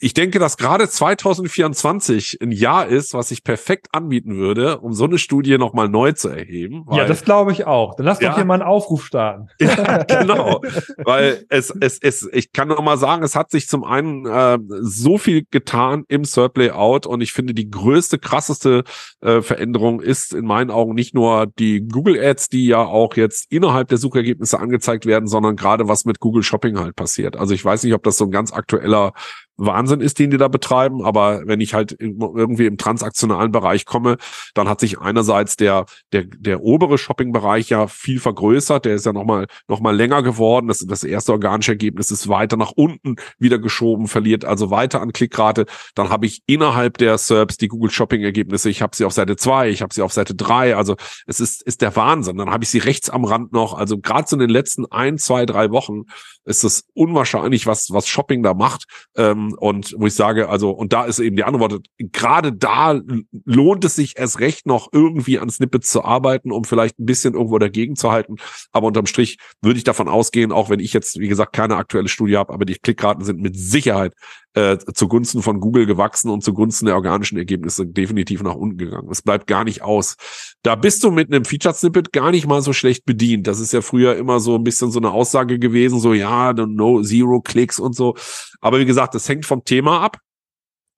ich 0.00 0.14
denke, 0.14 0.38
dass 0.38 0.56
gerade 0.56 0.88
2024 0.88 2.38
ein 2.42 2.52
Jahr 2.52 2.86
ist, 2.86 3.14
was 3.14 3.28
sich 3.28 3.42
perfekt 3.42 3.88
anbieten 3.92 4.36
würde, 4.36 4.78
um 4.80 4.92
so 4.92 5.04
eine 5.04 5.18
Studie 5.18 5.56
nochmal 5.58 5.88
neu 5.88 6.12
zu 6.12 6.28
erheben. 6.28 6.82
Weil, 6.86 6.98
ja, 6.98 7.04
das 7.06 7.24
glaube 7.24 7.52
ich 7.52 7.66
auch. 7.66 7.94
Dann 7.94 8.04
lass 8.04 8.20
ja, 8.20 8.30
doch 8.30 8.36
hier 8.36 8.44
mal 8.44 8.54
einen 8.54 8.62
Aufruf 8.62 9.06
starten. 9.06 9.48
Ja, 9.66 10.04
genau. 10.04 10.62
weil 11.04 11.44
es, 11.48 11.70
es, 11.80 11.98
es, 12.00 12.28
ich 12.32 12.52
kann 12.52 12.68
noch 12.68 12.82
mal 12.82 12.96
sagen, 12.96 13.22
es 13.22 13.34
hat 13.34 13.50
sich 13.50 13.68
zum 13.68 13.84
einen 13.84 14.26
äh, 14.26 14.58
so 14.80 15.18
viel 15.18 15.44
getan 15.50 16.04
im 16.08 16.24
SERP 16.24 16.58
Layout 16.58 17.06
und 17.06 17.20
ich 17.20 17.32
finde, 17.32 17.52
die 17.52 17.68
größte, 17.68 18.18
krasseste 18.18 18.84
äh, 19.20 19.42
Veränderung 19.42 20.00
ist 20.00 20.32
in 20.32 20.46
meinen 20.46 20.70
Augen 20.70 20.94
nicht 20.94 21.14
nur 21.14 21.46
die 21.58 21.80
Google 21.80 22.22
Ads, 22.22 22.48
die 22.48 22.66
ja 22.66 22.84
auch 22.84 23.16
jetzt 23.16 23.46
innerhalb 23.50 23.88
der 23.88 23.98
Suchergebnisse 23.98 24.58
angezeigt 24.58 25.04
werden, 25.04 25.26
sondern 25.26 25.56
gerade 25.56 25.88
was 25.88 26.04
mit 26.04 26.20
Google 26.20 26.42
Shopping 26.42 26.78
halt 26.78 26.96
passiert. 26.96 27.36
Also 27.36 27.52
ich 27.52 27.64
weiß 27.64 27.82
nicht, 27.82 27.94
ob 27.94 28.02
das 28.02 28.16
so 28.16 28.24
ein 28.24 28.30
ganz 28.30 28.52
aktueller 28.52 29.12
Wahnsinn 29.56 30.00
ist, 30.00 30.18
den 30.18 30.30
die 30.30 30.36
da 30.36 30.48
betreiben. 30.48 31.04
Aber 31.04 31.42
wenn 31.46 31.60
ich 31.60 31.74
halt 31.74 31.96
irgendwie 31.98 32.66
im 32.66 32.78
transaktionalen 32.78 33.52
Bereich 33.52 33.84
komme, 33.84 34.16
dann 34.54 34.68
hat 34.68 34.80
sich 34.80 34.98
einerseits 34.98 35.56
der, 35.56 35.86
der, 36.12 36.24
der 36.24 36.62
obere 36.62 36.98
Shopping-Bereich 36.98 37.70
ja 37.70 37.86
viel 37.86 38.20
vergrößert. 38.20 38.84
Der 38.84 38.94
ist 38.94 39.06
ja 39.06 39.12
nochmal, 39.12 39.46
noch 39.68 39.80
mal 39.80 39.94
länger 39.96 40.22
geworden. 40.22 40.68
Das, 40.68 40.78
das 40.78 41.04
erste 41.04 41.32
organische 41.32 41.72
Ergebnis 41.72 42.10
ist 42.10 42.28
weiter 42.28 42.56
nach 42.56 42.72
unten 42.74 43.16
wieder 43.38 43.58
geschoben, 43.58 44.08
verliert 44.08 44.44
also 44.44 44.70
weiter 44.70 45.00
an 45.00 45.12
Klickrate. 45.12 45.66
Dann 45.94 46.10
habe 46.10 46.26
ich 46.26 46.42
innerhalb 46.46 46.98
der 46.98 47.18
SERPs 47.18 47.56
die 47.56 47.68
Google 47.68 47.90
Shopping-Ergebnisse. 47.90 48.70
Ich 48.70 48.82
habe 48.82 48.94
sie 48.94 49.04
auf 49.04 49.12
Seite 49.12 49.36
zwei, 49.36 49.70
ich 49.70 49.82
habe 49.82 49.94
sie 49.94 50.02
auf 50.02 50.12
Seite 50.12 50.34
drei. 50.34 50.76
Also 50.76 50.96
es 51.26 51.40
ist, 51.40 51.62
ist 51.62 51.82
der 51.82 51.96
Wahnsinn. 51.96 52.36
Dann 52.36 52.50
habe 52.50 52.64
ich 52.64 52.70
sie 52.70 52.78
rechts 52.78 53.10
am 53.10 53.24
Rand 53.24 53.52
noch. 53.52 53.74
Also 53.74 53.98
gerade 53.98 54.28
so 54.28 54.36
in 54.36 54.40
den 54.40 54.50
letzten 54.50 54.86
ein, 54.86 55.18
zwei, 55.18 55.46
drei 55.46 55.70
Wochen 55.70 56.02
ist 56.44 56.64
es 56.64 56.84
unwahrscheinlich, 56.94 57.66
was, 57.66 57.90
was 57.90 58.06
Shopping 58.06 58.42
da 58.42 58.54
macht. 58.54 58.84
Ähm, 59.16 59.45
Ähm, 59.46 59.56
und 59.58 59.94
wo 59.98 60.06
ich 60.06 60.14
sage, 60.14 60.48
also, 60.48 60.70
und 60.70 60.92
da 60.92 61.04
ist 61.04 61.18
eben 61.18 61.36
die 61.36 61.44
Antwort, 61.44 61.86
gerade 61.98 62.52
da 62.52 63.00
lohnt 63.44 63.84
es 63.84 63.96
sich 63.96 64.18
erst 64.18 64.40
recht 64.40 64.66
noch 64.66 64.88
irgendwie 64.92 65.38
an 65.38 65.50
Snippets 65.50 65.90
zu 65.90 66.04
arbeiten, 66.04 66.52
um 66.52 66.64
vielleicht 66.64 66.98
ein 66.98 67.06
bisschen 67.06 67.34
irgendwo 67.34 67.58
dagegen 67.58 67.96
zu 67.96 68.10
halten. 68.10 68.36
Aber 68.72 68.86
unterm 68.86 69.06
Strich 69.06 69.38
würde 69.62 69.78
ich 69.78 69.84
davon 69.84 70.08
ausgehen, 70.08 70.52
auch 70.52 70.70
wenn 70.70 70.80
ich 70.80 70.92
jetzt, 70.92 71.18
wie 71.18 71.28
gesagt, 71.28 71.52
keine 71.52 71.76
aktuelle 71.76 72.08
Studie 72.08 72.36
habe, 72.36 72.52
aber 72.52 72.64
die 72.64 72.74
Klickraten 72.74 73.24
sind 73.24 73.40
mit 73.40 73.58
Sicherheit 73.58 74.12
äh, 74.56 74.78
zugunsten 74.94 75.42
von 75.42 75.60
Google 75.60 75.84
gewachsen 75.84 76.30
und 76.30 76.42
zugunsten 76.42 76.86
der 76.86 76.94
organischen 76.94 77.36
Ergebnisse 77.36 77.86
definitiv 77.86 78.42
nach 78.42 78.54
unten 78.54 78.78
gegangen. 78.78 79.08
Es 79.10 79.20
bleibt 79.20 79.46
gar 79.46 79.64
nicht 79.64 79.82
aus. 79.82 80.16
Da 80.62 80.76
bist 80.76 81.04
du 81.04 81.10
mit 81.10 81.30
einem 81.30 81.44
Featured-Snippet 81.44 82.10
gar 82.10 82.30
nicht 82.30 82.46
mal 82.46 82.62
so 82.62 82.72
schlecht 82.72 83.04
bedient. 83.04 83.46
Das 83.46 83.60
ist 83.60 83.74
ja 83.74 83.82
früher 83.82 84.16
immer 84.16 84.40
so 84.40 84.54
ein 84.54 84.64
bisschen 84.64 84.90
so 84.90 84.98
eine 84.98 85.10
Aussage 85.10 85.58
gewesen, 85.58 86.00
so 86.00 86.14
ja, 86.14 86.54
no, 86.54 87.02
zero 87.02 87.42
Klicks 87.42 87.78
und 87.78 87.94
so. 87.94 88.16
Aber 88.62 88.80
wie 88.80 88.86
gesagt, 88.86 89.14
das 89.14 89.28
hängt 89.28 89.44
vom 89.44 89.62
Thema 89.62 90.00
ab. 90.00 90.20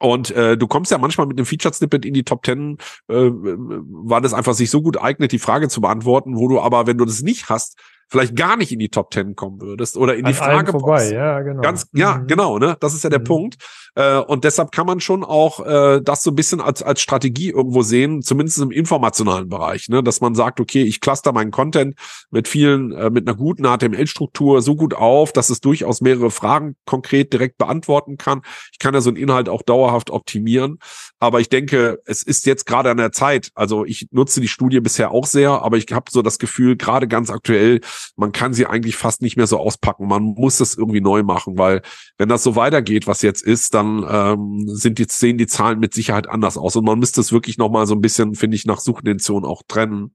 Und 0.00 0.30
äh, 0.30 0.56
du 0.56 0.68
kommst 0.68 0.92
ja 0.92 0.98
manchmal 0.98 1.26
mit 1.26 1.36
einem 1.36 1.46
Featured 1.46 1.74
Snippet 1.74 2.04
in 2.04 2.14
die 2.14 2.22
Top 2.22 2.44
Ten, 2.44 2.78
äh, 3.08 3.14
weil 3.14 4.20
das 4.20 4.34
einfach 4.34 4.54
sich 4.54 4.70
so 4.70 4.82
gut 4.82 4.96
eignet, 4.96 5.32
die 5.32 5.40
Frage 5.40 5.68
zu 5.68 5.80
beantworten, 5.80 6.36
wo 6.36 6.46
du 6.46 6.60
aber, 6.60 6.86
wenn 6.86 6.98
du 6.98 7.04
das 7.04 7.22
nicht 7.22 7.48
hast, 7.48 7.76
vielleicht 8.08 8.36
gar 8.36 8.56
nicht 8.56 8.72
in 8.72 8.78
die 8.78 8.88
Top 8.88 9.10
Ten 9.10 9.36
kommen 9.36 9.60
würdest 9.60 9.96
oder 9.96 10.16
in 10.16 10.24
An 10.24 10.32
die 10.32 10.36
Frage 10.38 10.72
ja, 11.12 11.40
genau. 11.40 11.60
Ganz, 11.60 11.88
ja, 11.92 12.18
Mhm. 12.18 12.26
genau, 12.26 12.58
ne? 12.58 12.76
Das 12.80 12.94
ist 12.94 13.04
ja 13.04 13.10
der 13.10 13.20
Mhm. 13.20 13.24
Punkt. 13.24 13.56
Äh, 13.94 14.18
und 14.18 14.44
deshalb 14.44 14.72
kann 14.72 14.86
man 14.86 15.00
schon 15.00 15.24
auch 15.24 15.64
äh, 15.66 16.00
das 16.02 16.22
so 16.22 16.30
ein 16.30 16.34
bisschen 16.36 16.60
als, 16.60 16.82
als 16.82 17.00
Strategie 17.00 17.50
irgendwo 17.50 17.82
sehen, 17.82 18.22
zumindest 18.22 18.58
im 18.60 18.70
informationalen 18.70 19.48
Bereich, 19.48 19.88
ne? 19.88 20.02
Dass 20.02 20.20
man 20.20 20.34
sagt, 20.34 20.60
okay, 20.60 20.82
ich 20.82 21.00
cluster 21.00 21.32
meinen 21.32 21.50
Content 21.50 21.94
mit 22.30 22.48
vielen, 22.48 22.92
äh, 22.92 23.10
mit 23.10 23.28
einer 23.28 23.36
guten 23.36 23.64
HTML-Struktur 23.64 24.62
so 24.62 24.76
gut 24.76 24.94
auf, 24.94 25.32
dass 25.32 25.50
es 25.50 25.60
durchaus 25.60 26.00
mehrere 26.00 26.30
Fragen 26.30 26.76
konkret 26.86 27.32
direkt 27.32 27.58
beantworten 27.58 28.16
kann. 28.16 28.42
Ich 28.72 28.78
kann 28.78 28.94
ja 28.94 29.00
so 29.00 29.10
einen 29.10 29.16
Inhalt 29.16 29.48
auch 29.48 29.62
dauerhaft 29.62 30.10
optimieren. 30.10 30.78
Aber 31.18 31.40
ich 31.40 31.48
denke, 31.48 32.00
es 32.06 32.22
ist 32.22 32.46
jetzt 32.46 32.66
gerade 32.66 32.90
an 32.90 32.96
der 32.96 33.12
Zeit. 33.12 33.50
Also 33.54 33.84
ich 33.84 34.08
nutze 34.12 34.40
die 34.40 34.48
Studie 34.48 34.80
bisher 34.80 35.10
auch 35.10 35.26
sehr, 35.26 35.62
aber 35.62 35.76
ich 35.76 35.86
habe 35.92 36.10
so 36.10 36.22
das 36.22 36.38
Gefühl, 36.38 36.76
gerade 36.76 37.08
ganz 37.08 37.30
aktuell, 37.30 37.80
man 38.16 38.32
kann 38.32 38.52
sie 38.52 38.66
eigentlich 38.66 38.96
fast 38.96 39.22
nicht 39.22 39.36
mehr 39.36 39.46
so 39.46 39.58
auspacken. 39.58 40.06
Man 40.06 40.22
muss 40.22 40.60
es 40.60 40.76
irgendwie 40.76 41.00
neu 41.00 41.22
machen, 41.22 41.58
weil 41.58 41.82
wenn 42.16 42.28
das 42.28 42.42
so 42.42 42.56
weitergeht, 42.56 43.06
was 43.06 43.22
jetzt 43.22 43.42
ist, 43.42 43.74
dann 43.74 44.04
ähm, 44.08 44.64
sind 44.66 44.98
die, 44.98 45.06
sehen 45.08 45.38
die 45.38 45.46
Zahlen 45.46 45.78
mit 45.78 45.94
Sicherheit 45.94 46.28
anders 46.28 46.56
aus. 46.56 46.76
Und 46.76 46.84
man 46.84 46.98
müsste 46.98 47.20
es 47.20 47.32
wirklich 47.32 47.58
nochmal 47.58 47.86
so 47.86 47.94
ein 47.94 48.00
bisschen, 48.00 48.34
finde 48.34 48.56
ich, 48.56 48.66
nach 48.66 48.80
Suchintention 48.80 49.44
auch 49.44 49.62
trennen. 49.66 50.14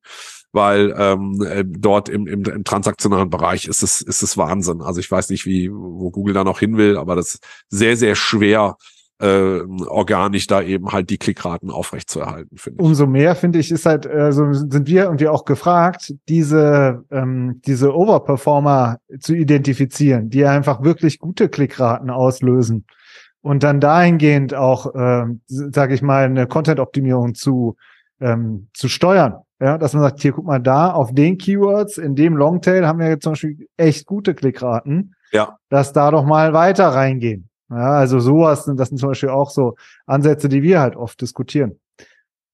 Weil 0.51 0.93
ähm, 0.97 1.41
äh, 1.41 1.63
dort 1.65 2.09
im, 2.09 2.27
im, 2.27 2.43
im 2.43 2.63
transaktionalen 2.63 3.31
Bereich 3.31 3.65
ist 3.65 3.81
es, 3.81 4.01
ist 4.01 4.21
es 4.21 4.37
Wahnsinn. 4.37 4.81
Also 4.81 4.99
ich 4.99 5.09
weiß 5.09 5.29
nicht, 5.29 5.47
wie, 5.47 5.71
wo 5.71 6.11
Google 6.11 6.35
da 6.35 6.43
noch 6.43 6.59
hin 6.59 6.77
will, 6.77 6.95
aber 6.97 7.15
das 7.15 7.35
ist 7.35 7.43
sehr, 7.69 7.97
sehr 7.97 8.13
schwer, 8.15 8.77
äh, 9.23 9.61
organisch 9.87 10.47
da 10.47 10.61
eben 10.61 10.91
halt 10.91 11.09
die 11.09 11.17
Klickraten 11.17 11.71
aufrechtzuerhalten, 11.71 12.57
finde 12.57 12.81
ich. 12.81 12.85
Umso 12.85 13.07
mehr, 13.07 13.35
finde 13.35 13.59
ich, 13.59 13.71
ist 13.71 13.85
halt, 13.85 14.05
äh, 14.05 14.33
so 14.33 14.51
sind 14.51 14.87
wir 14.87 15.09
und 15.09 15.21
wir 15.21 15.31
auch 15.31 15.45
gefragt, 15.45 16.13
diese, 16.27 17.05
ähm, 17.09 17.61
diese 17.65 17.95
Overperformer 17.95 18.97
zu 19.19 19.33
identifizieren, 19.33 20.29
die 20.29 20.45
einfach 20.45 20.83
wirklich 20.83 21.19
gute 21.19 21.47
Klickraten 21.47 22.09
auslösen. 22.09 22.85
Und 23.41 23.63
dann 23.63 23.79
dahingehend 23.79 24.55
auch, 24.55 24.93
ähm, 24.93 25.41
sage 25.47 25.93
ich 25.93 26.01
mal, 26.01 26.25
eine 26.25 26.45
Content-Optimierung 26.45 27.33
zu, 27.33 27.77
ähm, 28.19 28.67
zu 28.73 28.89
steuern. 28.89 29.35
Ja, 29.61 29.77
dass 29.77 29.93
man 29.93 30.03
sagt, 30.03 30.21
hier 30.21 30.33
guck 30.33 30.45
mal 30.45 30.59
da, 30.59 30.91
auf 30.91 31.13
den 31.13 31.37
Keywords, 31.37 31.97
in 31.97 32.15
dem 32.15 32.35
Longtail 32.35 32.85
haben 32.85 32.99
wir 32.99 33.07
jetzt 33.07 33.23
zum 33.23 33.33
Beispiel 33.33 33.67
echt 33.77 34.05
gute 34.05 34.33
Klickraten. 34.33 35.15
Ja. 35.31 35.57
Dass 35.69 35.93
da 35.93 36.11
doch 36.11 36.25
mal 36.25 36.51
weiter 36.51 36.89
reingehen. 36.89 37.49
Ja, 37.75 37.93
also 37.93 38.19
sowas, 38.19 38.65
das 38.77 38.89
sind 38.89 38.97
zum 38.99 39.09
Beispiel 39.09 39.29
auch 39.29 39.49
so 39.49 39.75
Ansätze, 40.05 40.47
die 40.49 40.61
wir 40.61 40.79
halt 40.79 40.95
oft 40.95 41.19
diskutieren. 41.21 41.79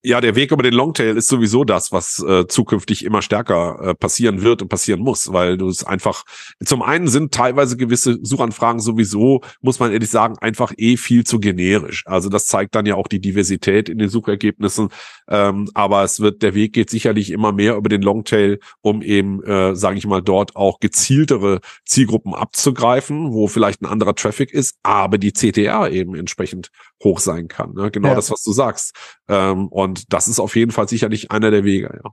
Ja, 0.02 0.22
der 0.22 0.36
Weg 0.36 0.54
über 0.54 0.64
den 0.64 0.76
Longtail 0.76 1.18
ist 1.18 1.28
sowieso 1.28 1.66
das, 1.66 1.92
was 1.92 2.24
äh, 2.24 2.48
zukünftig 2.48 3.04
immer 3.04 3.22
stärker 3.22 3.80
äh, 3.82 3.96
passieren 3.96 4.44
wird 4.44 4.62
und 4.62 4.70
passieren 4.70 5.02
muss, 5.02 5.34
weil 5.34 5.58
du 5.58 5.68
es 5.68 5.84
einfach, 5.84 6.24
zum 6.64 6.82
einen 6.82 7.10
sind 7.10 7.34
teilweise 7.34 7.76
gewisse 7.76 8.18
Suchanfragen 8.22 8.80
sowieso, 8.80 9.42
muss 9.60 9.80
man 9.82 9.92
ehrlich 9.92 10.10
sagen, 10.10 10.38
einfach 10.40 10.72
eh 10.78 10.96
viel 10.96 11.26
zu 11.26 11.42
generisch. 11.42 12.04
Also 12.06 12.30
das 12.30 12.46
zeigt 12.46 12.76
dann 12.76 12.86
ja 12.86 12.96
auch 12.96 13.10
die 13.10 13.20
Diversität 13.20 13.90
in 13.90 13.98
den 13.98 14.08
Suchergebnissen. 14.08 14.88
Ähm, 15.28 15.70
aber 15.74 16.04
es 16.06 16.22
wird, 16.22 16.44
der 16.44 16.56
Weg 16.56 16.72
geht 16.72 16.90
sicherlich 16.90 17.30
immer 17.30 17.52
mehr 17.52 17.76
über 17.76 17.90
den 17.90 18.02
Longtail, 18.02 18.60
um 18.80 19.02
eben, 19.02 19.44
äh, 19.44 19.76
sage 19.76 19.98
ich 19.98 20.08
mal, 20.08 20.22
dort 20.22 20.56
auch 20.56 20.80
gezieltere 20.80 21.60
Zielgruppen 21.84 22.34
abzugreifen, 22.34 23.34
wo 23.34 23.50
vielleicht 23.50 23.82
ein 23.82 23.86
anderer 23.86 24.16
Traffic 24.16 24.54
ist, 24.54 24.78
aber 24.82 25.18
die 25.18 25.34
CTR 25.34 25.92
eben 25.92 26.16
entsprechend 26.16 26.72
hoch 27.04 27.20
sein 27.20 27.48
kann. 27.48 27.74
Ne? 27.74 27.92
Genau 27.92 28.10
Ja. 28.10 28.16
das, 28.16 28.30
was 28.32 28.44
du 28.44 28.52
sagst. 28.52 28.96
Ähm, 29.28 29.68
und 29.70 30.12
das 30.14 30.28
ist 30.28 30.40
auf 30.40 30.56
jeden 30.56 30.72
Fall 30.72 30.88
sicherlich 30.88 31.32
einer 31.32 31.52
der 31.52 31.64
Wege, 31.64 32.00
ja. 32.04 32.12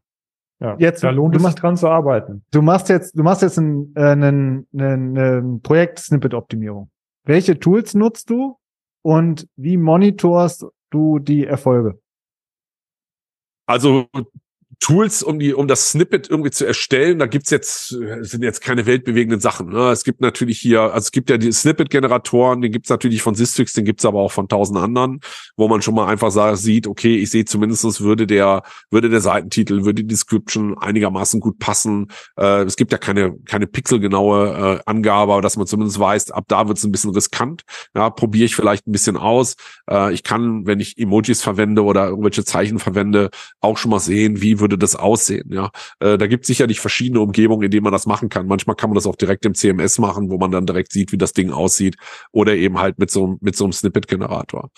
Ja, 0.59 0.75
Jetzt, 0.79 1.05
da 1.05 1.11
lohnt 1.11 1.35
du 1.35 1.37
es 1.37 1.43
sich 1.43 1.51
machst- 1.51 1.63
dran 1.63 1.77
zu 1.77 1.87
arbeiten. 1.89 2.43
Du 2.51 2.63
machst 2.63 2.89
jetzt, 2.89 3.19
du 3.19 3.23
machst 3.23 3.43
jetzt 3.43 3.59
ein, 3.59 3.93
äh, 3.95 4.13
ein, 4.13 4.67
ein, 4.73 5.17
ein 5.19 5.61
Projekt 5.61 5.99
Snippet-Optimierung. 5.99 6.91
Welche 7.25 7.59
Tools 7.61 7.93
nutzt 7.93 8.31
du 8.31 8.57
und 9.03 9.47
wie 9.57 9.77
monitorst 9.77 10.65
du 10.91 11.19
die 11.19 11.45
Erfolge? 11.45 12.01
Also 13.67 14.07
Tools, 14.81 15.23
um 15.23 15.39
die, 15.39 15.55
um 15.55 15.69
das 15.69 15.91
Snippet 15.91 16.29
irgendwie 16.29 16.51
zu 16.51 16.67
erstellen, 16.67 17.19
da 17.19 17.27
gibt's 17.27 17.51
jetzt, 17.51 17.93
äh, 17.93 18.23
sind 18.23 18.43
jetzt 18.43 18.61
keine 18.61 18.87
weltbewegenden 18.87 19.41
Sachen. 19.41 19.69
Ne? 19.71 19.91
Es 19.91 20.05
gibt 20.05 20.21
natürlich 20.21 20.59
hier, 20.59 20.83
also 20.83 20.99
es 20.99 21.13
gibt 21.13 21.31
ja 21.31 21.39
die 21.39 21.51
Snippet-Generatoren, 21.51 22.61
den 22.61 22.73
gibt's 22.73 22.91
natürlich 22.91 23.23
von 23.23 23.35
Systrix, 23.35 23.73
den 23.73 23.85
gibt's 23.85 24.05
aber 24.05 24.21
auch 24.21 24.33
von 24.33 24.49
tausend 24.49 24.79
anderen, 24.79 25.21
wo 25.57 25.69
man 25.69 25.81
schon 25.81 25.95
mal 25.95 26.07
einfach 26.07 26.31
sagt, 26.31 26.59
sieht, 26.59 26.87
okay, 26.87 27.17
ich 27.17 27.31
sehe 27.31 27.45
zumindestens 27.45 28.01
würde 28.01 28.27
der, 28.27 28.63
würde 28.91 29.09
der 29.09 29.21
Seitentitel, 29.21 29.85
würde 29.85 30.03
die 30.03 30.09
Description 30.09 30.77
einigermaßen 30.77 31.41
gut 31.41 31.59
passen. 31.59 32.09
Äh, 32.39 32.65
es 32.65 32.77
gibt 32.77 32.93
ja 32.93 32.99
keine, 32.99 33.35
keine 33.47 33.67
pixelgenaue 33.67 34.79
äh, 34.79 34.83
Angabe, 34.85 35.33
aber 35.33 35.43
dass 35.43 35.57
man 35.57 35.67
zumindest 35.67 35.99
weiß, 35.99 36.33
ab 36.33 36.45
da 36.49 36.69
wird's 36.69 36.85
ein 36.85 36.93
bisschen 36.93 37.13
riskant. 37.13 37.63
Ja, 37.95 38.11
probiere 38.11 38.45
ich 38.45 38.55
vielleicht 38.55 38.87
ein 38.87 38.93
bisschen 38.93 39.17
aus. 39.17 39.57
Äh, 39.91 40.13
ich 40.13 40.23
kann, 40.23 40.67
wenn 40.67 40.81
ich 40.81 40.99
Emojis 40.99 41.43
verwende 41.43 41.83
oder 41.83 42.09
irgendwelche 42.09 42.45
Zeichen 42.45 42.79
verwende, 42.79 43.31
auch 43.61 43.79
schon 43.79 43.91
mal 43.91 44.01
sehen, 44.01 44.43
wie 44.43 44.61
würde 44.61 44.66
das 44.69 44.97
aussehen. 44.97 45.53
Ja, 45.53 45.71
äh, 46.01 46.19
da 46.19 46.27
gibt 46.27 46.45
es 46.45 46.49
sicherlich 46.49 46.81
verschiedene 46.81 47.21
Umgebungen, 47.21 47.63
in 47.63 47.71
denen 47.71 47.85
man 47.85 47.93
das 47.93 48.07
machen 48.07 48.29
kann. 48.29 48.47
Manchmal 48.47 48.77
kann 48.77 48.91
man 48.91 48.95
das 48.95 49.07
auch 49.07 49.17
direkt 49.17 49.47
im 49.47 49.55
CMS 49.55 49.99
machen, 49.99 50.31
wo 50.31 50.39
man 50.39 50.51
dann 50.51 50.67
direkt 50.67 50.93
sieht, 50.93 51.13
wie 51.13 51.19
das 51.19 51.33
Ding 51.33 51.51
aussieht, 51.51 51.97
oder 52.33 52.55
eben 52.55 52.79
halt 52.79 52.99
mit 52.99 53.11
so 53.11 53.37
mit 53.41 53.57
so 53.57 53.65
einem 53.65 53.73
Snippet-Generator. 53.73 54.71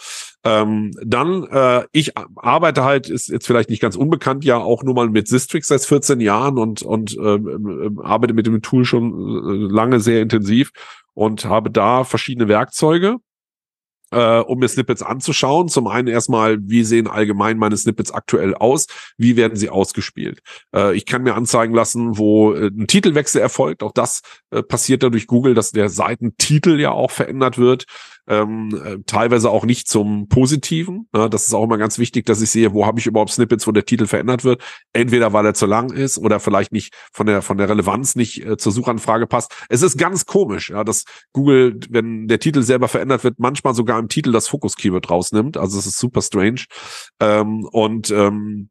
Ähm, 0.44 0.92
dann, 1.04 1.44
äh, 1.44 1.84
ich 1.92 2.12
arbeite 2.16 2.84
halt, 2.84 3.08
ist 3.08 3.28
jetzt 3.28 3.46
vielleicht 3.46 3.70
nicht 3.70 3.80
ganz 3.80 3.96
unbekannt, 3.96 4.44
ja 4.44 4.58
auch 4.58 4.82
nur 4.82 4.94
mal 4.94 5.08
mit 5.08 5.28
Sistrix 5.28 5.68
seit 5.68 5.82
14 5.82 6.20
Jahren 6.20 6.58
und 6.58 6.82
und 6.82 7.16
ähm, 7.18 7.98
äh, 7.98 8.06
arbeite 8.06 8.34
mit 8.34 8.46
dem 8.46 8.62
Tool 8.62 8.84
schon 8.84 9.12
äh, 9.12 9.72
lange 9.72 10.00
sehr 10.00 10.22
intensiv 10.22 10.70
und 11.14 11.44
habe 11.44 11.70
da 11.70 12.04
verschiedene 12.04 12.48
Werkzeuge 12.48 13.16
äh, 14.10 14.38
um 14.38 14.58
mir 14.58 14.68
Snippets 14.68 15.02
anzuschauen. 15.02 15.68
Zum 15.68 15.86
einen 15.86 16.08
erstmal, 16.08 16.58
wie 16.60 16.84
sehen 16.84 17.06
allgemein 17.06 17.58
meine 17.58 17.76
Snippets 17.76 18.10
aktuell 18.10 18.54
aus? 18.54 18.86
Wie 19.16 19.36
werden 19.36 19.56
sie 19.56 19.70
ausgespielt? 19.70 20.40
Äh, 20.74 20.96
ich 20.96 21.06
kann 21.06 21.22
mir 21.22 21.34
anzeigen 21.34 21.74
lassen, 21.74 22.18
wo 22.18 22.52
äh, 22.54 22.68
ein 22.68 22.86
Titelwechsel 22.86 23.40
erfolgt. 23.40 23.82
Auch 23.82 23.92
das 23.92 24.22
äh, 24.50 24.62
passiert 24.62 25.02
da 25.02 25.10
durch 25.10 25.26
Google, 25.26 25.54
dass 25.54 25.72
der 25.72 25.88
Seitentitel 25.88 26.80
ja 26.80 26.90
auch 26.90 27.10
verändert 27.10 27.58
wird. 27.58 27.86
Ähm, 28.28 28.80
äh, 28.84 28.98
teilweise 29.06 29.50
auch 29.50 29.64
nicht 29.64 29.88
zum 29.88 30.28
Positiven. 30.28 31.08
Ja, 31.14 31.28
das 31.28 31.46
ist 31.46 31.54
auch 31.54 31.64
immer 31.64 31.78
ganz 31.78 31.98
wichtig, 31.98 32.26
dass 32.26 32.42
ich 32.42 32.50
sehe, 32.50 32.72
wo 32.72 32.86
habe 32.86 33.00
ich 33.00 33.06
überhaupt 33.06 33.30
Snippets, 33.30 33.66
wo 33.66 33.72
der 33.72 33.84
Titel 33.86 34.06
verändert 34.06 34.44
wird. 34.44 34.62
Entweder 34.92 35.32
weil 35.32 35.46
er 35.46 35.54
zu 35.54 35.66
lang 35.66 35.92
ist 35.92 36.18
oder 36.18 36.40
vielleicht 36.40 36.72
nicht 36.72 36.94
von 37.12 37.26
der 37.26 37.42
von 37.42 37.56
der 37.56 37.68
Relevanz 37.68 38.16
nicht 38.16 38.44
äh, 38.44 38.56
zur 38.56 38.72
Suchanfrage 38.72 39.26
passt. 39.26 39.52
Es 39.68 39.82
ist 39.82 39.96
ganz 39.96 40.26
komisch, 40.26 40.70
ja, 40.70 40.84
dass 40.84 41.04
Google, 41.32 41.80
wenn 41.90 42.28
der 42.28 42.38
Titel 42.38 42.62
selber 42.62 42.88
verändert 42.88 43.24
wird, 43.24 43.38
manchmal 43.38 43.74
sogar 43.74 43.98
im 43.98 44.08
Titel 44.08 44.32
das 44.32 44.48
Fokus-Keyword 44.48 45.10
rausnimmt. 45.10 45.56
Also 45.56 45.78
es 45.78 45.86
ist 45.86 45.98
super 45.98 46.22
strange. 46.22 46.64
Ähm, 47.20 47.66
und 47.72 48.10
ähm, 48.10 48.70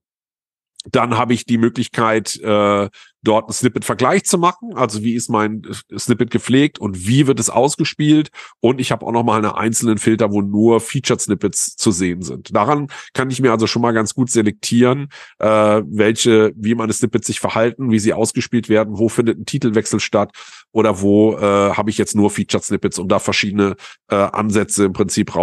dann 0.85 1.17
habe 1.17 1.33
ich 1.33 1.45
die 1.45 1.57
Möglichkeit, 1.57 2.35
äh, 2.41 2.89
dort 3.23 3.45
einen 3.45 3.53
Snippet-Vergleich 3.53 4.23
zu 4.23 4.37
machen. 4.37 4.73
Also 4.75 5.03
wie 5.03 5.15
ist 5.15 5.29
mein 5.29 5.63
Snippet 5.97 6.31
gepflegt 6.31 6.79
und 6.79 7.07
wie 7.07 7.27
wird 7.27 7.39
es 7.39 7.49
ausgespielt? 7.49 8.29
Und 8.61 8.79
ich 8.79 8.91
habe 8.91 9.05
auch 9.05 9.11
noch 9.11 9.23
mal 9.23 9.37
einen 9.37 9.51
einzelnen 9.51 9.97
Filter, 9.97 10.31
wo 10.31 10.41
nur 10.41 10.79
Featured 10.79 11.19
Snippets 11.19 11.75
zu 11.75 11.91
sehen 11.91 12.21
sind. 12.21 12.55
Daran 12.55 12.87
kann 13.13 13.29
ich 13.29 13.41
mir 13.41 13.51
also 13.51 13.67
schon 13.67 13.81
mal 13.81 13.91
ganz 13.91 14.13
gut 14.13 14.29
selektieren, 14.29 15.09
äh, 15.39 15.47
welche, 15.85 16.53
wie 16.55 16.75
meine 16.75 16.93
Snippets 16.93 17.27
sich 17.27 17.39
verhalten, 17.39 17.91
wie 17.91 17.99
sie 17.99 18.13
ausgespielt 18.13 18.69
werden, 18.69 18.97
wo 18.97 19.09
findet 19.09 19.37
ein 19.39 19.45
Titelwechsel 19.45 19.99
statt 19.99 20.31
oder 20.71 21.01
wo 21.01 21.35
äh, 21.37 21.41
habe 21.41 21.89
ich 21.89 21.97
jetzt 21.97 22.15
nur 22.15 22.29
Featured 22.29 22.63
Snippets, 22.63 22.99
um 22.99 23.07
da 23.07 23.19
verschiedene 23.19 23.75
äh, 24.09 24.15
Ansätze 24.15 24.85
im 24.85 24.93
Prinzip 24.93 25.35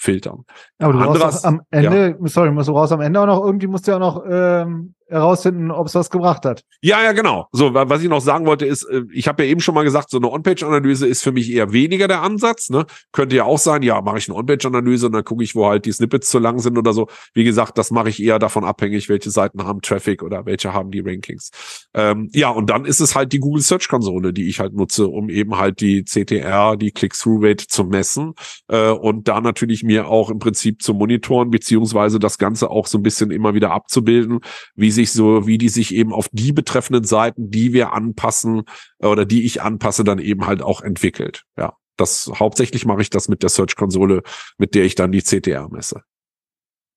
rauszufiltern. 0.00 0.44
Aber 0.78 0.92
du 0.92 0.98
brauchst 0.98 1.22
Anderes- 1.22 1.44
auch 1.44 1.48
am 1.48 1.62
Ende, 1.70 2.18
sorry, 2.24 2.50
musst 2.50 2.68
du 2.68 2.72
raus 2.72 2.92
am 2.92 3.00
Ende 3.00 3.20
auch 3.20 3.26
noch, 3.26 3.44
irgendwie 3.44 3.66
musst 3.66 3.86
du 3.86 3.92
ja 3.92 3.96
auch 3.96 4.00
noch 4.00 4.24
ähm, 4.28 4.94
herausfinden, 5.10 5.70
ob 5.70 5.86
es 5.86 5.94
was 5.94 6.10
gebracht 6.10 6.44
hat. 6.44 6.62
Ja, 6.80 7.02
ja, 7.02 7.12
genau. 7.12 7.48
So, 7.52 7.74
wa- 7.74 7.88
was 7.88 8.02
ich 8.02 8.08
noch 8.08 8.20
sagen 8.20 8.46
wollte, 8.46 8.64
ist, 8.66 8.84
äh, 8.84 9.02
ich 9.12 9.28
habe 9.28 9.44
ja 9.44 9.50
eben 9.50 9.60
schon 9.60 9.74
mal 9.74 9.82
gesagt, 9.84 10.10
so 10.10 10.16
eine 10.18 10.30
On-Page-Analyse 10.30 11.06
ist 11.06 11.22
für 11.22 11.32
mich 11.32 11.50
eher 11.52 11.72
weniger 11.72 12.08
der 12.08 12.22
Ansatz. 12.22 12.70
Ne? 12.70 12.86
Könnte 13.12 13.36
ja 13.36 13.44
auch 13.44 13.58
sein, 13.58 13.82
ja, 13.82 14.00
mache 14.00 14.18
ich 14.18 14.28
eine 14.28 14.38
On-Page-Analyse 14.38 15.06
und 15.06 15.12
dann 15.12 15.24
gucke 15.24 15.44
ich, 15.44 15.54
wo 15.54 15.66
halt 15.66 15.84
die 15.84 15.92
Snippets 15.92 16.30
zu 16.30 16.38
lang 16.38 16.58
sind 16.60 16.78
oder 16.78 16.92
so. 16.92 17.08
Wie 17.34 17.44
gesagt, 17.44 17.76
das 17.78 17.90
mache 17.90 18.08
ich 18.08 18.22
eher 18.22 18.38
davon 18.38 18.64
abhängig, 18.64 19.08
welche 19.08 19.30
Seiten 19.30 19.64
haben 19.64 19.82
Traffic 19.82 20.22
oder 20.22 20.46
welche 20.46 20.72
haben 20.72 20.90
die 20.90 21.00
Rankings. 21.00 21.50
Ähm, 21.94 22.28
ja, 22.32 22.50
und 22.50 22.70
dann 22.70 22.84
ist 22.84 23.00
es 23.00 23.14
halt 23.16 23.32
die 23.32 23.40
Google 23.40 23.62
Search 23.62 23.88
Konsole, 23.88 24.32
die 24.32 24.48
ich 24.48 24.60
halt 24.60 24.74
nutze, 24.74 25.08
um 25.08 25.28
eben 25.28 25.58
halt 25.58 25.80
die 25.80 26.04
CTR, 26.04 26.76
die 26.76 26.92
Click-Through-Rate 26.92 27.66
zu 27.66 27.84
messen 27.84 28.34
äh, 28.68 28.90
und 28.90 29.28
da 29.28 29.40
natürlich 29.40 29.82
mir 29.82 30.06
auch 30.08 30.30
im 30.30 30.38
Prinzip 30.38 30.82
zu 30.82 30.94
monitoren, 30.94 31.50
beziehungsweise 31.50 32.18
das 32.18 32.38
Ganze 32.38 32.70
auch 32.70 32.86
so 32.86 32.98
ein 32.98 33.02
bisschen 33.02 33.30
immer 33.30 33.54
wieder 33.54 33.72
abzubilden, 33.72 34.40
wie 34.74 34.90
sich 35.00 35.12
so, 35.12 35.46
wie 35.46 35.58
die 35.58 35.68
sich 35.68 35.94
eben 35.94 36.12
auf 36.12 36.28
die 36.32 36.52
betreffenden 36.52 37.04
Seiten, 37.04 37.50
die 37.50 37.72
wir 37.72 37.92
anpassen 37.92 38.64
äh, 38.98 39.06
oder 39.06 39.24
die 39.24 39.44
ich 39.44 39.62
anpasse, 39.62 40.04
dann 40.04 40.18
eben 40.18 40.46
halt 40.46 40.62
auch 40.62 40.82
entwickelt. 40.82 41.44
Ja, 41.56 41.74
das 41.96 42.30
hauptsächlich 42.38 42.84
mache 42.84 43.02
ich 43.02 43.10
das 43.10 43.28
mit 43.28 43.42
der 43.42 43.50
Search-Konsole, 43.50 44.22
mit 44.58 44.74
der 44.74 44.84
ich 44.84 44.94
dann 44.94 45.12
die 45.12 45.22
CTR 45.22 45.68
messe. 45.70 46.02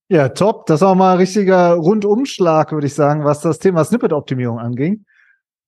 Ja, 0.10 0.30
top. 0.30 0.66
Das 0.66 0.82
war 0.82 0.96
mal 0.96 1.14
ein 1.14 1.18
richtiger 1.18 1.74
Rundumschlag, 1.74 2.72
würde 2.72 2.88
ich 2.88 2.94
sagen, 2.94 3.24
was 3.24 3.42
das 3.42 3.60
Thema 3.60 3.84
Snippet-Optimierung 3.84 4.60
anging. 4.60 5.06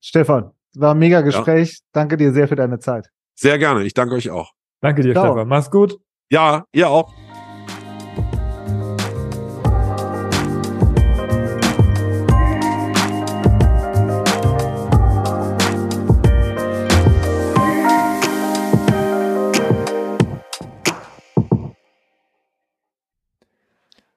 Stefan, 0.01 0.51
war 0.75 0.93
ein 0.93 0.99
mega 0.99 1.21
Gespräch. 1.21 1.79
Danke 1.93 2.17
dir 2.17 2.33
sehr 2.33 2.47
für 2.47 2.55
deine 2.55 2.79
Zeit. 2.79 3.09
Sehr 3.33 3.57
gerne. 3.57 3.83
Ich 3.83 3.93
danke 3.93 4.15
euch 4.15 4.29
auch. 4.29 4.51
Danke 4.81 5.01
dir, 5.01 5.13
Ciao. 5.13 5.31
Stefan. 5.31 5.47
Mach's 5.47 5.71
gut. 5.71 5.97
Ja, 6.29 6.65
ihr 6.73 6.89
auch. 6.89 7.24